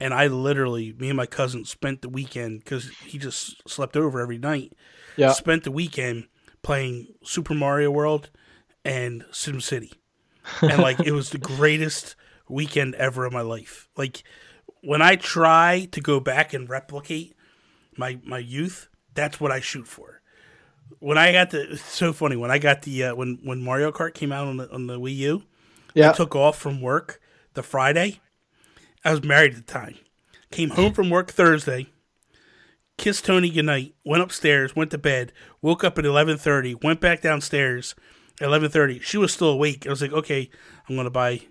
And 0.00 0.14
I 0.14 0.28
literally, 0.28 0.94
me 0.98 1.10
and 1.10 1.16
my 1.16 1.26
cousin 1.26 1.66
spent 1.66 2.00
the 2.00 2.08
weekend 2.08 2.64
because 2.64 2.88
he 3.04 3.18
just 3.18 3.68
slept 3.68 3.96
over 3.96 4.20
every 4.20 4.38
night 4.38 4.72
yeah. 5.16 5.32
spent 5.32 5.64
the 5.64 5.70
weekend 5.70 6.26
playing 6.62 7.08
Super 7.22 7.54
Mario 7.54 7.90
World 7.90 8.30
and 8.84 9.24
Sim 9.30 9.60
City. 9.60 9.92
And 10.62 10.82
like 10.82 11.00
it 11.00 11.12
was 11.12 11.30
the 11.30 11.38
greatest 11.56 12.16
weekend 12.48 12.94
ever 12.96 13.24
of 13.24 13.32
my 13.32 13.42
life. 13.42 13.88
Like 13.96 14.22
when 14.82 15.02
I 15.02 15.16
try 15.16 15.88
to 15.92 16.00
go 16.00 16.20
back 16.20 16.52
and 16.54 16.68
replicate 16.68 17.34
my 17.96 18.18
my 18.24 18.38
youth, 18.38 18.88
that's 19.14 19.40
what 19.40 19.52
I 19.52 19.60
shoot 19.60 19.86
for. 19.86 20.22
When 20.98 21.18
I 21.18 21.32
got 21.32 21.50
the 21.50 21.72
it's 21.72 21.82
so 21.82 22.12
funny 22.12 22.36
when 22.36 22.50
I 22.50 22.58
got 22.58 22.82
the 22.82 23.04
uh, 23.04 23.14
when 23.14 23.38
when 23.44 23.62
Mario 23.62 23.92
Kart 23.92 24.14
came 24.14 24.32
out 24.32 24.48
on 24.48 24.56
the 24.56 24.70
on 24.72 24.86
the 24.86 24.98
Wii 24.98 25.16
U, 25.16 25.42
Yeah. 25.94 26.10
I 26.10 26.12
took 26.14 26.34
off 26.34 26.58
from 26.58 26.80
work 26.80 27.20
the 27.54 27.62
Friday. 27.62 28.20
I 29.04 29.10
was 29.12 29.22
married 29.24 29.52
at 29.54 29.66
the 29.66 29.72
time. 29.72 29.96
Came 30.50 30.70
home 30.70 30.92
from 30.92 31.10
work 31.10 31.30
Thursday. 31.30 31.86
Kissed 32.98 33.24
Tony 33.24 33.48
goodnight. 33.50 33.94
Went 34.04 34.22
upstairs. 34.22 34.76
Went 34.76 34.90
to 34.90 34.98
bed. 34.98 35.32
Woke 35.62 35.84
up 35.84 35.98
at 35.98 36.04
eleven 36.04 36.36
thirty. 36.36 36.74
Went 36.74 37.00
back 37.00 37.22
downstairs. 37.22 37.94
At 38.40 38.46
eleven 38.48 38.70
thirty, 38.70 38.98
she 39.00 39.16
was 39.18 39.32
still 39.32 39.48
awake. 39.48 39.86
I 39.86 39.90
was 39.90 40.02
like, 40.02 40.12
okay, 40.12 40.50
I'm 40.88 40.96
gonna 40.96 41.08
buy 41.10 41.42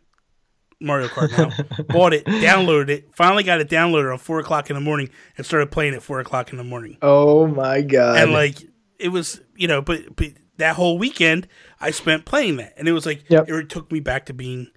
Mario 0.79 1.07
Kart 1.07 1.31
now. 1.37 1.83
Bought 1.89 2.13
it. 2.13 2.25
Downloaded 2.25 2.89
it. 2.89 3.15
Finally 3.15 3.43
got 3.43 3.61
it 3.61 3.69
downloaded 3.69 4.11
on 4.11 4.17
four 4.19 4.39
o'clock 4.39 4.69
in 4.69 4.75
the 4.75 4.81
morning 4.81 5.09
and 5.37 5.45
started 5.45 5.71
playing 5.71 5.93
at 5.95 6.03
four 6.03 6.19
o'clock 6.19 6.51
in 6.51 6.57
the 6.57 6.63
morning 6.63 6.97
oh 7.01 7.47
my 7.47 7.81
god. 7.81 8.17
and 8.17 8.31
like 8.31 8.57
it 8.99 9.09
was 9.09 9.41
you 9.55 9.67
know 9.67 9.81
but 9.81 10.15
but 10.15 10.27
that 10.57 10.75
whole 10.75 10.97
weekend 10.97 11.47
i 11.79 11.89
spent 11.91 12.25
playing 12.25 12.57
that 12.57 12.73
and 12.77 12.87
it 12.87 12.91
was 12.91 13.05
like 13.05 13.23
Yep. 13.29 13.49
it 13.49 13.69
took 13.69 13.91
me 13.91 13.99
back 14.01 14.25
to 14.25 14.33
being 14.33 14.67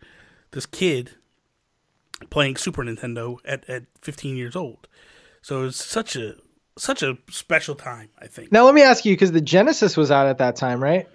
this 0.53 0.65
kid 0.67 1.11
playing 2.31 2.57
super 2.57 2.83
nintendo 2.83 3.39
at, 3.45 3.69
at 3.69 3.85
15 4.01 4.37
years 4.37 4.57
old. 4.57 4.89
So 5.43 5.61
it 5.61 5.65
was 5.65 5.77
such 5.77 6.17
a 6.17 6.37
such 6.79 7.03
a 7.03 7.19
special 7.31 7.75
time 7.75 8.09
i 8.19 8.27
think. 8.27 8.51
Now 8.51 8.65
let 8.65 8.75
me 8.75 8.83
ask 8.83 9.05
you 9.05 9.13
because 9.15 9.33
the 9.33 9.41
Genesis 9.43 9.97
was 9.97 10.11
out 10.11 10.27
at 10.27 10.39
that 10.39 10.57
time, 10.57 10.83
right? 10.83 11.09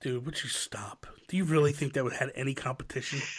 dude 0.00 0.26
would 0.26 0.42
you 0.42 0.48
stop? 0.48 1.06
Do 1.28 1.36
you 1.36 1.44
really 1.44 1.72
think 1.72 1.92
that 1.94 2.04
would 2.04 2.12
had 2.12 2.32
any 2.34 2.54
competition? 2.54 3.20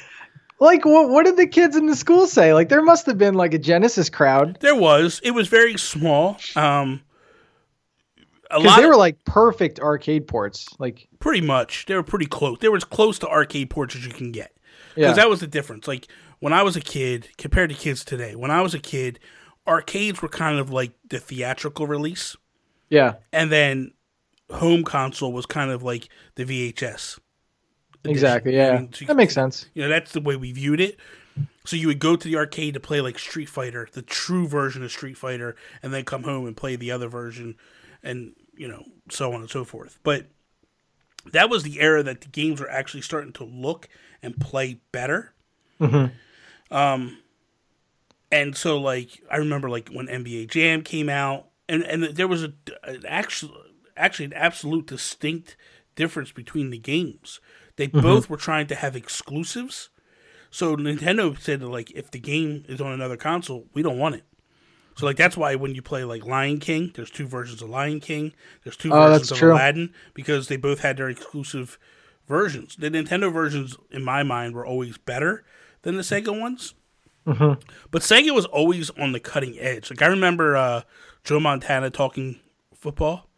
Like, 0.60 0.86
what 0.86 1.10
what 1.10 1.26
did 1.26 1.36
the 1.36 1.48
kids 1.48 1.76
in 1.76 1.88
the 1.88 1.96
school 1.96 2.26
say? 2.26 2.54
Like, 2.54 2.70
there 2.70 2.82
must 2.82 3.06
have 3.08 3.18
been 3.18 3.34
like 3.34 3.54
a 3.54 3.58
Genesis 3.58 4.10
crowd. 4.10 4.58
There 4.62 4.76
was. 4.76 5.20
It 5.22 5.32
was 5.32 5.50
very 5.50 5.78
small. 5.78 6.38
Um 6.56 7.02
because 8.50 8.78
they 8.78 8.86
were 8.86 8.96
like 8.96 9.26
perfect 9.26 9.80
arcade 9.80 10.28
ports. 10.28 10.70
Like, 10.80 11.08
pretty 11.20 11.42
much. 11.42 11.86
They 11.88 11.96
were 11.96 12.04
pretty 12.04 12.28
close 12.28 12.60
they 12.60 12.70
were 12.70 12.78
as 12.78 12.84
close 12.86 13.20
to 13.20 13.28
arcade 13.28 13.72
ports 13.72 13.96
as 13.96 14.06
you 14.06 14.14
can 14.14 14.32
get. 14.32 14.56
Yeah, 14.96 15.08
because 15.08 15.18
that 15.18 15.30
was 15.30 15.40
the 15.42 15.48
difference. 15.48 15.88
Like 15.88 16.08
when 16.44 16.54
I 16.54 16.64
was 16.64 16.76
a 16.76 16.82
kid, 16.82 17.30
compared 17.38 17.70
to 17.70 17.76
kids 17.76 18.04
today, 18.04 18.36
when 18.36 18.52
I 18.52 18.62
was 18.62 18.74
a 18.74 18.80
kid, 18.80 19.20
arcades 19.66 20.22
were 20.22 20.30
kind 20.30 20.60
of 20.60 20.70
like 20.72 20.92
the 21.10 21.20
theatrical 21.20 21.88
release, 21.88 22.36
yeah, 22.90 23.16
and 23.32 23.52
then 23.52 23.94
home 24.52 24.84
console 24.84 25.34
was 25.34 25.46
kind 25.46 25.72
of 25.72 25.84
like 25.84 26.10
the 26.36 26.46
VHS. 26.46 27.20
edition. 28.06 28.12
exactly. 28.12 28.52
You 28.52 28.58
know 28.60 28.64
what 28.66 28.74
Yeah, 28.74 28.78
I 28.78 28.82
mean? 28.82 28.94
So 28.94 29.06
that 29.06 29.16
makes 29.18 29.34
sense. 29.34 29.70
You 29.74 29.84
know, 29.84 29.90
that's 29.90 30.14
the 30.14 30.22
way 30.22 30.36
we 30.36 30.52
viewed 30.52 30.82
it. 30.82 31.00
So 31.66 31.76
you 31.78 31.88
would 31.88 32.00
go 32.00 32.16
to 32.16 32.28
the 32.28 32.38
arcade 32.38 32.74
to 32.76 32.82
play 32.82 33.02
like 33.02 33.20
Street 33.20 33.50
Fighter, 33.50 33.88
the 33.94 34.02
true 34.02 34.48
version 34.48 34.84
of 34.84 34.92
Street 34.92 35.18
Fighter, 35.18 35.56
and 35.84 35.94
then 35.94 36.06
come 36.06 36.24
home 36.24 36.48
and 36.48 36.58
play 36.58 36.76
the 36.76 36.92
other 36.92 37.10
version, 37.10 37.56
and 38.04 38.36
you 38.56 38.68
know, 38.68 38.84
so 39.12 39.34
on 39.34 39.42
and 39.42 39.50
so 39.50 39.66
forth. 39.66 40.00
But 40.04 40.28
that 41.32 41.50
was 41.50 41.64
the 41.64 41.80
era 41.80 42.04
that 42.04 42.22
the 42.22 42.28
games 42.28 42.60
were 42.60 42.70
actually 42.70 43.02
starting 43.02 43.34
to 43.34 43.44
look 43.46 43.88
and 44.22 44.40
play 44.40 44.80
better. 44.92 45.34
Mhm. 45.80 46.12
Um, 46.72 47.20
and 48.32 48.56
so 48.56 48.80
like 48.80 49.22
I 49.30 49.38
remember 49.38 49.70
like 49.70 49.90
when 49.90 50.10
NBA 50.10 50.46
Jam 50.46 50.82
came 50.82 51.10
out, 51.10 51.48
and 51.70 51.84
and 51.84 52.04
there 52.04 52.28
was 52.28 52.44
a 52.44 52.54
an 52.84 53.04
actual 53.08 53.52
actually 53.96 54.26
an 54.26 54.34
absolute 54.34 54.88
distinct 54.88 55.56
difference 55.96 56.32
between 56.32 56.70
the 56.72 56.78
games. 56.80 57.40
They 57.76 57.88
both 57.88 58.30
were 58.30 58.38
trying 58.38 58.68
to 58.68 58.76
have 58.76 58.96
exclusives. 58.96 59.90
So 60.52 60.76
Nintendo 60.78 61.40
said 61.40 61.62
that, 61.62 61.70
like 61.70 61.92
if 61.92 62.12
the 62.12 62.20
game 62.20 62.66
is 62.70 62.82
on 62.82 62.94
another 62.94 63.18
console, 63.18 63.68
we 63.74 63.84
don't 63.84 64.00
want 64.00 64.16
it. 64.16 64.24
So 64.96 65.06
like 65.06 65.18
that's 65.18 65.38
why 65.38 65.56
when 65.56 65.76
you 65.76 65.82
play 65.82 66.04
like 66.04 66.26
Lion 66.26 66.60
King, 66.60 66.92
there's 66.96 67.12
two 67.12 67.28
versions 67.28 67.62
of 67.62 67.70
Lion 67.70 68.00
King. 68.00 68.34
There's 68.64 68.78
two 68.78 68.92
Oh, 68.92 68.96
versions 68.96 69.32
of 69.32 69.40
true. 69.40 69.52
Aladdin 69.52 69.94
because 70.14 70.48
they 70.48 70.58
both 70.58 70.80
had 70.82 70.98
their 70.98 71.10
exclusive 71.10 71.80
versions. 72.28 72.76
The 72.76 72.90
Nintendo 72.92 73.32
versions, 73.34 73.76
in 73.92 74.04
my 74.04 74.24
mind, 74.24 74.54
were 74.54 74.66
always 74.66 74.98
better 74.98 75.44
than 75.84 75.96
the 75.96 76.02
Sega 76.02 76.38
ones. 76.38 76.74
Mhm. 77.28 77.62
But 77.92 78.02
Sega 78.02 78.34
was 78.36 78.46
always 78.46 78.90
on 78.92 79.14
the 79.14 79.20
cutting 79.20 79.58
edge. 79.60 79.90
Like 79.90 80.02
I 80.02 80.08
remember 80.08 80.58
uh, 80.58 80.82
Joe 81.24 81.40
Montana 81.40 81.90
talking 81.90 82.40
football, 82.76 83.30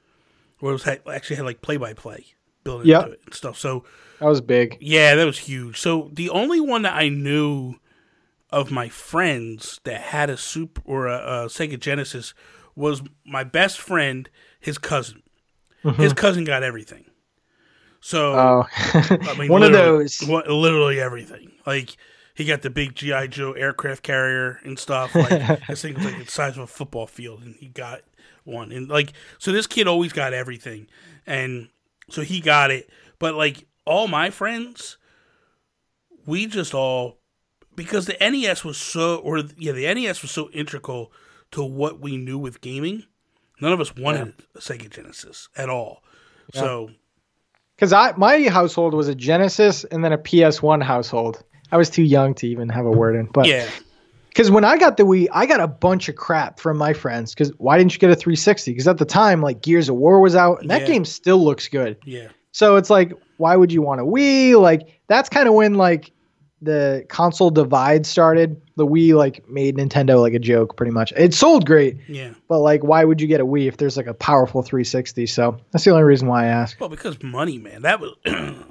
where 0.59 0.71
it 0.71 0.73
was 0.73 0.83
had, 0.83 1.01
actually 1.11 1.35
had 1.35 1.45
like 1.45 1.61
play 1.61 1.77
by 1.77 1.93
play 1.93 2.25
built 2.63 2.83
Yep. 2.85 3.01
into 3.03 3.13
it 3.13 3.21
and 3.25 3.33
stuff. 3.35 3.59
So 3.59 3.83
That 4.19 4.25
was 4.27 4.41
big. 4.41 4.77
yeah, 4.81 5.13
that 5.13 5.25
was 5.25 5.37
huge. 5.37 5.79
So 5.79 6.09
the 6.13 6.31
only 6.31 6.59
one 6.59 6.81
that 6.81 6.95
I 6.95 7.09
knew 7.09 7.75
of 8.49 8.71
my 8.71 8.89
friends 8.89 9.79
that 9.83 10.01
had 10.01 10.29
a 10.31 10.37
super 10.37 10.81
or 10.85 11.05
a, 11.07 11.17
a 11.17 11.45
Sega 11.47 11.79
Genesis 11.79 12.33
was 12.75 13.03
my 13.25 13.43
best 13.43 13.79
friend, 13.79 14.29
his 14.59 14.77
cousin. 14.79 15.21
His 15.97 16.13
cousin 16.13 16.45
got 16.45 16.63
everything. 16.63 17.05
So 18.01 18.33
Oh, 18.33 18.65
I 18.73 19.35
mean, 19.39 19.51
one 19.51 19.61
of 19.61 19.71
those. 19.71 20.23
literally 20.27 20.99
everything. 20.99 21.51
Like 21.67 21.95
he 22.35 22.45
got 22.45 22.61
the 22.61 22.69
big 22.69 22.95
GI 22.95 23.29
Joe 23.29 23.53
aircraft 23.53 24.03
carrier 24.03 24.59
and 24.63 24.77
stuff. 24.77 25.15
Like 25.15 25.65
this 25.67 25.81
thing 25.81 25.95
was 25.95 26.05
like 26.05 26.23
the 26.23 26.29
size 26.29 26.57
of 26.57 26.63
a 26.63 26.67
football 26.67 27.07
field, 27.07 27.41
and 27.41 27.55
he 27.55 27.67
got 27.67 28.01
one. 28.43 28.71
And 28.71 28.89
like, 28.89 29.13
so 29.39 29.51
this 29.51 29.65
kid 29.65 29.87
always 29.87 30.13
got 30.13 30.33
everything, 30.33 30.87
and 31.25 31.69
so 32.09 32.21
he 32.21 32.41
got 32.41 32.71
it. 32.71 32.89
But 33.19 33.35
like 33.35 33.65
all 33.85 34.07
my 34.07 34.29
friends, 34.29 34.97
we 36.25 36.45
just 36.45 36.73
all 36.73 37.17
because 37.75 38.05
the 38.05 38.17
NES 38.19 38.63
was 38.63 38.77
so, 38.77 39.17
or 39.17 39.43
yeah, 39.57 39.71
the 39.71 39.91
NES 39.93 40.21
was 40.21 40.31
so 40.31 40.49
integral 40.51 41.11
to 41.51 41.63
what 41.63 41.99
we 42.01 42.17
knew 42.17 42.37
with 42.37 42.61
gaming. 42.61 43.05
None 43.61 43.71
of 43.71 43.79
us 43.79 43.95
wanted 43.95 44.33
a 44.55 44.59
Sega 44.59 44.89
Genesis 44.89 45.47
at 45.55 45.69
all. 45.69 46.03
So 46.53 46.91
Because 47.75 47.93
I 47.93 48.13
my 48.17 48.49
household 48.49 48.93
was 48.93 49.07
a 49.07 49.15
Genesis 49.15 49.85
and 49.85 50.03
then 50.03 50.11
a 50.11 50.17
PS1 50.17 50.83
household. 50.83 51.43
I 51.71 51.77
was 51.77 51.89
too 51.89 52.03
young 52.03 52.33
to 52.35 52.47
even 52.47 52.69
have 52.69 52.85
a 52.85 52.91
word 52.91 53.15
in, 53.15 53.25
but 53.25 53.47
yeah, 53.47 53.69
because 54.29 54.51
when 54.51 54.63
I 54.65 54.77
got 54.77 54.97
the 54.97 55.03
Wii, 55.03 55.27
I 55.33 55.45
got 55.45 55.59
a 55.59 55.67
bunch 55.67 56.09
of 56.09 56.15
crap 56.15 56.59
from 56.59 56.77
my 56.77 56.93
friends. 56.93 57.33
Because 57.33 57.51
why 57.57 57.77
didn't 57.77 57.93
you 57.93 57.99
get 57.99 58.11
a 58.11 58.15
360? 58.15 58.71
Because 58.71 58.87
at 58.87 58.97
the 58.97 59.05
time, 59.05 59.41
like 59.41 59.61
Gears 59.61 59.89
of 59.89 59.95
War 59.95 60.19
was 60.21 60.35
out, 60.35 60.61
and 60.61 60.69
that 60.71 60.81
Yeah. 60.81 60.87
game 60.87 61.05
still 61.05 61.43
looks 61.43 61.67
good. 61.67 61.97
Yeah. 62.05 62.27
So 62.51 62.75
it's 62.77 62.89
like, 62.89 63.11
why 63.37 63.55
would 63.55 63.71
you 63.71 63.81
want 63.81 64.01
a 64.01 64.03
Wii? 64.05 64.59
Like 64.59 65.01
that's 65.07 65.29
kind 65.29 65.47
of 65.47 65.53
when 65.53 65.73
like 65.75 66.11
the 66.61 67.05
console 67.09 67.49
divide 67.51 68.05
started. 68.05 68.61
The 68.77 68.85
Wii 68.87 69.13
like 69.13 69.47
made 69.49 69.77
Nintendo 69.77 70.19
like 70.21 70.33
a 70.33 70.39
joke, 70.39 70.75
pretty 70.77 70.91
much. 70.91 71.13
It 71.15 71.33
sold 71.33 71.65
great, 71.65 71.97
Yeah. 72.09 72.31
but 72.49 72.59
like, 72.59 72.83
why 72.83 73.03
would 73.05 73.21
you 73.21 73.27
get 73.27 73.39
a 73.39 73.45
Wii 73.45 73.67
if 73.67 73.77
there's 73.77 73.95
like 73.97 74.07
a 74.07 74.13
powerful 74.13 74.61
360? 74.63 75.27
So 75.27 75.57
that's 75.71 75.85
the 75.85 75.91
only 75.91 76.03
reason 76.03 76.27
why 76.27 76.43
I 76.43 76.47
ask. 76.47 76.79
Well, 76.79 76.89
because 76.89 77.21
money, 77.23 77.57
man. 77.57 77.83
That 77.83 77.99
was. 77.99 78.11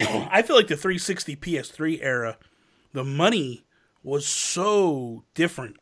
I 0.30 0.42
feel 0.42 0.56
like 0.56 0.68
the 0.68 0.76
360 0.76 1.36
PS3 1.36 1.98
era, 2.02 2.38
the 2.92 3.04
money 3.04 3.64
was 4.02 4.26
so 4.26 5.24
different. 5.34 5.76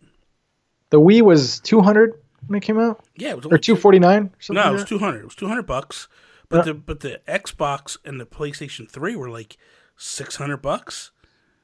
The 0.90 1.00
Wii 1.00 1.22
was 1.22 1.60
200 1.60 2.14
when 2.46 2.56
it 2.58 2.60
came 2.62 2.78
out, 2.78 3.04
Yeah, 3.16 3.30
it 3.30 3.36
was 3.36 3.46
or 3.46 3.58
249. 3.58 4.22
Or 4.24 4.30
something 4.40 4.62
No, 4.64 4.70
it 4.70 4.72
was 4.72 4.84
two 4.84 4.98
hundred. 4.98 5.20
It 5.20 5.24
was 5.24 5.34
two 5.34 5.48
hundred 5.48 5.66
bucks. 5.66 6.08
But 6.48 6.58
Yeah. 6.58 6.62
the 6.72 6.74
but 6.74 7.00
the 7.00 7.20
Xbox 7.28 7.98
and 8.04 8.18
the 8.20 8.24
PlayStation 8.26 8.88
Three 8.90 9.16
were 9.16 9.28
like 9.28 9.56
six 9.96 10.36
hundred 10.36 10.58
bucks. 10.58 11.10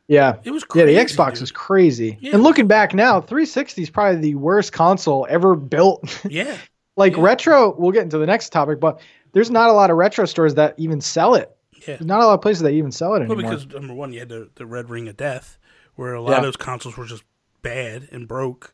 Yeah. 0.08 0.36
It 0.44 0.50
was 0.50 0.64
Crazy, 0.64 0.92
Yeah, 0.92 0.98
the 1.02 1.04
Xbox 1.06 1.32
dude. 1.34 1.40
was 1.42 1.52
crazy. 1.52 2.18
Yeah. 2.20 2.34
And 2.34 2.42
looking 2.42 2.66
back 2.66 2.92
now, 2.92 3.20
360 3.22 3.82
is 3.82 3.88
probably 3.90 4.20
the 4.20 4.34
worst 4.34 4.72
console 4.72 5.26
ever 5.30 5.54
built. 5.56 6.20
Yeah, 6.30 6.56
like 6.96 7.16
Yeah. 7.16 7.22
retro, 7.22 7.74
we'll 7.78 7.92
get 7.92 8.02
into 8.02 8.18
the 8.18 8.26
next 8.26 8.50
topic, 8.50 8.80
but 8.80 9.00
there's 9.32 9.50
not 9.50 9.70
a 9.70 9.72
lot 9.72 9.90
of 9.90 9.96
retro 9.96 10.26
stores 10.26 10.54
that 10.56 10.74
even 10.76 11.00
sell 11.00 11.34
it. 11.34 11.50
Yeah. 11.86 11.96
There's 11.96 12.06
not 12.06 12.20
a 12.20 12.26
lot 12.26 12.34
of 12.34 12.40
places 12.42 12.62
that 12.62 12.72
even 12.72 12.92
sell 12.92 13.14
it 13.14 13.20
Well, 13.20 13.32
anymore. 13.32 13.52
because 13.52 13.66
number 13.68 13.94
one, 13.94 14.12
you 14.12 14.20
had 14.20 14.28
the, 14.28 14.50
the 14.54 14.66
Red 14.66 14.90
Ring 14.90 15.08
of 15.08 15.16
Death, 15.16 15.58
where 15.94 16.14
a 16.14 16.20
lot 16.20 16.30
Yeah. 16.32 16.36
of 16.38 16.42
those 16.44 16.56
consoles 16.56 16.96
were 16.96 17.06
just 17.06 17.24
bad 17.62 18.08
and 18.12 18.26
broke. 18.28 18.72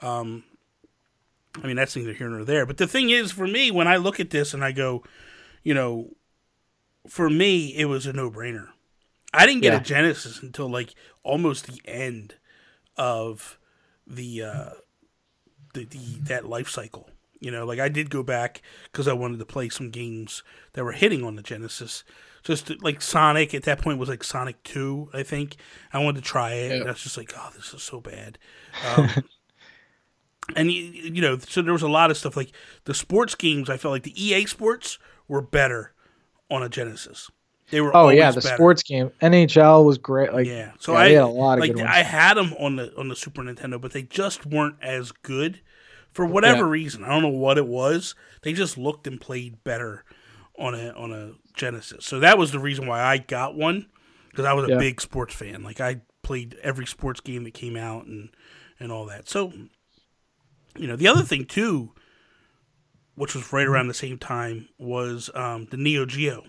Um, 0.00 0.44
I 1.62 1.66
mean, 1.66 1.76
that's 1.76 1.96
neither 1.96 2.12
here 2.12 2.28
nor 2.28 2.44
there. 2.44 2.66
But 2.66 2.76
the 2.76 2.86
thing 2.86 3.10
is, 3.10 3.32
for 3.32 3.46
me, 3.46 3.70
when 3.70 3.88
I 3.88 3.96
look 3.96 4.20
at 4.20 4.30
this 4.30 4.52
and 4.52 4.62
I 4.64 4.72
go, 4.72 5.02
you 5.62 5.72
know, 5.74 6.10
for 7.08 7.30
me, 7.30 7.74
it 7.76 7.86
was 7.86 8.06
a 8.06 8.12
no 8.12 8.30
brainer. 8.30 8.68
I 9.32 9.46
didn't 9.46 9.62
get 9.62 9.72
Yeah. 9.72 9.80
a 9.80 9.82
Genesis 9.82 10.42
until 10.42 10.68
like 10.68 10.94
almost 11.22 11.66
the 11.66 11.80
end 11.84 12.34
of 12.96 13.58
the 14.06 14.42
uh, 14.42 14.70
the, 15.74 15.84
the 15.84 15.98
that 16.22 16.46
life 16.46 16.68
cycle. 16.68 17.10
You 17.40 17.50
know, 17.50 17.66
like 17.66 17.78
I 17.78 17.88
did 17.88 18.08
go 18.10 18.22
back 18.22 18.62
because 18.90 19.06
I 19.06 19.12
wanted 19.12 19.38
to 19.38 19.44
play 19.44 19.68
some 19.68 19.90
games 19.90 20.42
that 20.72 20.84
were 20.84 20.92
hitting 20.92 21.22
on 21.24 21.36
the 21.36 21.42
Genesis. 21.42 22.02
Just 22.46 22.80
like 22.80 23.02
Sonic 23.02 23.54
at 23.54 23.64
that 23.64 23.82
point 23.82 23.98
was 23.98 24.08
like 24.08 24.22
Sonic 24.22 24.62
Two, 24.62 25.10
I 25.12 25.24
think. 25.24 25.56
I 25.92 25.98
wanted 25.98 26.22
to 26.22 26.28
try 26.28 26.52
it, 26.52 26.72
and 26.72 26.84
I 26.84 26.92
was 26.92 27.02
just 27.02 27.16
like, 27.16 27.32
"Oh, 27.36 27.50
this 27.56 27.74
is 27.74 27.82
so 27.82 28.00
bad." 28.00 28.38
Um, 28.96 29.10
and 30.56 30.70
you, 30.70 30.82
you 30.82 31.20
know, 31.20 31.38
so 31.38 31.60
there 31.60 31.72
was 31.72 31.82
a 31.82 31.88
lot 31.88 32.12
of 32.12 32.16
stuff 32.16 32.36
like 32.36 32.52
the 32.84 32.94
sports 32.94 33.34
games. 33.34 33.68
I 33.68 33.76
felt 33.76 33.90
like 33.90 34.04
the 34.04 34.14
EA 34.24 34.46
Sports 34.46 34.98
were 35.26 35.42
better 35.42 35.92
on 36.48 36.62
a 36.62 36.68
Genesis. 36.68 37.30
They 37.70 37.80
were 37.80 37.96
oh 37.96 38.10
yeah, 38.10 38.30
the 38.30 38.40
better. 38.40 38.54
sports 38.54 38.84
game 38.84 39.10
NHL 39.20 39.84
was 39.84 39.98
great. 39.98 40.32
Like 40.32 40.46
Yeah, 40.46 40.70
so 40.78 40.92
yeah, 40.92 40.98
I 40.98 41.08
had 41.08 41.22
a 41.22 41.26
lot 41.26 41.58
of 41.58 41.60
like. 41.60 41.80
I 41.80 42.04
had 42.04 42.34
them 42.34 42.54
on 42.60 42.76
the 42.76 42.96
on 42.96 43.08
the 43.08 43.16
Super 43.16 43.42
Nintendo, 43.42 43.80
but 43.80 43.92
they 43.92 44.02
just 44.02 44.46
weren't 44.46 44.76
as 44.80 45.10
good 45.10 45.60
for 46.12 46.24
whatever 46.24 46.60
Yeah. 46.60 46.70
reason. 46.70 47.02
I 47.02 47.08
don't 47.08 47.22
know 47.22 47.28
what 47.28 47.58
it 47.58 47.66
was. 47.66 48.14
They 48.42 48.52
just 48.52 48.78
looked 48.78 49.08
and 49.08 49.20
played 49.20 49.64
better 49.64 50.04
on 50.58 50.74
a 50.74 50.90
on 50.90 51.12
a 51.12 51.32
Genesis. 51.54 52.04
So 52.04 52.20
that 52.20 52.38
was 52.38 52.52
the 52.52 52.58
reason 52.58 52.86
why 52.86 53.02
I 53.02 53.18
got 53.18 53.54
one 53.56 53.86
because 54.30 54.44
I 54.44 54.52
was 54.52 54.68
a 54.68 54.72
Yeah. 54.72 54.78
big 54.78 55.00
sports 55.00 55.34
fan. 55.34 55.62
Like 55.62 55.80
I 55.80 56.00
played 56.22 56.56
every 56.62 56.86
sports 56.86 57.20
game 57.20 57.44
that 57.44 57.54
came 57.54 57.76
out 57.76 58.06
and 58.06 58.30
and 58.80 58.90
all 58.92 59.06
that. 59.06 59.28
So 59.28 59.52
you 60.76 60.86
know, 60.86 60.96
the 60.96 61.08
other 61.08 61.22
thing 61.22 61.44
too, 61.46 61.92
which 63.14 63.34
was 63.34 63.52
right 63.52 63.66
around 63.66 63.88
the 63.88 63.94
same 63.94 64.18
time, 64.18 64.68
was 64.78 65.30
um, 65.34 65.66
the 65.70 65.76
Neo 65.78 66.04
Geo. 66.04 66.44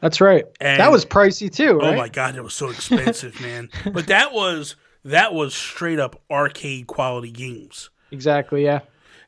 That's 0.00 0.20
right. 0.20 0.44
And- 0.60 0.78
that 0.80 0.92
was 0.92 1.04
pricey 1.04 1.52
too, 1.52 1.80
Oh 1.82 1.94
my 1.96 2.08
god, 2.08 2.36
it 2.36 2.42
was 2.44 2.54
so 2.54 2.70
expensive, 2.70 3.40
man. 3.40 3.68
But 3.92 4.06
that 4.08 4.32
was 4.32 4.76
that 5.04 5.32
was 5.34 5.54
straight 5.54 5.98
up 5.98 6.20
arcade 6.30 6.86
quality 6.86 7.30
games. 7.32 7.90
Exactly. 8.10 8.64
Yeah. 8.64 8.80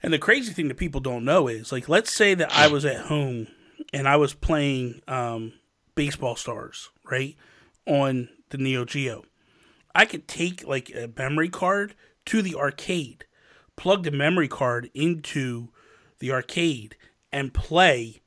And 0.03 0.13
the 0.13 0.19
crazy 0.19 0.53
thing 0.53 0.69
that 0.69 0.77
people 0.77 1.01
don't 1.01 1.25
know 1.25 1.49
is 1.49 1.73
like 1.73 1.89
let's 1.89 2.13
say 2.13 2.35
that 2.35 2.53
I 2.57 2.69
was 2.69 2.85
at 2.85 3.07
home 3.07 3.49
and 3.93 4.09
I 4.09 4.17
was 4.17 4.35
playing 4.35 5.03
um, 5.09 5.53
baseball 5.95 6.37
stars, 6.37 6.91
right? 7.05 7.37
On 7.87 8.29
the 8.51 8.59
Neo 8.59 8.85
Geo. 8.85 9.25
I 9.95 10.05
could 10.05 10.29
take 10.29 10.67
like 10.67 10.91
a 10.95 11.11
memory 11.17 11.49
card 11.49 11.95
to 12.27 12.43
the 12.43 12.55
arcade, 12.55 13.25
plug 13.77 14.05
the 14.05 14.11
memory 14.11 14.49
card 14.49 14.91
into 14.95 15.69
the 16.21 16.31
arcade 16.31 16.97
and 17.33 17.53
play 17.53 18.21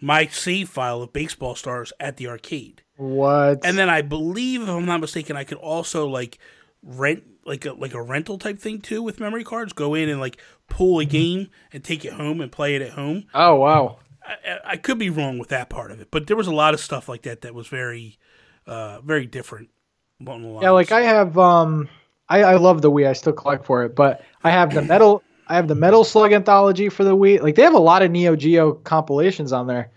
my 0.00 0.26
save 0.26 0.68
file 0.68 1.02
of 1.02 1.12
baseball 1.12 1.54
stars 1.54 1.92
at 2.00 2.16
the 2.16 2.26
arcade. 2.28 2.82
What? 2.96 3.60
And 3.64 3.78
then 3.78 3.88
I 3.88 4.02
believe, 4.02 4.62
if 4.62 4.68
I'm 4.68 4.86
not 4.86 5.00
mistaken, 5.00 5.36
I 5.36 5.44
could 5.44 5.58
also 5.58 6.06
like 6.06 6.38
rent 6.82 7.24
like 7.44 7.64
a 7.64 7.72
like 7.72 7.94
a 7.94 8.02
rental 8.02 8.38
type 8.38 8.58
thing 8.58 8.80
too 8.80 9.02
with 9.02 9.20
memory 9.20 9.44
cards. 9.44 9.72
Go 9.72 9.94
in 9.94 10.08
and 10.08 10.20
like 10.20 10.38
pull 10.68 10.98
a 10.98 11.04
game 11.04 11.48
and 11.72 11.84
take 11.84 12.04
it 12.04 12.12
home 12.14 12.40
and 12.40 12.50
play 12.50 12.74
it 12.74 12.82
at 12.82 12.90
home. 12.90 13.26
oh 13.34 13.54
wow. 13.56 13.98
I, 14.28 14.58
I 14.72 14.76
could 14.76 14.98
be 14.98 15.10
wrong 15.10 15.38
with 15.38 15.48
that 15.48 15.68
part 15.70 15.90
of 15.90 16.00
it, 16.00 16.08
but 16.10 16.26
there 16.26 16.36
was 16.36 16.46
a 16.46 16.54
lot 16.54 16.74
of 16.74 16.80
stuff 16.80 17.08
like 17.08 17.22
that 17.22 17.40
that 17.42 17.54
was 17.54 17.66
very, 17.68 18.18
uh, 18.66 19.00
very 19.00 19.26
different. 19.26 19.70
Yeah, 20.20 20.70
like. 20.70 20.90
I 20.92 21.02
have 21.02 21.38
um 21.38 21.88
I, 22.28 22.42
I 22.42 22.54
love 22.56 22.82
the 22.82 22.90
Wii. 22.90 23.06
I 23.06 23.12
still 23.12 23.32
collect 23.32 23.64
for 23.64 23.84
it, 23.84 23.94
but 23.94 24.24
I 24.42 24.50
have 24.50 24.74
the 24.74 24.82
metal 24.82 25.22
I 25.46 25.54
have 25.54 25.68
the 25.68 25.74
Metal 25.74 26.04
Slug 26.04 26.32
anthology 26.32 26.88
for 26.88 27.04
the 27.04 27.16
Wii. 27.16 27.40
Like 27.40 27.54
they 27.54 27.62
have 27.62 27.74
a 27.74 27.78
lot 27.78 28.02
of 28.02 28.10
Neo 28.10 28.34
Geo 28.36 28.72
compilations 28.72 29.52
on 29.52 29.66
there. 29.66 29.90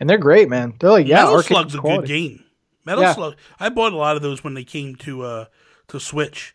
And 0.00 0.08
they're 0.08 0.16
great, 0.18 0.48
man. 0.48 0.74
They're 0.80 0.90
like, 0.90 1.06
yeah, 1.06 1.24
Metal 1.24 1.42
Slug's 1.42 1.74
a 1.74 1.78
good 1.78 2.06
game. 2.06 2.44
Metal 2.84 3.04
Yeah. 3.04 3.14
Slug. 3.14 3.36
I 3.60 3.68
bought 3.68 3.92
a 3.92 3.96
lot 3.96 4.16
of 4.16 4.22
those 4.22 4.42
when 4.42 4.54
they 4.54 4.64
came 4.64 4.96
to 4.96 5.22
uh 5.22 5.44
to 5.88 6.00
Switch. 6.00 6.54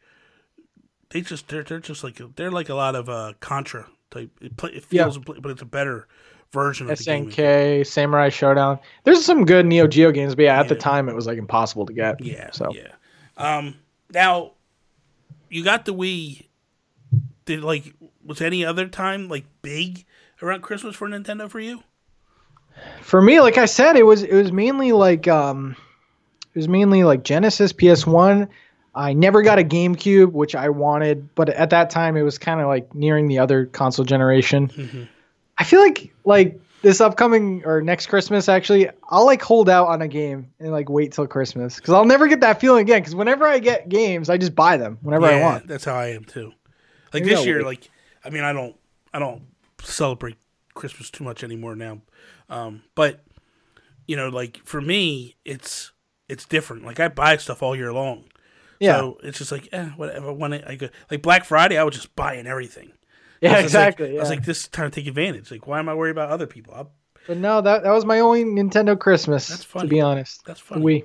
They 1.10 1.22
just 1.22 1.48
they're 1.50 1.64
they're 1.64 1.80
just 1.80 2.04
like 2.04 2.20
they're 2.36 2.52
like 2.52 2.70
a 2.70 2.76
lot 2.76 2.96
of 2.96 3.08
uh 3.10 3.34
Contra 3.40 3.88
type. 4.10 4.32
It, 4.42 4.58
play, 4.58 4.72
it 4.72 4.86
Yeah. 4.90 5.04
feels, 5.04 5.20
but 5.20 5.46
it's 5.52 5.62
a 5.62 5.66
better 5.66 6.08
version 6.54 6.90
of 6.90 6.98
the 6.98 7.04
game. 7.04 7.30
SNK, 7.30 7.86
Samurai 7.86 8.30
Shodown. 8.30 8.80
There's 9.04 9.26
some 9.26 9.44
good 9.44 9.66
Neo 9.66 9.88
Geo 9.88 10.12
games, 10.12 10.36
but 10.36 10.44
yeah, 10.44 10.60
at 10.60 10.70
the 10.70 10.76
time 10.76 11.10
it 11.10 11.16
was 11.16 11.28
like 11.28 11.38
impossible 11.38 11.86
to 11.88 11.94
get. 11.94 12.24
Yeah. 12.24 12.52
So 12.52 12.72
yeah. 12.74 12.94
Um. 13.36 13.76
Now, 14.14 14.52
you 15.50 15.64
got 15.64 15.86
the 15.86 15.94
Wii. 15.94 16.46
Did 17.46 17.62
like 17.64 17.94
was 18.24 18.40
any 18.40 18.64
other 18.64 18.88
time 18.88 19.28
like 19.28 19.46
big 19.62 20.06
around 20.42 20.62
Christmas 20.62 20.96
for 20.96 21.10
Nintendo 21.10 21.50
for 21.50 21.60
you? 21.60 21.84
for 23.02 23.22
me, 23.22 23.40
like 23.40 23.58
I 23.58 23.66
said, 23.66 23.96
it 23.96 24.04
was 24.04 24.24
it 24.24 24.34
was 24.34 24.52
mainly 24.52 24.92
like 24.92 25.28
um 25.28 25.76
it 26.54 26.60
was 26.60 26.68
mainly 26.68 27.04
like 27.04 27.24
Genesis, 27.24 27.74
PS1. 27.74 28.48
I 28.96 29.14
never 29.14 29.42
got 29.42 29.58
a 29.58 29.64
GameCube, 29.64 30.32
which 30.34 30.54
I 30.56 30.70
wanted, 30.70 31.34
but 31.34 31.50
at 31.50 31.72
that 31.72 31.90
time 31.90 32.16
it 32.16 32.22
was 32.22 32.38
kind 32.38 32.62
of 32.62 32.68
like 32.68 32.94
nearing 32.94 33.28
the 33.28 33.40
other 33.40 33.66
console 33.66 34.06
generation. 34.06 34.68
Mhm. 34.70 35.08
I 35.58 35.64
feel 35.64 35.82
like 35.82 36.14
like 36.26 36.60
this 36.82 37.00
upcoming 37.00 37.64
or 37.66 37.82
next 37.82 38.08
Christmas 38.08 38.50
actually, 38.50 38.90
I'll 39.10 39.26
like 39.26 39.42
hold 39.42 39.70
out 39.70 39.88
on 39.88 40.02
a 40.02 40.08
game 40.08 40.52
and 40.60 40.72
like 40.72 40.90
wait 40.90 41.14
till 41.14 41.28
Christmas 41.28 41.76
because 41.78 41.94
I'll 41.94 42.06
never 42.06 42.28
get 42.28 42.42
that 42.42 42.60
feeling 42.60 42.82
again. 42.82 43.02
Because 43.02 43.16
whenever 43.16 43.46
I 43.46 43.60
get 43.60 43.90
games, 43.90 44.30
I 44.30 44.38
just 44.38 44.56
buy 44.56 44.78
them 44.78 44.98
whenever 45.02 45.26
I 45.26 45.40
want. 45.40 45.68
That's 45.68 45.86
how 45.86 45.96
I 45.96 46.08
am 46.08 46.26
too. 46.26 46.52
Like 47.14 47.24
Maybe 47.24 47.30
this 47.30 47.40
I'll 47.40 47.46
year, 47.46 47.58
wait. 47.60 47.66
like 47.66 47.90
I 48.26 48.30
mean, 48.30 48.44
I 48.44 48.54
don't, 48.54 48.76
I 49.14 49.20
don't 49.20 49.44
celebrate 49.82 50.38
Christmas 50.74 51.10
too 51.10 51.24
much 51.24 51.44
anymore 51.44 51.76
now. 51.76 52.02
Um, 52.50 52.84
but 52.96 53.22
you 54.08 54.16
know, 54.16 54.30
like 54.30 54.58
for 54.66 54.82
me, 54.82 55.36
it's 55.46 55.92
it's 56.28 56.46
different. 56.46 56.86
Like 56.86 57.00
I 57.00 57.08
buy 57.08 57.38
stuff 57.38 57.62
all 57.64 57.76
year 57.76 57.94
long. 57.94 58.26
Yeah, 58.80 58.98
So 58.98 59.18
it's 59.24 59.38
just 59.38 59.52
like, 59.52 59.70
eh, 59.72 59.86
whatever. 59.96 60.34
When 60.34 60.52
I, 60.54 60.72
I 60.72 60.76
go, 60.76 60.90
like 61.10 61.22
Black 61.22 61.46
Friday, 61.46 61.78
I 61.78 61.84
was 61.84 61.96
just 61.96 62.16
buying 62.18 62.48
everything. 62.48 62.92
Yeah, 63.44 63.52
I 63.52 63.62
was 63.62 63.64
just 63.64 63.76
like- 63.76 63.88
exactly. 63.90 64.18
I 64.18 64.20
was 64.22 64.30
like, 64.30 64.46
this 64.46 64.62
is 64.62 64.68
time 64.70 64.90
to 64.90 64.96
take 65.00 65.08
advantage. 65.08 65.52
Like, 65.52 65.68
why 65.68 65.80
am 65.80 65.90
I 65.90 65.94
worried 65.94 66.12
about 66.12 66.30
other 66.30 66.48
people? 66.48 66.74
I'll, 66.76 66.92
but 67.28 67.38
no, 67.38 67.62
that 67.62 67.84
that 67.84 67.92
was 67.92 68.06
my 68.06 68.20
only 68.20 68.44
Nintendo 68.44 69.00
Christmas. 69.00 69.48
That's 69.48 69.64
funny. 69.64 69.88
To 69.88 69.90
be 69.90 70.02
honest, 70.02 70.44
that's 70.46 70.60
the 70.60 70.66
funny. 70.66 71.04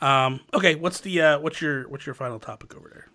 Wii. 0.00 0.04
Um, 0.06 0.40
okay, 0.54 0.76
what's 0.76 1.00
the 1.00 1.20
uh, 1.20 1.38
what's 1.40 1.60
your 1.60 1.88
what's 1.88 2.06
your 2.06 2.14
final 2.14 2.38
topic 2.38 2.74
over 2.76 2.88
there? 2.88 3.06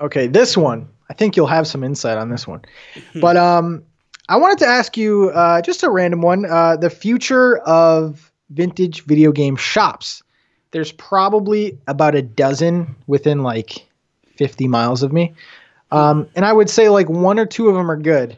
Okay, 0.00 0.26
this 0.26 0.56
one. 0.56 0.88
I 1.08 1.14
think 1.14 1.36
you'll 1.36 1.46
have 1.46 1.66
some 1.66 1.82
insight 1.84 2.18
on 2.18 2.28
this 2.28 2.46
one. 2.46 2.62
Hmm. 3.12 3.20
but 3.20 3.36
um 3.36 3.84
I 4.28 4.36
wanted 4.36 4.58
to 4.58 4.66
ask 4.66 4.96
you 4.96 5.30
uh 5.30 5.62
just 5.62 5.82
a 5.84 5.90
random 5.90 6.20
one, 6.22 6.44
uh 6.44 6.76
the 6.76 6.90
future 6.90 7.58
of 7.58 8.30
vintage 8.50 9.04
video 9.04 9.32
game 9.32 9.56
shops. 9.56 10.22
There's 10.72 10.92
probably 10.92 11.78
about 11.86 12.14
a 12.14 12.22
dozen 12.22 12.94
within 13.06 13.42
like 13.42 13.86
50 14.36 14.68
miles 14.68 15.02
of 15.02 15.12
me. 15.12 15.32
Um 15.90 16.28
and 16.34 16.44
I 16.44 16.52
would 16.52 16.70
say 16.70 16.88
like 16.88 17.08
one 17.08 17.38
or 17.38 17.46
two 17.46 17.68
of 17.68 17.74
them 17.74 17.90
are 17.90 17.96
good. 17.96 18.36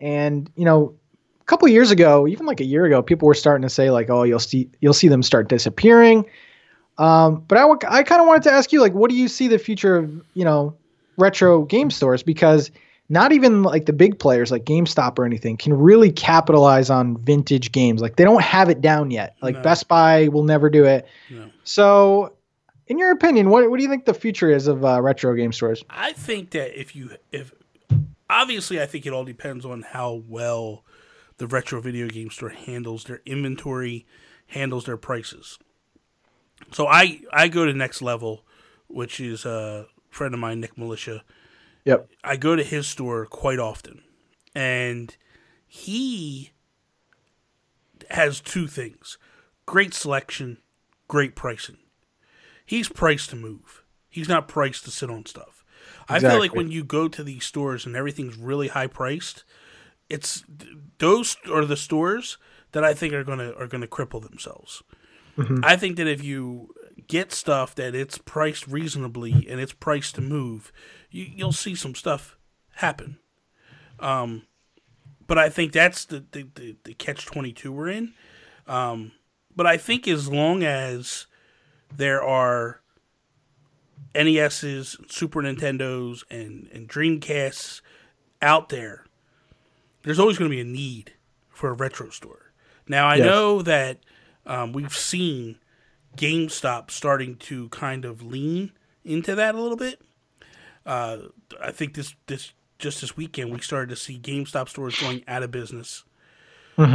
And 0.00 0.50
you 0.56 0.64
know, 0.64 0.94
a 1.40 1.44
couple 1.44 1.68
years 1.68 1.90
ago, 1.90 2.26
even 2.26 2.46
like 2.46 2.60
a 2.60 2.64
year 2.64 2.84
ago, 2.84 3.02
people 3.02 3.26
were 3.26 3.34
starting 3.34 3.62
to 3.62 3.70
say 3.70 3.90
like, 3.90 4.08
"Oh, 4.10 4.22
you'll 4.22 4.38
see 4.38 4.70
you'll 4.80 4.94
see 4.94 5.08
them 5.08 5.22
start 5.22 5.48
disappearing." 5.48 6.24
Um, 6.98 7.44
but 7.48 7.56
I, 7.56 7.62
w- 7.62 7.78
I 7.88 8.02
kind 8.02 8.20
of 8.20 8.26
wanted 8.26 8.42
to 8.42 8.50
ask 8.52 8.72
you, 8.72 8.80
like, 8.82 8.92
what 8.92 9.08
do 9.08 9.16
you 9.16 9.26
see 9.26 9.48
the 9.48 9.58
future 9.58 9.96
of, 9.96 10.22
you 10.34 10.44
know, 10.44 10.76
retro 11.16 11.62
game 11.64 11.90
stores? 11.90 12.22
Because 12.22 12.70
not 13.08 13.32
even 13.32 13.62
like 13.62 13.86
the 13.86 13.92
big 13.94 14.18
players 14.18 14.50
like 14.52 14.64
GameStop 14.64 15.18
or 15.18 15.24
anything 15.24 15.56
can 15.56 15.72
really 15.72 16.12
capitalize 16.12 16.90
on 16.90 17.16
vintage 17.16 17.72
games. 17.72 18.02
Like 18.02 18.16
they 18.16 18.24
don't 18.24 18.42
have 18.42 18.68
it 18.68 18.80
down 18.82 19.10
yet. 19.10 19.34
Like 19.40 19.56
No. 19.56 19.62
Best 19.62 19.88
Buy 19.88 20.28
will 20.28 20.44
never 20.44 20.68
do 20.68 20.84
it. 20.84 21.06
No. 21.30 21.50
So, 21.64 22.34
in 22.90 22.98
your 22.98 23.12
opinion, 23.12 23.48
what 23.50 23.70
what 23.70 23.78
do 23.78 23.84
you 23.84 23.88
think 23.88 24.04
the 24.04 24.12
future 24.12 24.50
is 24.50 24.66
of 24.66 24.84
uh, 24.84 25.00
retro 25.00 25.32
game 25.34 25.52
stores? 25.52 25.82
I 25.88 26.12
think 26.12 26.50
that 26.50 26.78
if 26.78 26.96
you 26.96 27.12
if 27.30 27.52
obviously 28.28 28.82
I 28.82 28.86
think 28.86 29.06
it 29.06 29.12
all 29.12 29.24
depends 29.24 29.64
on 29.64 29.82
how 29.82 30.24
well 30.26 30.84
the 31.38 31.46
retro 31.46 31.80
video 31.80 32.08
game 32.08 32.30
store 32.30 32.50
handles 32.50 33.04
their 33.04 33.22
inventory, 33.24 34.06
handles 34.48 34.86
their 34.86 34.96
prices. 34.96 35.56
So 36.72 36.88
I 36.88 37.20
I 37.32 37.46
go 37.46 37.64
to 37.64 37.72
next 37.72 38.02
level, 38.02 38.44
which 38.88 39.20
is 39.20 39.46
a 39.46 39.86
friend 40.10 40.34
of 40.34 40.40
mine, 40.40 40.60
Nick 40.60 40.76
Militia. 40.76 41.22
Yep. 41.84 42.10
I 42.24 42.36
go 42.36 42.56
to 42.56 42.64
his 42.64 42.88
store 42.88 43.24
quite 43.24 43.60
often, 43.60 44.02
and 44.52 45.16
he 45.64 46.50
has 48.10 48.40
two 48.40 48.66
things: 48.66 49.16
great 49.64 49.94
selection, 49.94 50.58
great 51.06 51.36
pricing. 51.36 51.76
He's 52.70 52.88
priced 52.88 53.30
to 53.30 53.36
move. 53.36 53.82
He's 54.08 54.28
not 54.28 54.46
priced 54.46 54.84
to 54.84 54.92
sit 54.92 55.10
on 55.10 55.26
stuff. 55.26 55.64
I 56.08 56.20
feel 56.20 56.38
like 56.38 56.54
when 56.54 56.70
you 56.70 56.84
go 56.84 57.08
to 57.08 57.24
these 57.24 57.44
stores 57.44 57.84
and 57.84 57.96
everything's 57.96 58.36
really 58.36 58.68
high 58.68 58.86
priced, 58.86 59.42
it's 60.08 60.44
those 60.98 61.36
are 61.52 61.64
the 61.64 61.76
stores 61.76 62.38
that 62.70 62.84
I 62.84 62.94
think 62.94 63.12
are 63.12 63.24
gonna 63.24 63.50
are 63.58 63.66
gonna 63.66 63.88
cripple 63.88 64.22
themselves. 64.22 64.84
I 65.64 65.74
think 65.74 65.96
that 65.96 66.06
if 66.06 66.22
you 66.22 66.72
get 67.08 67.32
stuff 67.32 67.74
that 67.74 67.96
it's 67.96 68.18
priced 68.18 68.68
reasonably 68.68 69.32
and 69.50 69.58
it's 69.60 69.72
priced 69.72 70.14
to 70.14 70.20
move, 70.20 70.70
you, 71.10 71.24
you'll 71.24 71.50
see 71.50 71.74
some 71.74 71.96
stuff 71.96 72.36
happen. 72.74 73.18
Um, 73.98 74.42
but 75.26 75.38
I 75.38 75.48
think 75.48 75.72
that's 75.72 76.04
the 76.04 76.24
the, 76.30 76.46
the, 76.54 76.76
the 76.84 76.94
catch 76.94 77.26
twenty 77.26 77.52
two 77.52 77.72
we're 77.72 77.88
in. 77.88 78.14
Um, 78.68 79.10
but 79.56 79.66
I 79.66 79.76
think 79.76 80.06
as 80.06 80.28
long 80.28 80.62
as 80.62 81.26
there 81.96 82.22
are 82.22 82.80
NESs, 84.14 84.96
Super 85.08 85.40
Nintendos, 85.42 86.24
and 86.30 86.68
and 86.72 86.88
Dreamcasts 86.88 87.80
out 88.42 88.68
there, 88.70 89.04
there's 90.02 90.18
always 90.18 90.38
going 90.38 90.50
to 90.50 90.54
be 90.54 90.60
a 90.60 90.64
need 90.64 91.12
for 91.48 91.70
a 91.70 91.74
retro 91.74 92.10
store. 92.10 92.52
Now 92.88 93.06
I 93.06 93.16
Yes. 93.16 93.26
know 93.26 93.62
that 93.62 93.98
um, 94.46 94.72
we've 94.72 94.96
seen 94.96 95.58
GameStop 96.16 96.90
starting 96.90 97.36
to 97.36 97.68
kind 97.68 98.04
of 98.04 98.22
lean 98.22 98.72
into 99.04 99.34
that 99.34 99.54
a 99.54 99.60
little 99.60 99.76
bit. 99.76 100.00
Uh, 100.84 101.18
I 101.62 101.70
think 101.70 101.94
this 101.94 102.14
this 102.26 102.52
just 102.78 103.02
this 103.02 103.16
weekend 103.16 103.52
we 103.52 103.60
started 103.60 103.90
to 103.90 103.96
see 103.96 104.18
GameStop 104.18 104.68
stores 104.68 104.96
going 104.96 105.22
out 105.28 105.42
of 105.42 105.50
business, 105.50 106.04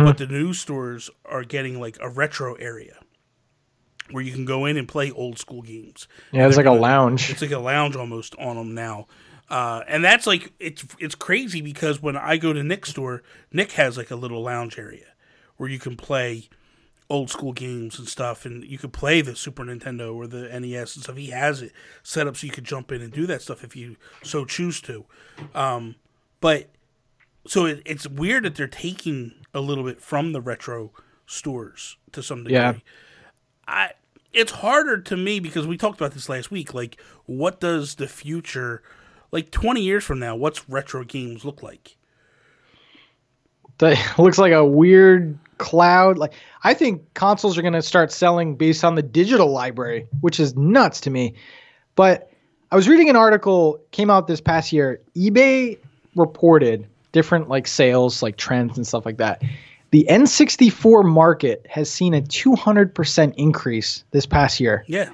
but 0.03 0.17
the 0.17 0.25
new 0.27 0.51
stores 0.53 1.09
are 1.23 1.43
getting 1.43 1.79
like 1.79 1.97
a 2.01 2.09
retro 2.09 2.55
area 2.55 2.97
where 4.11 4.23
you 4.23 4.31
can 4.31 4.45
go 4.45 4.65
in 4.65 4.77
and 4.77 4.87
play 4.87 5.11
old 5.11 5.39
school 5.39 5.61
games. 5.61 6.07
Yeah, 6.31 6.47
it's 6.47 6.57
like 6.57 6.65
a 6.65 6.71
lounge. 6.71 7.29
It's 7.29 7.41
like 7.41 7.51
a 7.51 7.59
lounge 7.59 7.95
almost 7.95 8.35
on 8.35 8.55
them 8.55 8.73
now. 8.73 9.07
Uh, 9.49 9.83
and 9.87 10.03
that's 10.03 10.25
like 10.25 10.53
it's 10.59 10.85
it's 10.99 11.15
crazy 11.15 11.61
because 11.61 12.01
when 12.01 12.17
I 12.17 12.37
go 12.37 12.53
to 12.53 12.63
Nick's 12.63 12.89
store, 12.89 13.23
Nick 13.51 13.73
has 13.73 13.97
like 13.97 14.11
a 14.11 14.15
little 14.15 14.41
lounge 14.41 14.77
area 14.79 15.05
where 15.57 15.69
you 15.69 15.79
can 15.79 15.95
play 15.95 16.49
old 17.09 17.29
school 17.29 17.53
games 17.53 17.99
and 17.99 18.07
stuff, 18.07 18.45
and 18.45 18.63
you 18.63 18.77
could 18.77 18.91
play 18.91 19.21
the 19.21 19.35
Super 19.35 19.63
Nintendo 19.63 20.15
or 20.15 20.25
the 20.25 20.47
NES 20.59 20.95
and 20.95 21.03
stuff. 21.03 21.15
He 21.15 21.29
has 21.29 21.61
it 21.61 21.71
set 22.01 22.27
up 22.27 22.35
so 22.35 22.47
you 22.47 22.53
could 22.53 22.63
jump 22.63 22.91
in 22.91 23.01
and 23.01 23.13
do 23.13 23.27
that 23.27 23.41
stuff 23.41 23.63
if 23.63 23.75
you 23.75 23.97
so 24.23 24.45
choose 24.45 24.81
to. 24.81 25.05
Um, 25.53 25.95
but 26.41 26.69
so 27.45 27.65
it, 27.65 27.83
it's 27.85 28.07
weird 28.07 28.43
that 28.45 28.55
they're 28.55 28.67
taking 28.67 29.33
a 29.53 29.59
little 29.59 29.83
bit 29.83 30.01
from 30.01 30.33
the 30.33 30.41
retro 30.41 30.91
stores 31.27 31.97
to 32.11 32.23
some 32.23 32.43
degree. 32.43 32.55
Yeah. 32.55 32.73
I 33.68 33.91
it's 34.34 34.51
harder 34.51 34.99
to 34.99 35.18
me 35.18 35.39
because 35.39 35.66
we 35.66 35.78
talked 35.78 35.99
about 35.99 36.13
this 36.13 36.28
last 36.28 36.51
week. 36.51 36.74
Like, 36.74 36.97
what 37.26 37.59
does 37.59 37.95
the 37.95 38.07
future, 38.07 38.84
like 39.32 39.51
twenty 39.51 39.82
years 39.82 40.03
from 40.03 40.20
now, 40.20 40.36
what's 40.36 40.70
retro 40.70 41.03
games 41.03 41.45
look 41.45 41.63
like? 41.63 41.97
That 43.78 43.97
looks 44.20 44.38
like 44.38 44.53
a 44.53 44.66
weird 44.66 45.38
cloud. 45.57 46.18
Like 46.18 46.34
I 46.63 46.74
think 46.74 47.13
consoles 47.13 47.57
are 47.57 47.61
going 47.61 47.74
to 47.74 47.82
start 47.82 48.11
selling 48.11 48.55
based 48.55 48.84
on 48.84 48.95
the 48.95 49.03
digital 49.03 49.51
library, 49.51 50.07
which 50.22 50.39
is 50.39 50.55
nuts 50.55 51.01
to 51.01 51.09
me. 51.09 51.36
But 51.95 52.30
I 52.72 52.76
was 52.76 52.89
reading 52.89 53.09
an 53.09 53.16
article 53.16 53.80
came 53.91 54.09
out 54.09 54.28
this 54.28 54.41
past 54.41 54.74
year. 54.74 55.01
eBay 55.16 55.78
reported 56.16 56.88
different 57.11 57.47
like 57.47 57.68
sales, 57.68 58.22
like 58.22 58.36
trends 58.36 58.78
and 58.78 58.86
stuff 58.86 59.05
like 59.05 59.18
that. 59.18 59.41
The 59.95 60.07
N64 60.09 61.05
market 61.05 61.65
has 61.69 61.89
seen 61.89 62.13
a 62.13 62.21
200% 62.21 63.33
increase 63.37 64.03
this 64.11 64.25
past 64.25 64.59
year. 64.59 64.83
Yeah, 64.87 65.09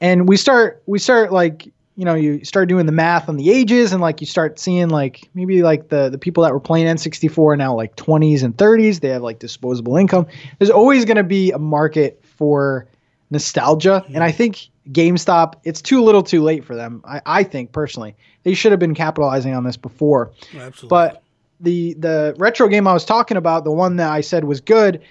and 0.00 0.28
we 0.28 0.36
start 0.36 0.82
we 0.86 0.98
start 0.98 1.32
like 1.32 1.66
you 1.94 2.04
know 2.04 2.16
you 2.16 2.44
start 2.44 2.68
doing 2.68 2.86
the 2.86 2.92
math 2.92 3.28
on 3.28 3.36
the 3.36 3.52
ages 3.52 3.92
and 3.92 4.02
like 4.02 4.20
you 4.20 4.26
start 4.26 4.58
seeing 4.58 4.88
like 4.88 5.30
maybe 5.34 5.62
like 5.62 5.90
the 5.90 6.08
the 6.08 6.18
people 6.18 6.42
that 6.42 6.52
were 6.52 6.58
playing 6.58 6.88
N64 6.88 7.52
are 7.52 7.56
now 7.56 7.76
like 7.76 7.94
20s 7.94 8.42
and 8.42 8.56
30s 8.56 8.98
they 8.98 9.10
have 9.10 9.22
like 9.22 9.38
disposable 9.38 9.96
income. 9.96 10.26
There's 10.58 10.70
always 10.70 11.04
going 11.04 11.18
to 11.18 11.22
be 11.22 11.52
a 11.52 11.58
market 11.60 12.20
for 12.24 12.88
nostalgia. 13.30 14.04
And 14.12 14.24
I 14.24 14.32
think 14.32 14.70
GameStop 14.90 15.54
it's 15.62 15.80
too 15.80 16.02
little 16.02 16.24
too 16.24 16.42
late 16.42 16.64
for 16.64 16.74
them 16.74 17.00
I, 17.04 17.22
I 17.24 17.42
think 17.44 17.70
personally. 17.70 18.16
They 18.42 18.54
should 18.54 18.72
have 18.72 18.80
been 18.80 18.96
capitalizing 18.96 19.54
on 19.54 19.62
this 19.62 19.76
before. 19.76 20.32
Absolutely. 20.52 20.88
but 20.88 21.22
the 21.60 21.94
the 21.94 22.34
retro 22.38 22.68
game 22.68 22.86
I 22.86 22.92
was 22.92 23.04
talking 23.04 23.36
about, 23.36 23.64
the 23.64 23.72
one 23.72 23.96
that 23.96 24.10
I 24.10 24.20
said 24.20 24.44
was 24.44 24.60
good, 24.60 25.02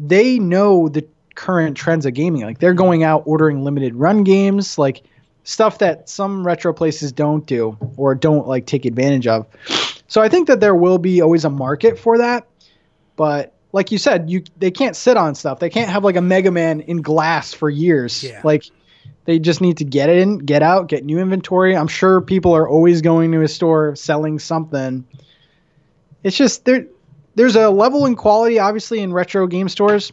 they 0.00 0.38
know 0.38 0.88
the 0.88 1.06
current 1.34 1.76
trends 1.76 2.06
of 2.06 2.14
gaming. 2.14 2.42
Like 2.42 2.58
they're 2.58 2.74
going 2.74 3.04
out 3.04 3.22
ordering 3.26 3.64
limited 3.64 3.94
run 3.94 4.24
games, 4.24 4.78
like 4.78 5.02
stuff 5.44 5.78
that 5.78 6.08
some 6.08 6.46
retro 6.46 6.72
places 6.72 7.12
don't 7.12 7.46
do 7.46 7.76
or 7.96 8.14
don't 8.14 8.46
like 8.46 8.66
take 8.66 8.84
advantage 8.84 9.26
of. 9.26 9.46
So 10.06 10.20
I 10.20 10.28
think 10.28 10.48
that 10.48 10.60
there 10.60 10.74
will 10.74 10.98
be 10.98 11.20
always 11.20 11.44
a 11.44 11.50
market 11.50 11.98
for 11.98 12.18
that. 12.18 12.46
But 13.16 13.52
like 13.72 13.90
you 13.90 13.98
said, 13.98 14.30
you 14.30 14.44
they 14.58 14.70
can't 14.70 14.96
sit 14.96 15.16
on 15.16 15.34
stuff. 15.34 15.58
They 15.58 15.70
can't 15.70 15.90
have 15.90 16.04
like 16.04 16.16
a 16.16 16.20
Mega 16.20 16.50
Man 16.50 16.80
in 16.80 17.02
glass 17.02 17.52
for 17.52 17.70
years. 17.70 18.22
Yeah. 18.22 18.40
Like 18.44 18.64
they 19.24 19.38
just 19.38 19.60
need 19.60 19.78
to 19.78 19.84
get 19.84 20.10
in, 20.10 20.38
get 20.38 20.62
out, 20.62 20.88
get 20.88 21.04
new 21.04 21.18
inventory. 21.18 21.76
I'm 21.76 21.88
sure 21.88 22.20
people 22.20 22.54
are 22.54 22.68
always 22.68 23.02
going 23.02 23.32
to 23.32 23.42
a 23.42 23.48
store 23.48 23.94
selling 23.96 24.38
something. 24.38 25.06
It's 26.22 26.36
just 26.36 26.64
there 26.64 26.86
there's 27.34 27.56
a 27.56 27.70
level 27.70 28.06
in 28.06 28.16
quality 28.16 28.58
obviously 28.58 29.00
in 29.00 29.12
retro 29.12 29.46
game 29.46 29.68
stores, 29.68 30.12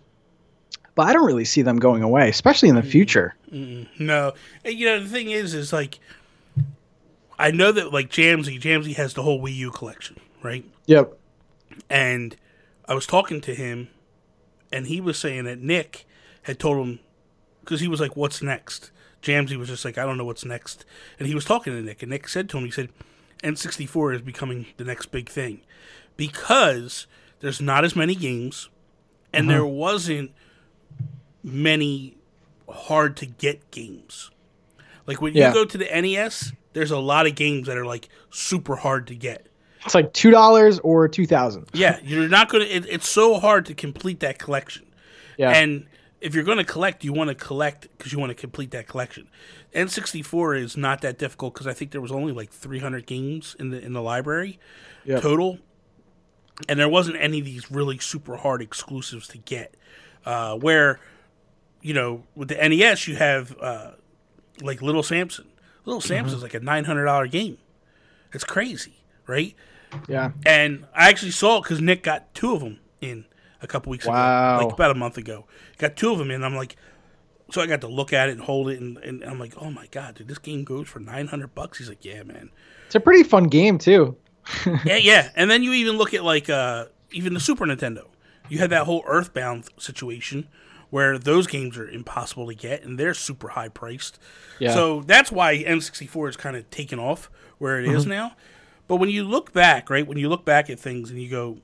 but 0.96 1.08
I 1.08 1.14
don't 1.14 1.26
really 1.26 1.46
see 1.46 1.62
them 1.62 1.78
going 1.78 2.04
away, 2.04 2.30
especially 2.30 2.70
in 2.70 2.76
the 2.76 2.84
future. 2.84 3.36
no, 3.52 4.34
and, 4.64 4.74
you 4.74 4.86
know 4.86 5.02
the 5.02 5.10
thing 5.10 5.32
is, 5.32 5.54
is 5.54 5.72
like 5.74 6.00
I 7.40 7.52
know 7.52 7.72
that 7.72 7.94
like 7.94 8.10
Jamsy, 8.10 8.60
Jamsy 8.60 8.96
has 8.96 9.14
the 9.14 9.24
whole 9.24 9.42
Wii 9.42 9.56
U 9.56 9.72
collection, 9.72 10.18
right? 10.44 10.66
Yep. 10.88 11.18
And 11.90 12.36
I 12.86 12.94
was 12.94 13.08
talking 13.08 13.40
to 13.42 13.56
him, 13.56 13.88
and 14.74 14.88
he 14.88 15.00
was 15.00 15.18
saying 15.18 15.46
that 15.46 15.60
Nick 15.60 16.06
had 16.44 16.60
told 16.60 16.86
him 16.86 17.00
because 17.62 17.80
he 17.80 17.88
was 17.88 18.02
like, 18.02 18.18
"What's 18.18 18.42
next?" 18.42 18.92
Jamsy 19.22 19.56
was 19.58 19.70
just 19.70 19.86
like, 19.86 19.98
"I 19.98 20.06
don't 20.06 20.18
know 20.18 20.26
what's 20.26 20.44
next," 20.44 20.84
and 21.18 21.28
he 21.28 21.36
was 21.36 21.46
talking 21.46 21.72
to 21.72 21.82
Nick, 21.82 22.04
and 22.04 22.10
Nick 22.10 22.28
said 22.28 22.50
to 22.50 22.58
him, 22.58 22.66
"He 22.66 22.72
said 22.72 22.90
N64 23.44 24.16
is 24.16 24.22
becoming 24.22 24.68
the 24.78 24.84
next 24.84 25.08
big 25.08 25.30
thing 25.30 25.62
because 26.18 27.08
there's 27.40 27.62
not 27.62 27.86
as 27.86 27.96
many 27.96 28.16
games, 28.16 28.70
and 29.34 29.48
uh-huh. 29.48 29.58
there 29.58 29.66
wasn't 29.66 30.32
many 31.44 32.18
hard 32.68 33.16
to 33.18 33.26
get 33.26 33.72
games. 33.72 34.30
Like 35.08 35.22
when 35.22 35.34
Yeah. 35.34 35.48
you 35.50 35.54
go 35.54 35.66
to 35.66 35.78
the 35.78 35.86
NES, 35.86 36.52
there's 36.74 36.92
a 36.92 37.00
lot 37.00 37.26
of 37.26 37.36
games 37.36 37.68
that 37.68 37.78
are 37.78 37.86
like 37.86 38.10
super 38.30 38.76
hard 38.76 39.08
to 39.08 39.16
get." 39.16 39.48
It's 39.86 39.96
like 39.96 40.14
two 40.14 40.30
dollars 40.30 40.80
or 40.80 41.08
two 41.08 41.26
thousand. 41.26 41.68
Yeah, 41.74 42.00
you're 42.04 42.28
not 42.28 42.50
gonna. 42.50 42.66
It, 42.66 42.86
it's 42.88 43.08
so 43.08 43.40
hard 43.40 43.66
to 43.68 43.74
complete 43.74 44.20
that 44.20 44.38
collection. 44.38 44.86
Yeah. 45.38 45.52
And 45.52 45.88
if 46.22 46.36
you're 46.36 46.44
gonna 46.44 46.64
collect, 46.66 47.04
you 47.04 47.14
want 47.14 47.30
to 47.30 47.36
collect 47.36 47.88
because 47.98 48.12
you 48.12 48.20
want 48.20 48.30
to 48.32 48.36
complete 48.36 48.72
that 48.72 48.88
collection. 48.88 49.28
N64 49.74 50.60
is 50.62 50.76
not 50.78 51.02
that 51.02 51.18
difficult 51.18 51.54
because 51.54 51.68
I 51.68 51.74
think 51.74 51.92
there 51.92 52.02
was 52.02 52.12
only 52.12 52.34
like 52.34 52.52
300 52.52 53.06
games 53.06 53.56
in 53.60 53.70
the 53.70 53.80
in 53.84 53.94
the 53.94 54.02
library 54.02 54.60
Yep. 55.06 55.22
total, 55.22 55.60
and 56.68 56.78
there 56.80 56.90
wasn't 56.90 57.18
any 57.20 57.40
of 57.40 57.46
these 57.46 57.72
really 57.72 57.98
super 58.00 58.36
hard 58.38 58.62
exclusives 58.62 59.28
to 59.30 59.38
get. 59.38 59.76
Uh, 60.26 60.56
where, 60.58 61.00
you 61.82 61.94
know, 61.94 62.24
with 62.36 62.50
the 62.50 62.56
NES, 62.56 63.08
you 63.08 63.16
have 63.16 63.56
uh, 63.62 63.92
like 64.62 64.82
Little 64.82 65.02
Samson. 65.04 65.46
Little 65.86 66.02
Samson's 66.02 66.44
like 66.44 66.54
a 66.54 66.60
nine 66.60 66.84
hundred 66.84 67.06
dollar 67.06 67.28
game. 67.28 67.58
It's 68.34 68.44
crazy, 68.44 68.96
right? 69.26 69.56
yeah. 70.08 70.32
And 70.46 70.86
I 70.94 71.10
actually 71.10 71.32
saw 71.32 71.58
it 71.58 71.64
because 71.64 71.82
Nick 71.82 72.04
got 72.04 72.32
two 72.36 72.54
of 72.54 72.60
them 72.60 72.80
in 73.02 73.26
a 73.62 73.68
couple 73.68 73.90
weeks 73.92 74.06
Wow. 74.06 74.58
ago, 74.58 74.66
like 74.66 74.74
about 74.74 74.92
a 74.92 74.96
month 74.96 75.18
ago. 75.18 75.46
Got 75.78 75.96
two 75.96 76.12
of 76.12 76.18
them 76.18 76.32
in. 76.32 76.44
I'm 76.44 76.56
like, 76.56 76.76
so 77.52 77.62
I 77.62 77.66
got 77.66 77.82
to 77.82 77.88
look 77.88 78.14
at 78.14 78.30
it 78.30 78.34
and 78.34 78.42
hold 78.42 78.70
it, 78.70 78.80
and, 78.80 78.98
and 79.00 79.24
I'm 79.24 79.40
like, 79.40 79.54
oh 79.58 79.72
my 79.72 79.88
god, 79.88 80.16
dude, 80.16 80.28
this 80.28 80.38
game 80.38 80.64
goes 80.64 80.88
for 80.88 81.00
900 81.00 81.56
bucks. 81.56 81.78
He's 81.80 81.90
like, 81.90 82.06
yeah, 82.06 82.24
man. 82.24 82.52
It's 82.86 82.96
a 82.96 83.00
pretty 83.00 83.24
fun 83.24 83.46
game 83.46 83.78
too. 83.78 84.16
yeah, 84.86 84.96
yeah. 84.98 85.30
And 85.36 85.50
then 85.50 85.64
you 85.64 85.74
even 85.74 85.98
look 85.98 86.14
at 86.14 86.24
like 86.24 86.50
uh, 86.50 86.86
even 87.12 87.34
the 87.34 87.40
Super 87.40 87.66
Nintendo. 87.66 88.06
You 88.50 88.58
had 88.60 88.72
that 88.72 88.86
whole 88.86 89.04
Earthbound 89.06 89.66
situation 89.78 90.48
where 90.90 91.20
those 91.20 91.46
games 91.46 91.78
are 91.78 91.88
impossible 91.88 92.48
to 92.48 92.56
get 92.56 92.84
and 92.84 92.98
they're 92.98 93.14
super 93.14 93.50
high 93.50 93.70
priced. 93.70 94.18
Yeah. 94.58 94.74
So 94.74 95.02
that's 95.02 95.32
why 95.32 95.58
N64 95.64 96.30
is 96.30 96.36
kind 96.38 96.56
of 96.56 96.68
taken 96.72 96.98
off 96.98 97.30
where 97.60 97.80
it 97.80 97.88
is 97.88 98.08
now. 98.08 98.36
But 98.88 98.96
when 98.96 99.10
you 99.10 99.24
look 99.24 99.54
back, 99.54 99.92
right, 99.92 100.08
when 100.08 100.18
you 100.18 100.30
look 100.30 100.46
back 100.46 100.68
at 100.72 100.80
things 100.80 101.12
and 101.12 101.22
you 101.22 101.30
go, 101.30 101.58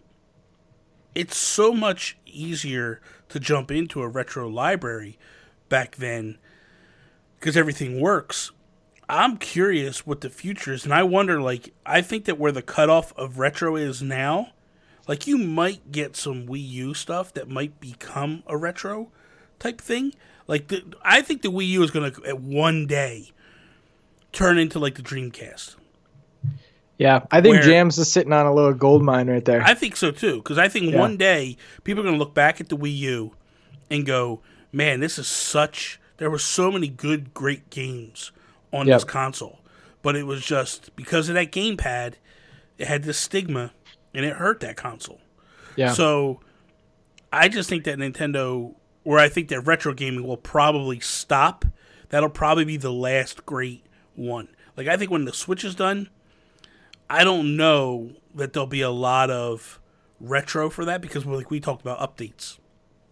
it's 1.16 1.38
so 1.38 1.74
much 1.74 2.18
easier 2.26 3.02
to 3.30 3.40
jump 3.40 3.72
into 3.72 4.02
a 4.02 4.08
retro 4.08 4.48
library 4.48 5.18
back 5.70 5.96
then 5.96 6.38
because 7.40 7.58
everything 7.58 8.00
works. 8.00 8.52
I'm 9.08 9.38
curious 9.38 10.06
what 10.06 10.22
the 10.22 10.30
future 10.30 10.74
is, 10.74 10.84
and 10.84 10.94
I 10.94 11.04
wonder, 11.04 11.40
like, 11.40 11.74
I 11.86 12.02
think 12.02 12.26
that 12.26 12.40
where 12.40 12.52
the 12.52 12.62
cutoff 12.62 13.16
of 13.18 13.38
retro 13.38 13.76
is 13.76 14.02
now, 14.02 14.54
like, 15.08 15.28
you 15.28 15.38
might 15.38 15.92
get 15.92 16.16
some 16.16 16.48
Wii 16.48 16.68
U 16.70 16.94
stuff 16.96 17.34
that 17.36 17.48
might 17.48 17.80
become 17.80 18.44
a 18.48 18.58
retro 18.58 19.12
type 19.60 19.80
thing. 19.80 20.14
Like, 20.48 20.70
the, 20.70 20.84
I 21.04 21.22
think 21.22 21.44
the 21.44 21.52
Wii 21.52 21.68
U 21.70 21.84
is 21.84 21.92
going 21.92 22.12
to, 22.12 22.26
at 22.26 22.42
one 22.42 22.88
day, 22.88 23.32
turn 24.32 24.58
into, 24.58 24.80
like, 24.80 24.96
the 24.96 25.04
Dreamcast. 25.04 25.76
Yeah, 26.98 27.22
I 27.32 27.42
think 27.42 27.56
Where- 27.56 27.64
Jams 27.64 27.98
is 27.98 28.10
sitting 28.12 28.32
on 28.32 28.46
a 28.46 28.54
little 28.54 28.74
gold 28.74 29.04
mine 29.04 29.30
right 29.30 29.44
there. 29.44 29.62
I 29.62 29.74
think 29.74 29.96
so 29.98 30.12
too, 30.12 30.38
because 30.38 30.58
I 30.58 30.70
think 30.70 30.92
Yeah. 30.94 31.00
one 31.00 31.18
day 31.18 31.58
people 31.84 32.02
are 32.02 32.06
going 32.06 32.16
to 32.16 32.20
look 32.20 32.34
back 32.34 32.62
at 32.62 32.70
the 32.70 32.78
Wii 32.78 32.96
U 32.98 33.34
and 33.92 34.06
go, 34.06 34.42
"Man, 34.72 35.00
this 35.02 35.20
is 35.20 35.28
such." 35.28 36.00
There 36.18 36.30
were 36.30 36.40
so 36.40 36.72
many 36.72 36.88
good, 36.88 37.34
great 37.34 37.70
games 37.70 38.32
on 38.72 38.88
Yep. 38.88 38.96
this 38.96 39.04
console, 39.04 39.60
but 40.02 40.16
it 40.16 40.26
was 40.26 40.46
just 40.46 40.96
because 40.96 41.28
of 41.28 41.36
that 41.36 41.52
gamepad, 41.52 42.14
it 42.78 42.88
had 42.88 43.04
this 43.04 43.18
stigma, 43.18 43.74
and 44.14 44.24
it 44.26 44.38
hurt 44.38 44.62
that 44.62 44.78
console. 44.78 45.20
yeah, 45.76 45.92
So, 45.92 46.40
I 47.34 47.50
just 47.50 47.68
think 47.68 47.84
that 47.84 47.98
Nintendo, 47.98 48.74
where 49.04 49.20
I 49.20 49.28
think 49.28 49.50
that 49.50 49.60
retro 49.62 49.94
gaming 49.94 50.26
will 50.26 50.38
probably 50.38 51.02
stop. 51.02 51.66
That'll 52.10 52.30
probably 52.30 52.64
be 52.64 52.78
the 52.78 52.94
last 52.94 53.46
great 53.46 53.84
one. 54.16 54.48
Like 54.78 54.88
I 54.88 54.96
think 54.96 55.12
when 55.12 55.26
the 55.26 55.34
Switch 55.34 55.66
is 55.66 55.76
done, 55.76 56.08
I 57.10 57.24
don't 57.24 57.56
know 57.56 58.12
that 58.34 58.54
there'll 58.54 58.68
be 58.68 58.82
a 58.82 58.90
lot 58.90 59.30
of 59.30 59.80
retro 60.20 60.70
for 60.70 60.86
that 60.86 61.02
because 61.02 61.26
like 61.26 61.52
we 61.52 61.60
talked 61.60 61.82
about 61.82 62.00
updates, 62.00 62.58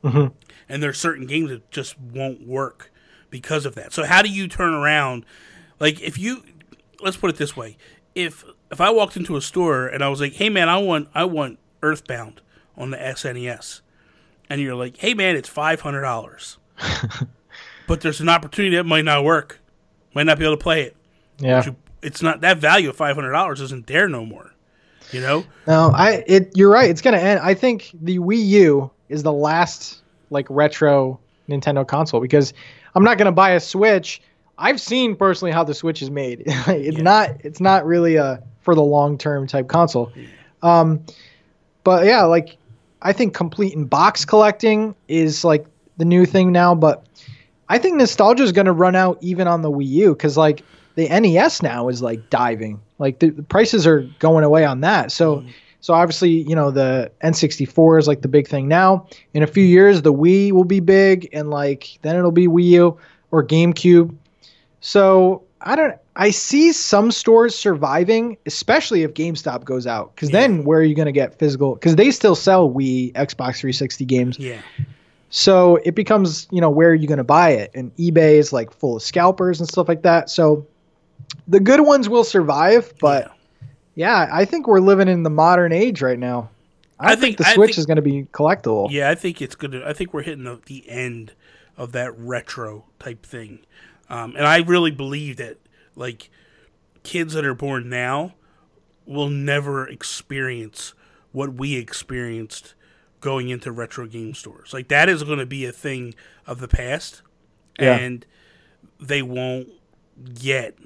Mhm. 0.04 0.34
and 0.70 0.82
there's 0.84 0.98
certain 0.98 1.26
games 1.28 1.50
that 1.50 1.70
just 1.72 2.00
won't 2.00 2.46
work 2.48 2.92
because 3.30 3.66
of 3.66 3.76
that. 3.76 3.94
So 3.94 4.04
how 4.04 4.22
do 4.22 4.30
you 4.30 4.48
turn 4.48 4.74
around? 4.74 5.26
Like 5.80 6.02
if 6.02 6.18
you 6.18 6.44
let's 7.02 7.18
put 7.18 7.30
it 7.30 7.38
this 7.38 7.56
way: 7.56 7.78
if 8.16 8.44
if 8.72 8.82
I 8.82 8.90
walked 8.90 9.16
into 9.18 9.36
a 9.36 9.42
store 9.42 9.88
and 9.88 10.04
I 10.04 10.10
was 10.10 10.20
like, 10.22 10.34
"Hey 10.34 10.50
man, 10.50 10.70
I 10.70 10.78
want 10.78 11.10
I 11.14 11.26
want 11.26 11.60
Earthbound 11.82 12.42
on 12.78 12.90
the 12.92 12.98
SNES," 12.98 13.82
and 14.50 14.60
you're 14.62 14.76
like, 14.76 14.98
"Hey 14.98 15.14
man, 15.14 15.36
it's 15.36 15.50
five 15.50 15.82
hundred 15.82 16.02
dollars," 16.02 16.58
but 17.88 18.02
there's 18.02 18.22
an 18.22 18.30
opportunity 18.30 18.76
that 18.76 18.86
might 18.86 19.06
not 19.06 19.24
work, 19.24 19.60
might 20.14 20.24
not 20.26 20.40
be 20.40 20.46
able 20.46 20.58
to 20.58 20.64
play 20.64 20.84
it. 20.84 20.96
yeah. 21.40 21.64
You- 21.66 21.76
It's 22.04 22.22
not 22.22 22.42
that 22.42 22.58
value 22.58 22.90
of 22.90 22.96
five 22.96 23.16
hundred 23.16 23.32
dollars 23.32 23.62
isn't 23.62 23.88
there 23.88 24.08
no 24.10 24.26
more. 24.26 24.52
You 25.12 25.22
know? 25.22 25.44
No, 25.68 25.92
I 25.94 26.24
it 26.28 26.52
you're 26.56 26.72
right. 26.72 26.90
It's 26.90 27.02
gonna 27.02 27.18
end. 27.18 27.40
I 27.42 27.54
think 27.54 27.92
the 28.02 28.20
Wii 28.20 28.46
U 28.48 28.92
is 29.10 29.24
the 29.24 29.34
last 29.34 30.02
like 30.30 30.48
retro 30.50 31.20
Nintendo 31.50 31.88
console 31.88 32.20
because 32.22 32.54
I'm 32.96 33.04
not 33.04 33.18
gonna 33.18 33.32
buy 33.32 33.52
a 33.52 33.60
Switch. 33.60 34.22
I've 34.58 34.80
seen 34.82 35.16
personally 35.16 35.52
how 35.52 35.64
the 35.64 35.74
Switch 35.74 36.02
is 36.02 36.10
made. 36.10 36.44
it's 36.48 36.98
Yeah. 36.98 37.04
not 37.04 37.30
it's 37.42 37.60
not 37.60 37.86
really 37.86 38.16
a 38.16 38.42
for 38.62 38.76
the 38.76 38.84
long 38.84 39.18
term 39.18 39.46
type 39.48 39.68
console. 39.68 40.12
Um, 40.62 41.04
but 41.84 42.06
yeah, 42.06 42.24
like 42.24 42.58
I 43.02 43.14
think 43.14 43.34
complete 43.34 43.74
in 43.74 43.86
box 43.86 44.26
collecting 44.26 44.96
is 45.08 45.44
like 45.44 45.66
the 45.98 46.06
new 46.06 46.26
thing 46.26 46.52
now. 46.52 46.74
But 46.74 47.06
I 47.70 47.78
think 47.78 47.98
nostalgia 47.98 48.44
is 48.44 48.52
gonna 48.52 48.74
run 48.74 48.96
out 48.96 49.18
even 49.22 49.48
on 49.48 49.62
the 49.62 49.70
Wii 49.72 49.88
U 49.88 50.14
because 50.14 50.38
like 50.38 50.64
the 50.96 51.08
NES 51.08 51.62
now 51.62 51.90
is 51.90 52.02
like 52.02 52.30
diving. 52.30 52.80
Like 53.00 53.20
the, 53.20 53.30
the 53.30 53.44
prices 53.44 53.88
are 53.88 54.02
going 54.20 54.44
away 54.44 54.66
on 54.66 54.82
that. 54.82 55.12
So 55.12 55.38
mm. 55.38 55.50
so 55.82 55.94
obviously, 55.94 56.30
you 56.30 56.56
know, 56.56 56.72
the 56.72 57.12
N64 57.24 58.00
is 58.00 58.08
like 58.08 58.22
the 58.22 58.28
big 58.28 58.48
thing 58.48 58.68
now. 58.68 59.08
In 59.34 59.44
a 59.44 59.48
few 59.48 59.64
years, 59.64 60.02
the 60.02 60.14
Wii 60.14 60.52
will 60.52 60.64
be 60.64 60.80
big 60.80 61.30
and 61.34 61.50
like 61.50 62.00
then 62.02 62.16
it'll 62.16 62.32
be 62.32 62.48
Wii 62.48 62.66
U 62.66 62.98
or 63.32 63.46
GameCube. 63.46 64.16
So 64.82 65.44
I 65.62 65.76
don't 65.76 65.96
I 66.16 66.30
see 66.30 66.72
some 66.74 67.12
stores 67.12 67.56
surviving, 67.56 68.38
especially 68.46 69.04
if 69.04 69.14
GameStop 69.14 69.64
goes 69.64 69.88
out. 69.88 70.16
Because 70.16 70.30
then 70.30 70.64
where 70.64 70.80
are 70.80 70.84
you 70.84 70.96
going 70.96 71.08
to 71.08 71.12
get 71.12 71.40
physical? 71.40 71.74
Because 71.74 71.96
they 71.96 72.12
still 72.12 72.36
sell 72.36 72.70
Wii, 72.70 73.14
Xbox 73.14 73.58
360 73.58 74.06
games. 74.06 74.38
Yeah. 74.38 74.62
So 75.32 75.78
it 75.78 75.96
becomes, 75.96 76.48
you 76.52 76.62
know, 76.62 76.70
where 76.70 76.90
are 76.90 76.96
you 76.96 77.08
going 77.08 77.18
to 77.18 77.24
buy 77.24 77.50
it? 77.50 77.72
And 77.74 77.96
eBay 77.96 78.36
is 78.36 78.54
like 78.54 78.72
full 78.72 78.98
of 78.98 79.02
scalpers 79.02 79.60
and 79.60 79.68
stuff 79.68 79.88
like 79.88 80.04
that. 80.04 80.30
So 80.30 80.68
the 81.48 81.60
good 81.60 81.82
ones 81.82 82.08
will 82.10 82.24
survive, 82.24 82.94
but 83.00 83.32
yeah, 83.96 84.28
I 84.32 84.46
think 84.46 84.68
we're 84.68 84.80
living 84.80 85.08
in 85.08 85.24
the 85.24 85.30
modern 85.30 85.72
age 85.72 86.02
right 86.02 86.18
now. 86.20 86.50
I, 87.00 87.14
I 87.14 87.16
think, 87.16 87.22
think- 87.22 87.38
the 87.38 87.44
Switch 87.46 87.70
think- 87.72 87.78
is 87.80 87.86
going 87.86 87.98
to 87.98 88.02
be 88.02 88.24
collectible. 88.32 88.90
Yeah, 88.92 89.10
I 89.10 89.16
think 89.16 89.42
it's 89.42 89.56
gonna. 89.56 89.84
I 89.86 89.94
think 89.94 90.14
we're 90.14 90.22
hitting 90.24 90.46
the, 90.46 90.60
the 90.66 90.88
end 90.90 91.34
of 91.78 91.92
that 91.94 92.18
retro 92.18 92.86
type 93.00 93.26
thing, 93.26 93.60
um, 94.10 94.36
and 94.36 94.46
I 94.46 94.60
really 94.60 94.92
believe 94.92 95.38
that 95.38 95.58
like 95.96 96.30
kids 97.04 97.34
that 97.34 97.46
are 97.46 97.54
born 97.56 97.90
now 97.90 98.34
will 99.06 99.30
never 99.30 99.88
experience 99.88 100.94
what 101.34 101.56
we 101.56 101.76
experienced 101.76 102.74
going 103.20 103.50
into 103.50 103.72
retro 103.72 104.06
game 104.06 104.34
stores. 104.34 104.72
Like 104.74 104.88
that 104.90 105.10
is 105.10 105.24
going 105.24 105.40
to 105.40 105.46
be 105.46 105.66
a 105.66 105.72
thing 105.72 106.14
of 106.48 106.60
the 106.60 106.68
past, 106.68 107.22
Yeah. 107.80 107.96
and 107.98 108.26
they 109.00 109.22
won't 109.22 109.68
get 110.36 110.78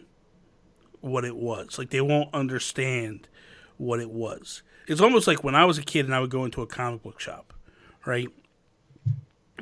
what 1.08 1.26
it 1.26 1.36
was. 1.36 1.78
Like 1.78 1.90
they 1.90 2.02
won't 2.02 2.34
understand 2.34 3.28
what 3.78 4.00
it 4.00 4.10
was. 4.10 4.64
It's 4.88 5.02
almost 5.02 5.28
like 5.28 5.44
when 5.44 5.56
I 5.56 5.66
was 5.66 5.78
a 5.78 5.84
kid 5.84 6.06
and 6.06 6.16
I 6.16 6.20
would 6.20 6.30
go 6.30 6.46
into 6.46 6.62
a 6.62 6.68
comic 6.68 7.04
book 7.04 7.20
shop, 7.20 7.54
right? 8.06 8.30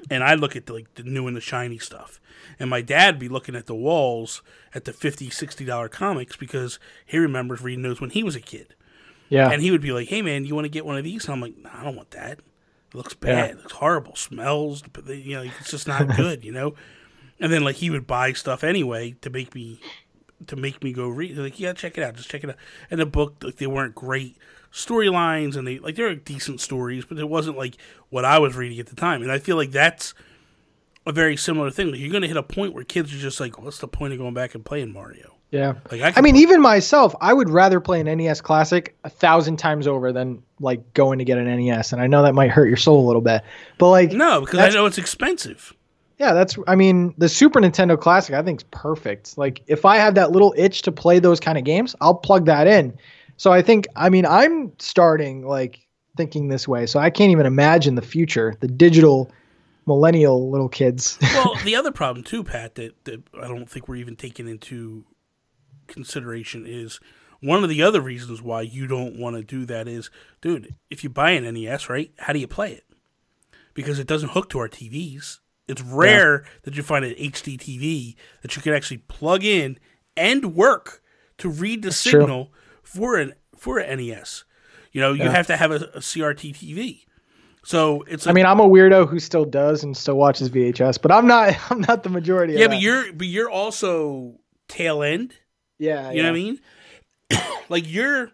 And 0.10 0.24
I'd 0.24 0.40
look 0.40 0.56
at 0.56 0.68
the, 0.68 0.74
like 0.74 0.94
the 0.96 1.04
new 1.04 1.26
and 1.28 1.36
the 1.36 1.42
shiny 1.42 1.80
stuff. 1.80 2.20
And 2.60 2.70
my 2.70 2.82
dad'd 2.82 3.18
be 3.18 3.28
looking 3.28 3.56
at 3.56 3.66
the 3.66 3.76
walls 3.76 4.44
at 4.74 4.86
the 4.86 4.94
50 4.94 5.30
60 5.30 5.66
dollar 5.66 5.90
comics 5.90 6.36
because 6.36 6.80
he 7.06 7.18
remembers 7.18 7.62
reading 7.62 7.82
those 7.82 8.00
when 8.00 8.12
he 8.12 8.24
was 8.24 8.36
a 8.36 8.42
kid. 8.42 8.76
Yeah. 9.30 9.50
And 9.50 9.62
he 9.62 9.72
would 9.72 9.82
be 9.82 9.92
like, 9.92 10.10
"Hey 10.10 10.22
man, 10.22 10.46
you 10.46 10.54
want 10.54 10.66
to 10.66 10.70
get 10.70 10.86
one 10.86 10.98
of 10.98 11.04
these?" 11.04 11.26
And 11.26 11.34
I'm 11.34 11.42
like, 11.42 11.58
"Nah, 11.58 11.72
"I 11.74 11.84
don't 11.84 11.96
want 11.96 12.12
that. 12.12 12.40
It 12.40 12.96
looks 12.96 13.16
bad. 13.16 13.30
Yeah. 13.32 13.46
It 13.46 13.58
looks 13.58 13.74
horrible. 13.74 14.16
Smells. 14.16 14.84
You 15.08 15.38
know, 15.38 15.42
it's 15.42 15.72
just 15.72 15.88
not 15.88 16.08
good. 16.16 16.46
You 16.46 16.52
know." 16.52 16.76
And 17.40 17.52
then 17.52 17.64
like 17.64 17.78
he 17.78 17.90
would 17.90 18.06
buy 18.06 18.34
stuff 18.34 18.64
anyway 18.64 19.16
to 19.22 19.30
make 19.32 19.56
me 19.56 19.80
to 20.48 20.56
make 20.56 20.84
me 20.84 20.94
go 20.94 21.08
read. 21.08 21.36
They're 21.36 21.44
Like, 21.44 21.60
yeah, 21.60 21.74
check 21.74 21.98
it 21.98 22.04
out. 22.04 22.16
Just 22.16 22.30
check 22.30 22.44
it 22.44 22.50
out. 22.50 22.58
And 22.90 23.00
the 23.00 23.06
book, 23.06 23.44
like, 23.44 23.58
they 23.58 23.68
weren't 23.68 23.96
great 23.96 24.38
storylines, 24.72 25.56
and 25.56 25.68
they 25.68 25.80
like 25.80 25.96
they 25.96 26.04
were 26.04 26.16
decent 26.16 26.60
stories, 26.60 27.06
but 27.06 27.18
it 27.18 27.30
wasn't 27.30 27.58
like 27.58 27.78
what 28.10 28.26
I 28.26 28.40
was 28.40 28.56
reading 28.56 28.80
at 28.80 28.88
the 28.88 28.96
time. 28.96 29.22
And 29.22 29.32
I 29.32 29.40
feel 29.40 29.56
like 29.56 29.72
that's 29.72 30.14
a 31.06 31.12
very 31.12 31.38
similar 31.38 31.72
thing. 31.72 31.92
Like, 31.92 32.00
you're 32.00 32.12
going 32.12 32.24
to 32.24 32.28
hit 32.28 32.38
a 32.38 32.44
point 32.44 32.74
where 32.74 32.84
kids 32.84 33.14
are 33.14 33.18
just 33.18 33.40
like, 33.40 33.62
"What's 33.62 33.80
the 33.80 33.88
point 33.88 34.14
of 34.14 34.20
going 34.20 34.34
back 34.34 34.56
and 34.56 34.66
playing 34.66 34.92
Mario?" 34.92 35.36
yeah. 35.52 35.74
Like, 35.90 36.02
I, 36.02 36.14
I 36.18 36.22
mean, 36.22 36.36
even 36.36 36.62
myself, 36.62 37.16
I 37.22 37.34
would 37.34 37.50
rather 37.50 37.80
play 37.80 38.02
an 38.02 38.18
NES 38.18 38.42
Classic 38.42 38.96
a 39.04 39.10
thousand 39.10 39.58
times 39.58 39.88
over 39.88 40.12
than 40.12 40.44
like 40.60 40.94
going 40.94 41.20
to 41.20 41.26
get 41.26 41.38
an 41.38 41.46
NES. 41.46 41.94
And 41.94 42.02
I 42.02 42.08
know 42.08 42.24
that 42.24 42.36
might 42.36 42.52
hurt 42.52 42.68
your 42.68 42.78
soul 42.78 43.06
a 43.06 43.08
little 43.08 43.22
bit, 43.22 43.42
but 43.78 43.90
like, 43.90 44.12
no, 44.12 44.42
because 44.42 44.60
I 44.60 44.70
know 44.70 44.86
it's 44.86 44.98
expensive. 44.98 45.74
Yeah, 46.18 46.34
that's. 46.34 46.58
I 46.68 46.76
mean, 46.76 47.14
the 47.18 47.30
Super 47.30 47.60
Nintendo 47.60 48.00
Classic 48.00 48.34
I 48.34 48.42
think 48.42 48.62
is 48.62 48.68
perfect. 48.72 49.38
Like, 49.38 49.62
if 49.68 49.86
I 49.86 49.98
have 49.98 50.16
that 50.16 50.32
little 50.32 50.54
itch 50.58 50.82
to 50.84 50.92
play 50.92 51.20
those 51.20 51.40
kind 51.40 51.58
of 51.58 51.64
games, 51.64 51.96
I'll 52.02 52.16
plug 52.16 52.46
that 52.46 52.68
in. 52.68 52.98
So 53.38 53.52
I 53.52 53.62
think. 53.62 53.88
I 53.96 54.10
mean, 54.10 54.26
I'm 54.26 54.72
starting 54.80 55.46
like 55.46 55.86
thinking 56.16 56.48
this 56.48 56.68
way. 56.68 56.86
So 56.86 57.00
I 57.00 57.10
can't 57.10 57.32
even 57.32 57.46
imagine 57.46 57.96
the 57.96 58.02
future, 58.02 58.56
the 58.60 58.68
digital 58.68 59.32
millennial 59.86 60.50
little 60.50 60.70
kids. 60.70 61.18
well, 61.34 61.56
the 61.64 61.76
other 61.76 61.92
problem 61.92 62.24
too, 62.24 62.44
Pat, 62.44 62.76
that, 62.76 63.04
that 63.06 63.24
I 63.40 63.48
don't 63.48 63.70
think 63.70 63.88
we're 63.88 63.98
even 63.98 64.16
taking 64.16 64.48
into 64.48 65.06
consideration 65.88 66.66
is 66.66 67.00
one 67.42 67.64
of 67.64 67.70
the 67.70 67.84
other 67.84 68.02
reasons 68.02 68.42
why 68.42 68.62
you 68.62 68.88
don't 68.88 69.20
want 69.20 69.36
to 69.36 69.44
do 69.44 69.66
that 69.66 69.88
is, 69.88 70.10
dude, 70.42 70.76
if 70.90 71.04
you 71.04 71.10
buy 71.10 71.32
an 71.32 71.54
NES, 71.54 71.90
right, 71.90 72.12
how 72.20 72.34
do 72.34 72.40
you 72.40 72.48
play 72.48 72.72
it? 72.74 72.86
Because 73.74 74.00
it 74.00 74.08
doesn't 74.08 74.30
hook 74.30 74.50
to 74.50 74.60
our 74.60 74.70
TVs. 74.70 75.40
It's 75.68 75.82
rare 75.82 76.46
that 76.64 76.76
you 76.76 76.84
find 76.84 77.04
an 77.04 77.16
HD 77.16 77.58
TV 77.58 78.16
that 78.42 78.56
you 78.56 78.62
can 78.62 78.74
actually 78.74 79.00
plug 79.00 79.44
in 79.44 79.80
and 80.16 80.56
work 80.56 81.02
to 81.40 81.50
read 81.50 81.82
the 81.82 81.90
true. 81.90 82.12
signal 82.22 82.54
for 82.84 83.18
an 83.18 83.34
for 83.58 83.80
an 83.80 83.98
NES. 83.98 84.44
You 84.92 85.02
know, 85.02 85.14
you 85.14 85.30
have 85.30 85.48
to 85.48 85.58
have 85.58 85.72
a, 85.72 85.76
a 85.76 86.00
CRT 86.00 86.56
TV. 86.56 87.06
So 87.66 88.04
it's. 88.04 88.28
I 88.28 88.32
mean, 88.32 88.46
I'm 88.46 88.60
a 88.60 88.70
weirdo 88.70 89.10
who 89.10 89.20
still 89.20 89.44
does 89.44 89.84
and 89.84 89.98
still 89.98 90.16
watches 90.16 90.50
VHS, 90.50 91.02
but 91.02 91.12
I'm 91.12 91.28
not. 91.28 91.58
I'm 91.72 91.82
not 91.82 92.04
the 92.04 92.10
majority. 92.10 92.54
yeah, 92.54 92.66
of 92.66 92.72
but 92.72 92.80
you're 92.80 93.12
but 93.12 93.28
you're 93.28 93.50
also 93.50 94.40
tail 94.68 95.02
end. 95.02 95.34
yeah, 95.80 96.12
You 96.12 96.22
know 96.22 96.30
what 96.32 96.38
I 96.38 96.40
mean? 96.40 96.60
like 97.70 97.92
you're 97.92 98.32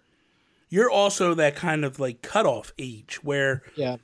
you're 0.70 0.92
also 0.92 1.34
that 1.36 1.56
kind 1.56 1.86
of 1.86 2.00
like 2.00 2.22
cutoff 2.22 2.74
age 2.78 3.24
where 3.24 3.64
Yeah, 3.76 3.98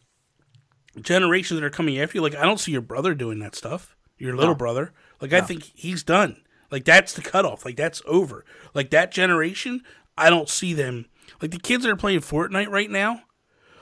generations 1.02 1.60
that 1.60 1.66
are 1.66 1.70
coming 1.70 2.00
after 2.00 2.18
you. 2.18 2.22
Like 2.22 2.36
I 2.36 2.44
don't 2.44 2.60
see 2.60 2.72
your 2.72 2.82
brother 2.82 3.14
doing 3.14 3.40
that 3.40 3.56
stuff. 3.56 3.96
Your 4.18 4.36
little 4.36 4.54
No. 4.54 4.58
brother. 4.58 4.94
Like 5.22 5.34
I 5.34 5.42
think 5.42 5.64
he's 5.76 6.04
done. 6.04 6.42
Like 6.72 6.86
that's 6.86 7.14
the 7.14 7.22
cutoff. 7.22 7.66
Like 7.66 7.78
that's 7.78 8.02
over. 8.06 8.44
Like 8.74 8.90
that 8.92 9.12
generation, 9.12 9.84
I 10.18 10.30
don't 10.30 10.50
see 10.50 10.74
them. 10.74 11.06
Like 11.42 11.52
the 11.52 11.60
kids 11.60 11.84
that 11.84 11.92
are 11.92 11.96
playing 11.96 12.22
Fortnite 12.22 12.70
right 12.70 12.90
now. 12.90 13.22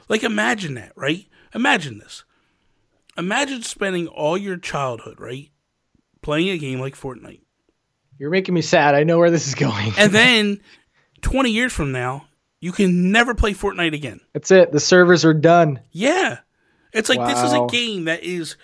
Like 0.09 0.24
imagine 0.24 0.76
that, 0.76 0.91
right? 0.95 1.26
Imagine 1.53 1.97
this. 1.99 2.24
Imagine 3.18 3.61
spending 3.63 4.07
all 4.07 4.38
your 4.38 4.57
childhood, 4.57 5.20
right, 5.22 5.49
playing 6.22 6.49
a 6.49 6.57
game 6.57 6.80
like 6.80 6.95
Fortnite, 6.95 7.39
you're 8.20 8.30
making 8.30 8.53
me 8.53 8.61
sad. 8.61 8.93
I 8.93 9.03
know 9.03 9.18
where 9.18 9.32
this 9.32 9.47
is 9.47 9.55
going. 9.55 9.93
and 9.97 10.11
then 10.13 10.59
twenty 11.22 11.51
years 11.51 11.72
from 11.72 11.91
now, 11.93 12.28
you 12.59 12.74
can 12.74 13.11
never 13.13 13.34
play 13.34 13.53
Fortnite 13.53 13.93
again. 13.93 14.20
That's 14.34 14.51
it. 14.51 14.72
The 14.74 14.82
servers 14.82 15.24
are 15.24 15.34
done. 15.34 15.80
Yeah, 15.91 16.39
it's 16.96 17.10
like 17.10 17.20
this 17.28 17.41
is 17.43 17.54
a 17.54 17.68
game 17.70 18.06
that 18.06 18.24
is 18.24 18.56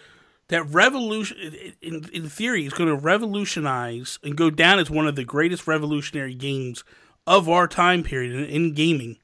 that 0.47 0.63
revolution. 0.63 1.37
In, 1.81 2.09
in 2.13 2.27
theory, 2.29 2.65
is 2.65 2.73
going 2.73 2.89
to 2.89 2.95
revolutionize 2.95 4.17
and 4.23 4.35
go 4.35 4.49
down 4.49 4.79
as 4.79 4.89
one 4.89 5.05
of 5.07 5.15
the 5.15 5.23
greatest 5.23 5.67
revolutionary 5.67 6.33
games 6.33 6.83
of 7.27 7.47
our 7.47 7.67
time 7.67 8.01
period 8.03 8.33
in, 8.33 8.45
in 8.45 8.73
gaming. 8.73 9.17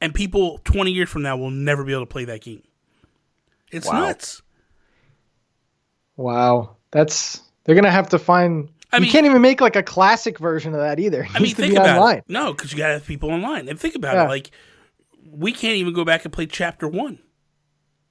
And 0.00 0.14
people 0.14 0.58
twenty 0.64 0.90
years 0.92 1.08
from 1.08 1.22
now 1.22 1.36
will 1.36 1.50
never 1.50 1.82
be 1.84 1.92
able 1.92 2.02
to 2.02 2.06
play 2.12 2.24
that 2.26 2.42
game. 2.42 2.62
It's 3.72 3.86
Wow. 3.86 4.00
nuts. 4.00 4.42
Wow, 6.16 6.76
that's 6.90 7.40
they're 7.64 7.74
gonna 7.74 7.90
have 7.90 8.10
to 8.10 8.18
find. 8.18 8.68
I 8.92 8.98
you 8.98 9.02
mean- 9.02 9.10
can't 9.10 9.26
even 9.26 9.42
make 9.42 9.60
like 9.60 9.76
a 9.76 9.82
classic 9.82 10.38
version 10.38 10.72
of 10.74 10.80
that 10.80 11.00
either. 11.00 11.22
It 11.24 11.30
I 11.34 11.38
mean, 11.40 11.50
to 11.50 11.56
think 11.56 11.72
be 11.72 11.76
about 11.76 11.98
online. 11.98 12.18
it. 12.18 12.24
No, 12.28 12.52
because 12.52 12.70
you 12.72 12.78
got 12.78 12.88
to 12.88 12.92
have 12.94 13.06
people 13.06 13.30
online. 13.30 13.68
And 13.68 13.78
think 13.80 13.96
about 13.96 14.14
Yeah. 14.14 14.24
it. 14.26 14.28
Like, 14.28 14.50
we 15.28 15.50
can't 15.52 15.76
even 15.76 15.92
go 15.94 16.04
back 16.04 16.24
and 16.24 16.32
play 16.32 16.46
Chapter 16.46 16.86
One. 16.86 17.18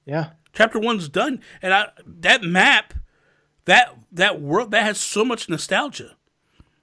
Yeah, 0.06 0.30
Chapter 0.52 0.78
One's 0.78 1.08
done, 1.08 1.40
and 1.62 1.72
I, 1.72 1.88
that 2.06 2.42
map, 2.42 2.94
that 3.64 3.96
that 4.12 4.40
world, 4.40 4.70
that 4.72 4.82
has 4.82 4.98
so 5.00 5.24
much 5.24 5.48
nostalgia 5.48 6.16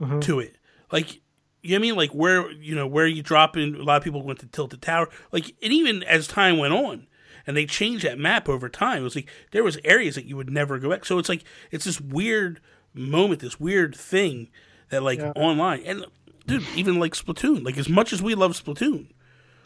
Mm-hmm. 0.01 0.19
to 0.21 0.39
it. 0.39 0.55
Like, 0.91 1.21
you 1.61 1.69
know 1.69 1.75
what 1.75 1.77
I 1.77 1.81
mean? 1.81 1.95
Like 1.95 2.11
where 2.11 2.51
you 2.51 2.73
know 2.73 2.87
where 2.87 3.05
you 3.05 3.21
drop 3.21 3.55
in. 3.55 3.75
A 3.75 3.83
lot 3.83 3.97
of 3.97 4.03
people 4.03 4.23
went 4.23 4.39
to 4.39 4.47
Tilted 4.47 4.81
Tower. 4.81 5.09
Like, 5.31 5.53
and 5.61 5.71
even 5.71 6.01
as 6.03 6.27
time 6.27 6.57
went 6.57 6.73
on, 6.73 7.05
and 7.45 7.55
they 7.55 7.67
changed 7.67 8.03
that 8.03 8.17
map 8.17 8.49
over 8.49 8.67
time. 8.67 9.01
It 9.01 9.03
was 9.03 9.15
like 9.15 9.29
there 9.51 9.63
was 9.63 9.77
areas 9.83 10.15
that 10.15 10.25
you 10.25 10.35
would 10.37 10.49
never 10.49 10.79
go 10.79 10.89
back. 10.89 11.05
So 11.05 11.19
it's 11.19 11.29
like 11.29 11.43
it's 11.69 11.85
this 11.85 12.01
weird 12.01 12.59
moment, 12.95 13.41
this 13.41 13.59
weird 13.59 13.95
thing 13.95 14.49
that 14.89 15.03
like 15.03 15.19
Yeah. 15.19 15.33
online 15.35 15.83
and 15.85 16.05
dude, 16.47 16.65
even 16.75 16.99
like 16.99 17.13
Splatoon. 17.13 17.63
Like 17.63 17.77
as 17.77 17.87
much 17.87 18.11
as 18.11 18.23
we 18.23 18.33
love 18.33 18.53
Splatoon, 18.53 19.09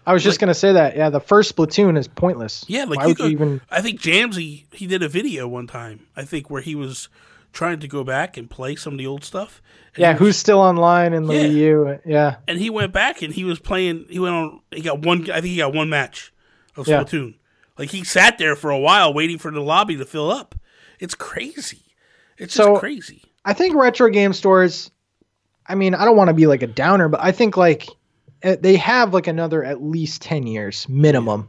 I 0.05 0.13
was 0.13 0.23
just 0.23 0.39
gonna 0.39 0.53
say 0.53 0.73
that. 0.73 0.95
Yeah, 0.95 1.09
the 1.09 1.19
first 1.19 1.55
Splatoon 1.55 1.97
is 1.97 2.07
pointless. 2.07 2.63
Yeah, 2.67 2.83
like 2.85 2.99
Why 2.99 3.05
you 3.07 3.15
could, 3.15 3.25
you 3.25 3.31
even? 3.31 3.61
I 3.71 3.81
think 3.81 4.01
Jamsey 4.01 4.65
he 4.73 4.87
did 4.87 5.01
a 5.03 5.09
video 5.09 5.47
one 5.47 5.67
time. 5.67 6.07
I 6.15 6.23
think 6.23 6.49
where 6.49 6.61
he 6.61 6.75
was 6.75 7.09
trying 7.53 7.79
to 7.79 7.87
go 7.87 8.03
back 8.03 8.37
and 8.37 8.49
play 8.49 8.75
some 8.75 8.93
of 8.93 8.99
the 8.99 9.07
old 9.07 9.23
stuff. 9.23 9.61
Yeah, 9.97 10.13
he, 10.13 10.19
who's 10.19 10.35
still 10.37 10.59
online 10.59 11.13
in 11.13 11.25
the 11.25 11.33
Yeah. 11.33 11.43
Wii 11.43 11.53
U? 11.55 11.87
Uh, 11.87 11.97
yeah, 12.05 12.35
and 12.47 12.59
he 12.59 12.69
went 12.69 12.91
back 12.93 13.21
and 13.21 13.33
he 13.33 13.43
was 13.43 13.59
playing. 13.59 14.05
He 14.09 14.19
went 14.19 14.35
on. 14.35 14.59
He 14.71 14.81
got 14.81 14.99
one. 14.99 15.21
I 15.31 15.35
think 15.41 15.45
he 15.51 15.57
got 15.57 15.73
one 15.73 15.89
match 15.89 16.31
of 16.75 16.87
Yeah. 16.87 17.03
Splatoon. 17.03 17.35
Like 17.77 17.89
he 17.89 18.03
sat 18.03 18.37
there 18.37 18.55
for 18.55 18.69
a 18.69 18.79
while 18.79 19.13
waiting 19.13 19.37
for 19.37 19.51
the 19.51 19.59
lobby 19.61 19.97
to 19.97 20.05
fill 20.05 20.31
up. 20.31 20.55
It's 20.99 21.15
crazy. 21.15 21.81
It's 22.37 22.53
just 22.53 22.65
So- 22.65 22.77
crazy. 22.77 23.21
I 23.43 23.53
think 23.53 23.75
retro 23.75 24.09
game 24.09 24.33
stores. 24.33 24.89
I 25.67 25.75
mean, 25.75 25.93
I 25.93 26.03
don't 26.05 26.17
want 26.17 26.29
to 26.29 26.33
be 26.33 26.47
like 26.47 26.61
a 26.63 26.67
downer, 26.67 27.07
but 27.09 27.21
I 27.23 27.31
think 27.31 27.57
like 27.57 27.87
Uh, 28.45 28.55
they 28.59 28.75
have 28.77 29.13
like 29.13 29.27
another 29.27 29.63
at 29.63 29.81
least 29.83 30.21
ten 30.21 30.45
years 30.47 30.87
minimum. 30.87 31.47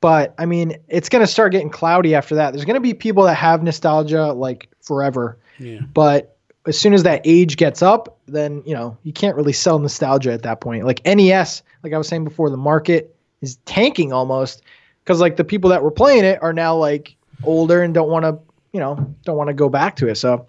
But 0.00 0.34
I 0.38 0.46
mean, 0.46 0.76
it's 0.88 1.08
gonna 1.08 1.26
start 1.26 1.52
getting 1.52 1.70
cloudy 1.70 2.14
after 2.14 2.34
that. 2.36 2.52
There's 2.52 2.64
gonna 2.64 2.80
be 2.80 2.94
people 2.94 3.24
that 3.24 3.34
have 3.34 3.62
nostalgia 3.62 4.32
like 4.32 4.68
forever, 4.82 5.38
Yeah. 5.58 5.80
but 5.92 6.36
as 6.66 6.78
soon 6.78 6.94
as 6.94 7.02
that 7.04 7.20
age 7.24 7.56
gets 7.56 7.80
up, 7.82 8.18
then 8.26 8.62
you 8.66 8.74
know 8.74 8.96
you 9.04 9.12
can't 9.12 9.36
really 9.36 9.52
sell 9.52 9.78
nostalgia 9.78 10.32
at 10.32 10.42
that 10.42 10.60
point. 10.60 10.84
Like 10.84 11.04
NES, 11.04 11.62
like 11.82 11.92
I 11.92 11.98
was 11.98 12.08
saying 12.08 12.24
before, 12.24 12.50
the 12.50 12.56
market 12.56 13.14
is 13.42 13.56
tanking 13.66 14.12
almost 14.12 14.62
because 15.04 15.20
like 15.20 15.36
the 15.36 15.44
people 15.44 15.70
that 15.70 15.82
were 15.82 15.90
playing 15.90 16.24
it 16.24 16.42
are 16.42 16.52
now 16.52 16.76
like 16.76 17.14
older 17.44 17.82
and 17.82 17.92
don't 17.94 18.08
want 18.08 18.24
to, 18.24 18.38
you 18.72 18.80
know, 18.80 19.14
don't 19.24 19.36
want 19.36 19.48
to 19.48 19.54
go 19.54 19.68
back 19.68 19.96
to 19.96 20.08
it. 20.08 20.14
So, 20.16 20.46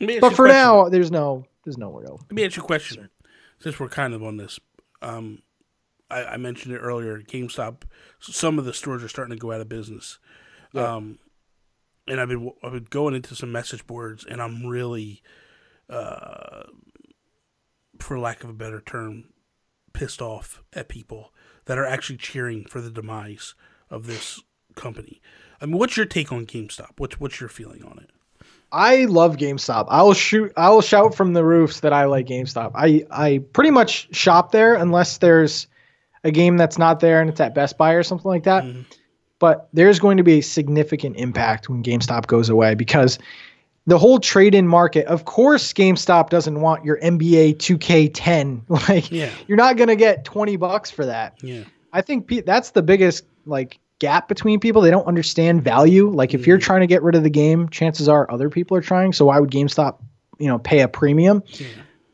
Let 0.00 0.06
me 0.06 0.14
ask 0.14 0.20
but 0.20 0.30
for 0.30 0.46
question. 0.46 0.56
now, 0.56 0.88
there's 0.88 1.10
no, 1.10 1.44
there's 1.64 1.76
nowhere 1.78 2.02
to. 2.04 2.08
go. 2.10 2.14
Let 2.22 2.32
me 2.32 2.44
ask 2.44 2.56
you 2.56 2.62
a 2.62 2.66
question. 2.66 3.08
Since 3.58 3.80
we're 3.80 3.88
kind 3.88 4.14
of 4.14 4.22
on 4.22 4.36
this, 4.36 4.58
um, 5.06 5.42
I, 6.10 6.24
I 6.24 6.36
mentioned 6.36 6.74
it 6.74 6.78
earlier. 6.78 7.20
GameStop, 7.20 7.82
some 8.20 8.58
of 8.58 8.64
the 8.64 8.74
stores 8.74 9.02
are 9.02 9.08
starting 9.08 9.36
to 9.36 9.40
go 9.40 9.52
out 9.52 9.60
of 9.60 9.68
business. 9.68 10.18
Um, 10.74 11.18
and 12.06 12.20
I've 12.20 12.28
been 12.28 12.52
I've 12.62 12.72
been 12.72 12.86
going 12.90 13.14
into 13.14 13.34
some 13.34 13.50
message 13.50 13.86
boards, 13.86 14.24
and 14.24 14.40
I'm 14.40 14.66
really, 14.66 15.22
uh, 15.88 16.64
for 17.98 18.18
lack 18.18 18.44
of 18.44 18.50
a 18.50 18.54
better 18.54 18.80
term, 18.80 19.24
pissed 19.92 20.22
off 20.22 20.62
at 20.72 20.88
people 20.88 21.32
that 21.64 21.78
are 21.78 21.86
actually 21.86 22.18
cheering 22.18 22.64
for 22.64 22.80
the 22.80 22.90
demise 22.90 23.54
of 23.90 24.06
this 24.06 24.40
company. 24.74 25.20
I 25.60 25.66
mean, 25.66 25.78
what's 25.78 25.96
your 25.96 26.06
take 26.06 26.30
on 26.32 26.46
GameStop? 26.46 26.92
What's 26.98 27.18
what's 27.18 27.40
your 27.40 27.48
feeling 27.48 27.82
on 27.82 27.98
it? 27.98 28.10
I 28.72 29.04
love 29.04 29.36
GameStop. 29.36 29.86
I 29.88 30.02
will 30.02 30.14
shoot. 30.14 30.52
I 30.56 30.70
will 30.70 30.82
shout 30.82 31.14
from 31.14 31.32
the 31.32 31.44
roofs 31.44 31.80
that 31.80 31.92
I 31.92 32.04
like 32.06 32.26
GameStop. 32.26 32.72
I 32.74 33.06
I 33.10 33.38
pretty 33.52 33.70
much 33.70 34.14
shop 34.14 34.52
there 34.52 34.74
unless 34.74 35.18
there's 35.18 35.66
a 36.24 36.30
game 36.30 36.56
that's 36.56 36.76
not 36.78 37.00
there 37.00 37.20
and 37.20 37.30
it's 37.30 37.40
at 37.40 37.54
Best 37.54 37.78
Buy 37.78 37.92
or 37.92 38.02
something 38.02 38.28
like 38.28 38.42
that. 38.44 38.64
Mm-hmm. 38.64 38.82
But 39.38 39.68
there's 39.72 39.98
going 40.00 40.16
to 40.16 40.22
be 40.24 40.38
a 40.38 40.42
significant 40.42 41.16
impact 41.16 41.68
when 41.68 41.82
GameStop 41.82 42.26
goes 42.26 42.48
away 42.48 42.74
because 42.74 43.18
the 43.86 43.98
whole 43.98 44.18
trade-in 44.18 44.66
market. 44.66 45.06
Of 45.06 45.26
course, 45.26 45.72
GameStop 45.72 46.30
doesn't 46.30 46.60
want 46.60 46.84
your 46.84 46.98
NBA 47.00 47.56
2K10. 47.58 48.62
Like, 48.88 49.12
Yeah. 49.12 49.30
you're 49.46 49.56
not 49.58 49.76
gonna 49.76 49.94
get 49.96 50.24
20 50.24 50.56
bucks 50.56 50.90
for 50.90 51.06
that. 51.06 51.34
Yeah, 51.42 51.62
I 51.92 52.02
think 52.02 52.44
that's 52.44 52.70
the 52.70 52.82
biggest 52.82 53.24
like 53.44 53.78
gap 53.98 54.28
between 54.28 54.60
people. 54.60 54.82
They 54.82 54.90
don't 54.90 55.06
understand 55.06 55.62
value. 55.62 56.08
Like 56.10 56.34
if 56.34 56.46
you're 56.46 56.58
trying 56.58 56.80
to 56.80 56.86
get 56.86 57.02
rid 57.02 57.14
of 57.14 57.22
the 57.22 57.30
game, 57.30 57.68
chances 57.68 58.08
are 58.08 58.30
other 58.30 58.50
people 58.50 58.76
are 58.76 58.82
trying. 58.82 59.12
So 59.12 59.26
why 59.26 59.40
would 59.40 59.50
GameStop, 59.50 59.98
you 60.38 60.48
know, 60.48 60.58
pay 60.58 60.80
a 60.80 60.88
premium? 60.88 61.42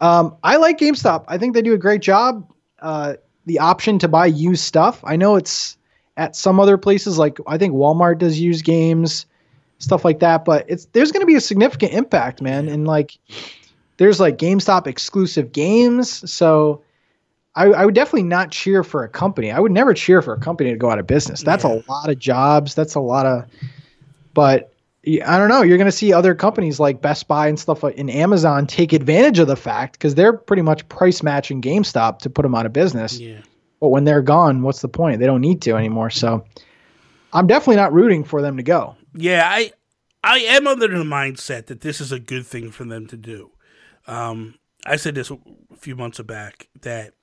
Um, 0.00 0.36
I 0.42 0.56
like 0.56 0.78
GameStop. 0.78 1.24
I 1.28 1.38
think 1.38 1.54
they 1.54 1.62
do 1.62 1.74
a 1.74 1.78
great 1.78 2.02
job. 2.02 2.50
Uh, 2.80 3.14
the 3.46 3.58
option 3.58 3.98
to 4.00 4.08
buy 4.08 4.26
used 4.26 4.64
stuff. 4.64 5.00
I 5.04 5.16
know 5.16 5.36
it's 5.36 5.76
at 6.16 6.36
some 6.36 6.60
other 6.60 6.76
places 6.76 7.18
like 7.18 7.38
I 7.46 7.58
think 7.58 7.74
Walmart 7.74 8.18
does 8.18 8.38
used 8.38 8.64
games, 8.64 9.26
stuff 9.78 10.04
like 10.04 10.20
that. 10.20 10.44
But 10.44 10.64
it's 10.68 10.86
there's 10.86 11.12
going 11.12 11.22
to 11.22 11.26
be 11.26 11.34
a 11.34 11.40
significant 11.40 11.92
impact, 11.92 12.42
man. 12.42 12.68
And 12.68 12.86
like 12.86 13.18
there's 13.96 14.20
like 14.20 14.38
GameStop 14.38 14.86
exclusive 14.86 15.52
games. 15.52 16.30
So 16.30 16.82
I, 17.54 17.66
I 17.66 17.84
would 17.84 17.94
definitely 17.94 18.22
not 18.24 18.50
cheer 18.50 18.82
for 18.82 19.04
a 19.04 19.08
company. 19.08 19.50
I 19.50 19.60
would 19.60 19.72
never 19.72 19.92
cheer 19.94 20.22
for 20.22 20.32
a 20.32 20.40
company 20.40 20.70
to 20.70 20.76
go 20.76 20.90
out 20.90 20.98
of 20.98 21.06
business. 21.06 21.42
That's 21.42 21.64
Yeah. 21.64 21.74
a 21.74 21.90
lot 21.90 22.08
of 22.08 22.18
jobs. 22.18 22.74
That's 22.74 22.94
a 22.94 23.00
lot 23.00 23.26
of, 23.26 23.44
but 24.34 24.72
I 25.06 25.36
don't 25.36 25.48
know. 25.48 25.62
You're 25.62 25.76
going 25.78 25.86
to 25.90 25.92
see 25.96 26.12
other 26.12 26.34
companies 26.34 26.78
like 26.80 27.02
Best 27.02 27.28
Buy 27.28 27.48
and 27.48 27.58
stuff 27.58 27.82
like 27.82 27.96
in 27.96 28.08
Amazon 28.08 28.66
take 28.66 28.92
advantage 28.92 29.38
of 29.38 29.48
the 29.48 29.56
fact 29.56 29.94
because 29.94 30.14
they're 30.14 30.32
pretty 30.32 30.62
much 30.62 30.88
price 30.88 31.22
matching 31.22 31.60
GameStop 31.60 32.20
to 32.20 32.30
put 32.30 32.42
them 32.42 32.54
out 32.54 32.66
of 32.66 32.72
business. 32.72 33.18
yeah. 33.18 33.40
But 33.80 33.88
when 33.88 34.04
they're 34.04 34.22
gone, 34.22 34.62
what's 34.62 34.80
the 34.80 34.88
point? 34.88 35.18
They 35.18 35.26
don't 35.26 35.40
need 35.40 35.60
to 35.62 35.72
anymore. 35.76 36.08
So 36.08 36.44
I'm 37.32 37.48
definitely 37.48 37.76
not 37.76 37.92
rooting 37.92 38.22
for 38.22 38.40
them 38.40 38.56
to 38.58 38.62
go. 38.62 38.94
Yeah, 39.14 39.42
I 39.44 39.72
I 40.22 40.38
am 40.38 40.68
under 40.68 40.86
the 40.86 41.02
mindset 41.02 41.66
that 41.66 41.80
this 41.80 42.00
is 42.00 42.12
a 42.12 42.20
good 42.20 42.46
thing 42.46 42.70
for 42.70 42.84
them 42.84 43.08
to 43.08 43.16
do. 43.16 43.50
Um, 44.06 44.54
I 44.86 44.94
said 44.96 45.16
this 45.16 45.30
a 45.32 45.38
few 45.76 45.96
months 45.96 46.20
back 46.20 46.68
that 46.82 47.14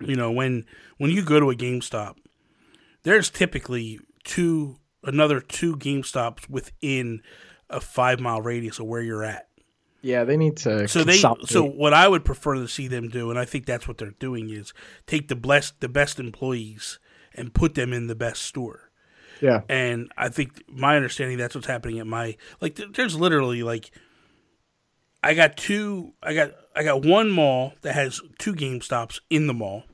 you 0.00 0.16
know 0.16 0.30
when 0.30 0.64
when 0.98 1.10
you 1.10 1.22
go 1.22 1.40
to 1.40 1.50
a 1.50 1.54
GameStop, 1.54 2.16
there's 3.02 3.30
typically 3.30 4.00
two 4.24 4.76
another 5.04 5.40
two 5.40 5.76
GameStops 5.76 6.48
within 6.48 7.22
a 7.70 7.80
five 7.80 8.20
mile 8.20 8.42
radius 8.42 8.78
of 8.78 8.86
where 8.86 9.02
you're 9.02 9.24
at. 9.24 9.48
Yeah, 10.00 10.24
they 10.24 10.36
need 10.36 10.56
to. 10.58 10.86
So 10.86 11.02
they 11.02 11.16
so 11.16 11.64
what 11.64 11.92
I 11.92 12.06
would 12.06 12.24
prefer 12.24 12.54
to 12.54 12.68
see 12.68 12.86
them 12.86 13.08
do, 13.08 13.30
and 13.30 13.38
I 13.38 13.44
think 13.44 13.66
that's 13.66 13.88
what 13.88 13.98
they're 13.98 14.12
doing, 14.12 14.50
is 14.50 14.72
take 15.06 15.28
the 15.28 15.36
blessed 15.36 15.80
the 15.80 15.88
best 15.88 16.20
employees 16.20 16.98
and 17.34 17.52
put 17.52 17.74
them 17.74 17.92
in 17.92 18.06
the 18.06 18.14
best 18.14 18.42
store. 18.42 18.90
yeah, 19.40 19.62
And 19.68 20.10
I 20.16 20.28
think 20.28 20.62
my 20.68 20.96
understanding 20.96 21.38
that's 21.38 21.54
what's 21.54 21.66
happening 21.66 21.98
at 21.98 22.06
my 22.06 22.36
like. 22.60 22.78
There's 22.94 23.16
literally 23.16 23.62
like, 23.62 23.90
I 25.22 25.34
got 25.34 25.56
two. 25.56 26.14
I 26.22 26.34
got 26.34 26.52
I 26.78 26.84
got 26.84 27.04
one 27.04 27.30
mall 27.30 27.74
that 27.82 27.94
has 27.94 28.20
two 28.38 28.54
Game 28.54 28.80
Stops 28.80 29.20
in 29.28 29.46
the 29.46 29.54
mall. 29.54 29.84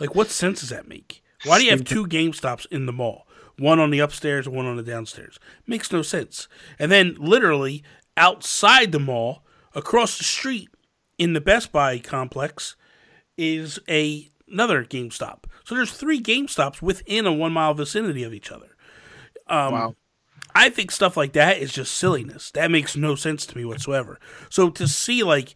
Like, 0.00 0.14
what 0.14 0.28
sense 0.28 0.60
does 0.60 0.70
that 0.70 0.88
make? 0.88 1.22
Why 1.44 1.58
do 1.58 1.64
you 1.64 1.70
have 1.70 1.84
two 1.84 2.06
Game 2.06 2.32
Stops 2.32 2.66
in 2.70 2.86
the 2.86 2.92
mall? 2.92 3.28
one 3.58 3.80
on 3.80 3.90
the 3.90 3.98
upstairs 3.98 4.46
and 4.46 4.54
one 4.54 4.66
on 4.66 4.76
the 4.76 4.82
downstairs. 4.82 5.38
Makes 5.66 5.92
no 5.92 6.02
sense. 6.02 6.48
And 6.78 6.90
then 6.90 7.16
literally 7.18 7.82
outside 8.16 8.92
the 8.92 9.00
mall, 9.00 9.42
across 9.74 10.18
the 10.18 10.24
street 10.24 10.70
in 11.18 11.32
the 11.32 11.40
Best 11.40 11.72
Buy 11.72 11.98
complex, 11.98 12.76
is 13.36 13.78
a 13.88 14.30
another 14.50 14.84
GameStop. 14.84 15.44
So 15.64 15.74
there's 15.74 15.92
three 15.92 16.22
GameStops 16.22 16.80
within 16.80 17.26
a 17.26 17.32
one 17.32 17.52
mile 17.52 17.74
vicinity 17.74 18.22
of 18.22 18.32
each 18.32 18.50
other. 18.50 18.76
Um, 19.46 19.72
wow. 19.72 19.96
I 20.54 20.70
think 20.70 20.90
stuff 20.90 21.16
like 21.16 21.32
that 21.34 21.58
is 21.58 21.72
just 21.72 21.94
silliness. 21.94 22.50
That 22.52 22.70
makes 22.70 22.96
no 22.96 23.14
sense 23.14 23.44
to 23.46 23.56
me 23.56 23.64
whatsoever. 23.64 24.18
So 24.48 24.70
to 24.70 24.88
see 24.88 25.22
like 25.22 25.54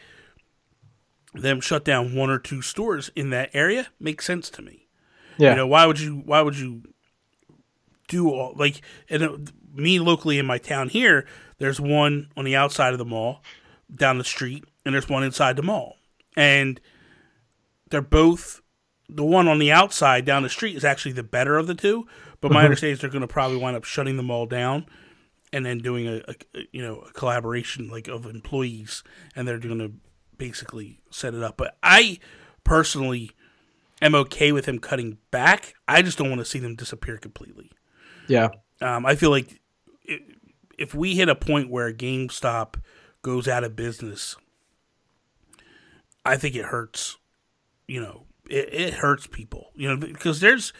them 1.35 1.61
shut 1.61 1.85
down 1.85 2.15
one 2.15 2.31
or 2.31 2.39
two 2.39 2.63
stores 2.63 3.11
in 3.17 3.31
that 3.31 3.51
area 3.55 3.89
makes 3.99 4.25
sense 4.25 4.51
to 4.51 4.63
me. 4.63 4.87
Yeah. 5.39 5.51
You 5.51 5.57
know, 5.57 5.67
why 5.67 5.87
would 5.87 6.01
you 6.01 6.23
why 6.25 6.43
would 6.43 6.57
you 6.57 6.83
do 8.09 8.31
all 8.31 8.55
like 8.57 8.83
and 9.09 9.23
uh, 9.23 9.37
me 9.75 9.99
locally 9.99 10.39
in 10.39 10.47
my 10.47 10.59
town 10.59 10.89
here, 10.89 11.27
there's 11.59 11.81
one 11.81 12.29
on 12.37 12.45
the 12.45 12.57
outside 12.57 12.93
of 12.93 12.99
the 12.99 13.05
mall 13.05 13.43
down 13.95 14.19
the 14.19 14.25
street 14.25 14.65
and 14.85 14.95
there's 14.95 15.09
one 15.09 15.23
inside 15.23 15.57
the 15.57 15.63
mall. 15.63 15.97
And 16.37 16.81
they're 17.91 18.03
both 18.03 18.61
the 19.09 19.25
one 19.25 19.49
on 19.49 19.59
the 19.59 19.73
outside 19.73 20.25
down 20.25 20.43
the 20.43 20.49
street 20.49 20.77
is 20.77 20.85
actually 20.85 21.13
the 21.13 21.23
better 21.23 21.59
of 21.59 21.67
the 21.67 21.75
two, 21.75 22.07
but 22.41 22.51
my 22.51 22.59
mm-hmm. 22.59 22.65
understanding 22.65 22.95
is 22.95 23.01
they're 23.01 23.11
going 23.11 23.21
to 23.21 23.29
probably 23.29 23.59
wind 23.59 23.77
up 23.77 23.85
shutting 23.85 24.17
them 24.17 24.31
all 24.31 24.47
down 24.47 24.87
and 25.53 25.67
then 25.67 25.79
doing 25.79 26.09
a, 26.09 26.23
a, 26.29 26.35
you 26.73 26.83
know 26.83 27.01
a 27.01 27.13
collaboration 27.13 27.89
like 27.89 28.09
of 28.09 28.27
employees 28.27 29.03
and 29.37 29.47
they're 29.47 29.59
going 29.59 29.79
to 29.79 29.93
basically 30.43 30.99
set 31.09 31.35
it 31.35 31.43
up. 31.45 31.57
But 31.57 31.77
I 31.85 32.19
personally 32.65 33.31
am 34.01 34.13
okay 34.17 34.51
with 34.51 34.67
him 34.67 34.81
cutting 34.81 35.19
back. 35.31 35.75
I 35.87 36.03
just 36.03 36.19
don't 36.19 36.29
want 36.29 36.41
to 36.41 36.45
see 36.45 36.59
them 36.59 36.75
disappear 36.75 37.17
completely. 37.17 37.71
Yeah. 38.27 38.49
Um, 38.81 39.07
I 39.07 39.15
feel 39.15 39.31
like 39.31 39.61
if 40.77 40.97
we 40.97 41.15
hit 41.15 41.29
a 41.29 41.37
point 41.37 41.71
where 41.71 41.93
GameStop 41.93 42.75
goes 43.23 43.47
out 43.47 43.63
of 43.63 43.77
business, 43.77 44.35
I 46.27 46.37
think 46.37 46.57
it 46.57 46.65
hurts. 46.65 47.19
You 47.87 48.01
know, 48.01 48.25
it, 48.51 48.75
it 48.75 48.95
hurts 48.95 49.29
people. 49.29 49.71
You 49.77 49.91
know, 49.91 49.97
because 49.97 50.41
there's. 50.41 50.73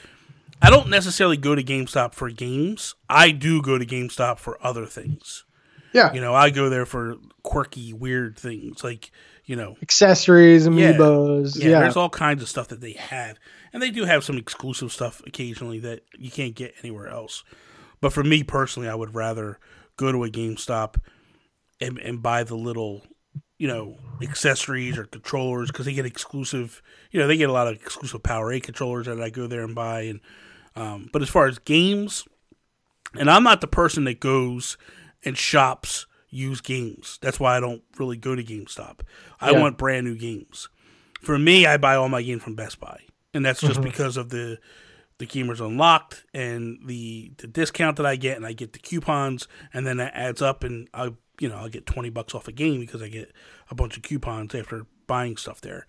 I 0.61 0.71
don't 0.71 0.91
necessarily 0.91 1.37
go 1.37 1.55
to 1.55 1.63
GameStop 1.63 2.15
for 2.15 2.31
games. 2.31 2.97
I 3.09 3.31
do 3.31 3.63
go 3.63 3.79
to 3.79 3.87
GameStop 3.87 4.39
for 4.39 4.59
other 4.65 4.87
things. 4.87 5.45
Yeah. 5.93 6.13
You 6.13 6.21
know, 6.21 6.35
I 6.35 6.51
go 6.51 6.69
there 6.69 6.87
for 6.87 7.17
quirky, 7.43 7.93
weird 7.93 8.39
things 8.39 8.83
like 8.83 9.11
you 9.53 9.57
know 9.57 9.77
accessories, 9.83 10.67
amiibos. 10.67 11.59
Yeah, 11.59 11.65
yeah, 11.65 11.71
yeah, 11.73 11.81
there's 11.81 11.97
all 11.99 12.09
kinds 12.09 12.41
of 12.41 12.49
stuff 12.49 12.69
that 12.69 12.81
they 12.81 12.93
have, 12.93 13.39
and 13.75 13.83
they 13.83 13.91
do 13.91 14.07
have 14.07 14.25
some 14.25 14.39
exclusive 14.39 14.91
stuff 14.91 15.21
occasionally 15.27 15.79
that 15.81 16.05
you 16.17 16.31
can't 16.31 16.55
get 16.55 16.73
anywhere 16.83 17.09
else. 17.09 17.45
But 18.01 18.15
for 18.15 18.25
me 18.25 18.45
personally, 18.45 18.89
I 18.89 18.95
would 18.95 19.15
rather 19.15 19.59
go 19.99 20.11
to 20.11 20.25
a 20.25 20.31
GameStop 20.31 20.97
and, 21.83 21.99
and 21.99 22.23
buy 22.23 22.45
the 22.45 22.55
little, 22.55 23.03
you 23.59 23.69
know, 23.69 23.99
accessories 24.23 24.97
or 24.97 25.05
controllers 25.05 25.71
because 25.71 25.85
they 25.85 25.93
get 25.93 26.07
exclusive. 26.07 26.81
You 27.11 27.21
know, 27.21 27.27
they 27.27 27.37
get 27.37 27.51
a 27.51 27.53
lot 27.53 27.69
of 27.69 27.75
exclusive 27.75 28.23
PowerA 28.23 28.63
controllers 28.63 29.05
that 29.05 29.21
I 29.21 29.29
go 29.29 29.47
there 29.49 29.65
and 29.65 29.75
buy. 29.75 30.05
And 30.05 30.21
um, 30.77 31.11
but 31.13 31.21
as 31.21 31.29
far 31.29 31.47
as 31.47 31.59
games, 31.59 32.27
and 33.13 33.31
I'm 33.31 33.45
not 33.45 33.61
the 33.61 33.67
person 33.67 34.05
that 34.05 34.19
goes 34.19 34.79
and 35.27 35.37
shops 35.37 36.07
use 36.33 36.61
games. 36.61 37.19
That's 37.23 37.39
why 37.39 37.57
I 37.57 37.61
don't 37.61 37.83
really 37.99 38.17
go 38.17 38.35
to 38.35 38.43
GameStop. 38.43 39.01
I 39.41 39.51
yeah. 39.51 39.61
want 39.61 39.79
brand 39.79 40.07
new 40.07 40.17
games. 40.17 40.69
For 41.21 41.39
me, 41.39 41.67
I 41.67 41.77
buy 41.77 41.95
all 41.95 42.09
my 42.09 42.23
games 42.23 42.43
from 42.43 42.57
Best 42.57 42.81
Buy, 42.81 43.01
and 43.33 43.45
that's 43.47 43.61
just 43.61 43.75
mm-hmm. 43.75 43.85
because 43.85 44.17
of 44.17 44.31
the 44.31 44.59
the 45.19 45.27
gamers 45.27 45.65
unlocked 45.65 46.25
and 46.35 46.81
the 46.87 47.33
the 47.37 47.47
discount 47.47 47.97
that 47.99 48.07
I 48.07 48.17
get, 48.17 48.37
and 48.37 48.47
I 48.47 48.55
get 48.55 48.73
the 48.73 48.81
coupons, 48.81 49.47
and 49.73 49.87
then 49.87 49.99
that 49.99 50.15
adds 50.15 50.43
up, 50.43 50.65
and 50.65 50.89
I 50.93 51.13
you 51.39 51.49
know 51.49 51.57
I'll 51.57 51.69
get 51.69 51.87
twenty 51.87 52.11
bucks 52.11 52.35
off 52.35 52.49
a 52.49 52.53
game 52.53 52.81
because 52.81 53.03
I 53.03 53.09
get 53.09 53.31
a 53.71 53.75
bunch 53.77 53.97
of 53.97 54.03
coupons 54.03 54.55
after 54.55 54.87
buying 55.07 55.37
stuff 55.37 55.61
there. 55.61 55.87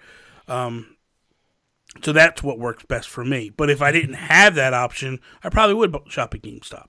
Um, 0.47 0.97
so 2.03 2.11
that's 2.11 2.43
what 2.43 2.59
works 2.59 2.85
best 2.85 3.09
for 3.09 3.23
me. 3.23 3.49
But 3.49 3.69
if 3.69 3.81
I 3.81 3.91
didn't 3.91 4.15
have 4.15 4.55
that 4.55 4.73
option, 4.73 5.19
I 5.43 5.49
probably 5.49 5.75
would 5.75 5.95
shop 6.09 6.35
at 6.35 6.41
GameStop 6.41 6.87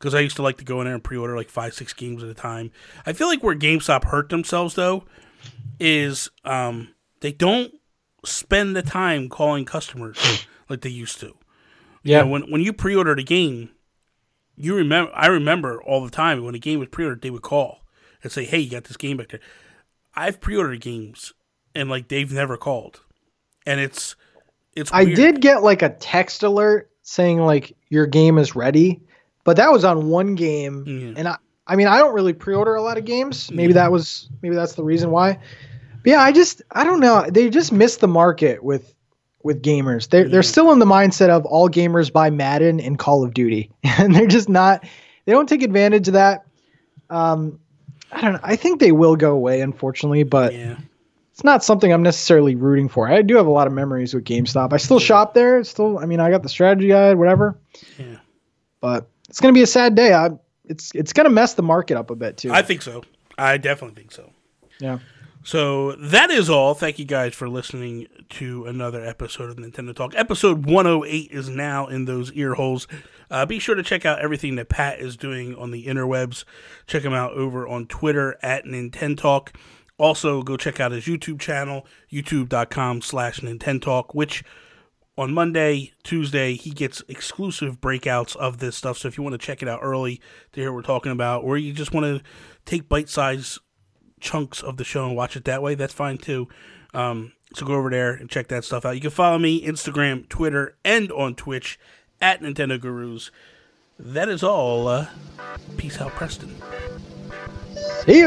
because 0.00 0.14
I 0.14 0.20
used 0.20 0.36
to 0.36 0.42
like 0.42 0.56
to 0.56 0.64
go 0.64 0.80
in 0.80 0.86
there 0.86 0.94
and 0.94 1.04
pre-order 1.04 1.36
like 1.36 1.50
five, 1.50 1.74
six 1.74 1.92
games 1.92 2.22
at 2.24 2.30
a 2.30 2.34
time. 2.34 2.70
I 3.04 3.12
feel 3.12 3.28
like 3.28 3.42
where 3.42 3.54
GameStop 3.54 4.04
hurt 4.04 4.30
themselves 4.30 4.74
though 4.74 5.04
is 5.78 6.30
um, 6.42 6.94
they 7.20 7.32
don't 7.32 7.74
spend 8.24 8.74
the 8.74 8.82
time 8.82 9.28
calling 9.28 9.66
customers 9.66 10.46
like 10.68 10.80
they 10.80 10.88
used 10.88 11.20
to. 11.20 11.36
Yeah. 12.02 12.20
You 12.20 12.24
know, 12.24 12.30
when 12.30 12.50
when 12.50 12.60
you 12.62 12.72
pre-ordered 12.72 13.20
a 13.20 13.24
game, 13.24 13.70
you 14.56 14.74
remember. 14.74 15.12
I 15.14 15.26
remember 15.26 15.82
all 15.82 16.02
the 16.02 16.10
time 16.10 16.42
when 16.42 16.54
a 16.54 16.58
game 16.58 16.78
was 16.78 16.88
pre-ordered, 16.88 17.20
they 17.20 17.30
would 17.30 17.42
call 17.42 17.82
and 18.22 18.32
say, 18.32 18.46
"Hey, 18.46 18.58
you 18.58 18.70
got 18.70 18.84
this 18.84 18.96
game 18.96 19.18
back 19.18 19.28
there." 19.28 19.40
I've 20.14 20.40
pre-ordered 20.40 20.80
games 20.80 21.34
and 21.74 21.90
like 21.90 22.08
they've 22.08 22.32
never 22.32 22.56
called, 22.56 23.00
and 23.66 23.80
it's 23.80 24.16
it's. 24.74 24.90
I 24.94 25.04
did 25.04 25.42
get 25.42 25.62
like 25.62 25.82
a 25.82 25.90
text 25.90 26.42
alert 26.42 26.90
saying 27.02 27.40
like 27.40 27.76
your 27.90 28.06
game 28.06 28.38
is 28.38 28.56
ready, 28.56 29.02
but 29.44 29.56
that 29.56 29.72
was 29.72 29.84
on 29.84 30.08
one 30.08 30.34
game, 30.34 31.14
and 31.16 31.28
I, 31.28 31.36
I 31.66 31.76
mean, 31.76 31.86
I 31.86 31.98
don't 31.98 32.14
really 32.14 32.32
pre-order 32.32 32.74
a 32.74 32.82
lot 32.82 32.98
of 32.98 33.04
games. 33.04 33.50
Maybe 33.50 33.72
yeah. 33.72 33.82
that 33.82 33.92
was, 33.92 34.28
maybe 34.42 34.54
that's 34.54 34.74
the 34.74 34.84
reason 34.84 35.10
why. 35.10 35.38
But 36.02 36.10
yeah, 36.10 36.20
I 36.20 36.32
just, 36.32 36.62
I 36.70 36.84
don't 36.84 37.00
know. 37.00 37.26
They 37.28 37.50
just 37.50 37.72
missed 37.72 38.00
the 38.00 38.08
market 38.08 38.62
with 38.62 38.94
with 39.42 39.62
gamers. 39.62 40.08
They're 40.08 40.24
yeah. 40.24 40.32
they're 40.32 40.42
still 40.42 40.72
in 40.72 40.78
the 40.78 40.86
mindset 40.86 41.30
of 41.30 41.46
all 41.46 41.68
gamers 41.68 42.12
buy 42.12 42.30
Madden 42.30 42.80
and 42.80 42.98
Call 42.98 43.24
of 43.24 43.34
Duty, 43.34 43.70
and 43.82 44.14
they're 44.14 44.26
just 44.26 44.48
not. 44.48 44.84
They 45.24 45.32
don't 45.32 45.48
take 45.48 45.62
advantage 45.62 46.08
of 46.08 46.14
that. 46.14 46.46
Um, 47.08 47.60
I 48.12 48.20
don't 48.20 48.32
know. 48.34 48.40
I 48.42 48.56
think 48.56 48.80
they 48.80 48.92
will 48.92 49.16
go 49.16 49.32
away, 49.32 49.60
unfortunately, 49.60 50.24
but 50.24 50.52
yeah. 50.52 50.76
it's 51.32 51.44
not 51.44 51.62
something 51.62 51.92
I'm 51.92 52.02
necessarily 52.02 52.54
rooting 52.54 52.88
for. 52.88 53.08
I 53.08 53.22
do 53.22 53.36
have 53.36 53.46
a 53.46 53.50
lot 53.50 53.66
of 53.66 53.72
memories 53.72 54.14
with 54.14 54.24
GameStop. 54.24 54.72
I 54.72 54.78
still 54.78 54.98
shop 54.98 55.34
there. 55.34 55.58
It's 55.60 55.70
still, 55.70 55.98
I 55.98 56.06
mean, 56.06 56.20
I 56.20 56.30
got 56.30 56.42
the 56.42 56.48
strategy 56.48 56.88
guide, 56.88 57.16
whatever. 57.16 57.58
Yeah. 57.98 58.16
But 58.80 59.08
it's 59.30 59.40
going 59.40 59.54
to 59.54 59.58
be 59.58 59.62
a 59.62 59.66
sad 59.66 59.94
day. 59.94 60.12
I, 60.12 60.30
it's 60.64 60.90
it's 60.94 61.12
going 61.12 61.24
to 61.24 61.30
mess 61.30 61.54
the 61.54 61.62
market 61.62 61.96
up 61.96 62.10
a 62.10 62.16
bit 62.16 62.36
too. 62.36 62.52
I 62.52 62.62
think 62.62 62.82
so. 62.82 63.02
I 63.38 63.56
definitely 63.56 63.94
think 63.94 64.12
so. 64.12 64.30
Yeah. 64.80 64.98
So 65.42 65.92
that 65.92 66.30
is 66.30 66.50
all. 66.50 66.74
Thank 66.74 66.98
you 66.98 67.06
guys 67.06 67.34
for 67.34 67.48
listening 67.48 68.08
to 68.30 68.66
another 68.66 69.02
episode 69.02 69.48
of 69.48 69.56
Nintendo 69.56 69.94
Talk. 69.94 70.14
Episode 70.14 70.66
108 70.66 71.30
is 71.30 71.48
now 71.48 71.86
in 71.86 72.04
those 72.04 72.30
ear 72.32 72.54
holes. 72.54 72.86
Uh, 73.30 73.46
be 73.46 73.58
sure 73.58 73.74
to 73.74 73.82
check 73.82 74.04
out 74.04 74.18
everything 74.18 74.56
that 74.56 74.68
Pat 74.68 74.98
is 74.98 75.16
doing 75.16 75.54
on 75.54 75.70
the 75.70 75.86
interwebs. 75.86 76.44
Check 76.86 77.04
him 77.04 77.14
out 77.14 77.32
over 77.32 77.66
on 77.66 77.86
Twitter 77.86 78.36
at 78.42 78.64
Nintendo 78.66 79.16
Talk. 79.16 79.56
Also, 79.96 80.42
go 80.42 80.56
check 80.56 80.80
out 80.80 80.92
his 80.92 81.04
YouTube 81.04 81.40
channel, 81.40 81.86
youtube.com 82.12 83.00
slash 83.00 83.40
Nintendo 83.40 83.80
Talk, 83.80 84.14
which 84.14 84.44
on 85.20 85.34
Monday, 85.34 85.92
Tuesday, 86.02 86.54
he 86.54 86.70
gets 86.70 87.02
exclusive 87.06 87.78
breakouts 87.78 88.34
of 88.36 88.56
this 88.56 88.74
stuff. 88.74 88.96
So 88.96 89.06
if 89.06 89.18
you 89.18 89.22
want 89.22 89.34
to 89.34 89.38
check 89.38 89.60
it 89.60 89.68
out 89.68 89.80
early 89.82 90.18
to 90.52 90.60
hear 90.62 90.72
what 90.72 90.76
we're 90.76 90.82
talking 90.82 91.12
about, 91.12 91.44
or 91.44 91.58
you 91.58 91.74
just 91.74 91.92
want 91.92 92.04
to 92.04 92.22
take 92.64 92.88
bite 92.88 93.10
size 93.10 93.58
chunks 94.18 94.62
of 94.62 94.78
the 94.78 94.84
show 94.84 95.06
and 95.06 95.14
watch 95.14 95.36
it 95.36 95.44
that 95.44 95.62
way, 95.62 95.74
that's 95.74 95.92
fine 95.92 96.16
too. 96.16 96.48
Um, 96.94 97.32
so 97.54 97.66
go 97.66 97.74
over 97.74 97.90
there 97.90 98.14
and 98.14 98.30
check 98.30 98.48
that 98.48 98.64
stuff 98.64 98.86
out. 98.86 98.94
You 98.94 99.02
can 99.02 99.10
follow 99.10 99.38
me 99.38 99.62
Instagram, 99.62 100.26
Twitter, 100.30 100.78
and 100.86 101.12
on 101.12 101.34
Twitch 101.34 101.78
at 102.22 102.40
Nintendo 102.40 102.80
Gurus. 102.80 103.30
That 103.98 104.30
is 104.30 104.42
all. 104.42 104.88
Uh, 104.88 105.08
peace 105.76 106.00
out, 106.00 106.12
Preston. 106.12 106.54
See 108.06 108.20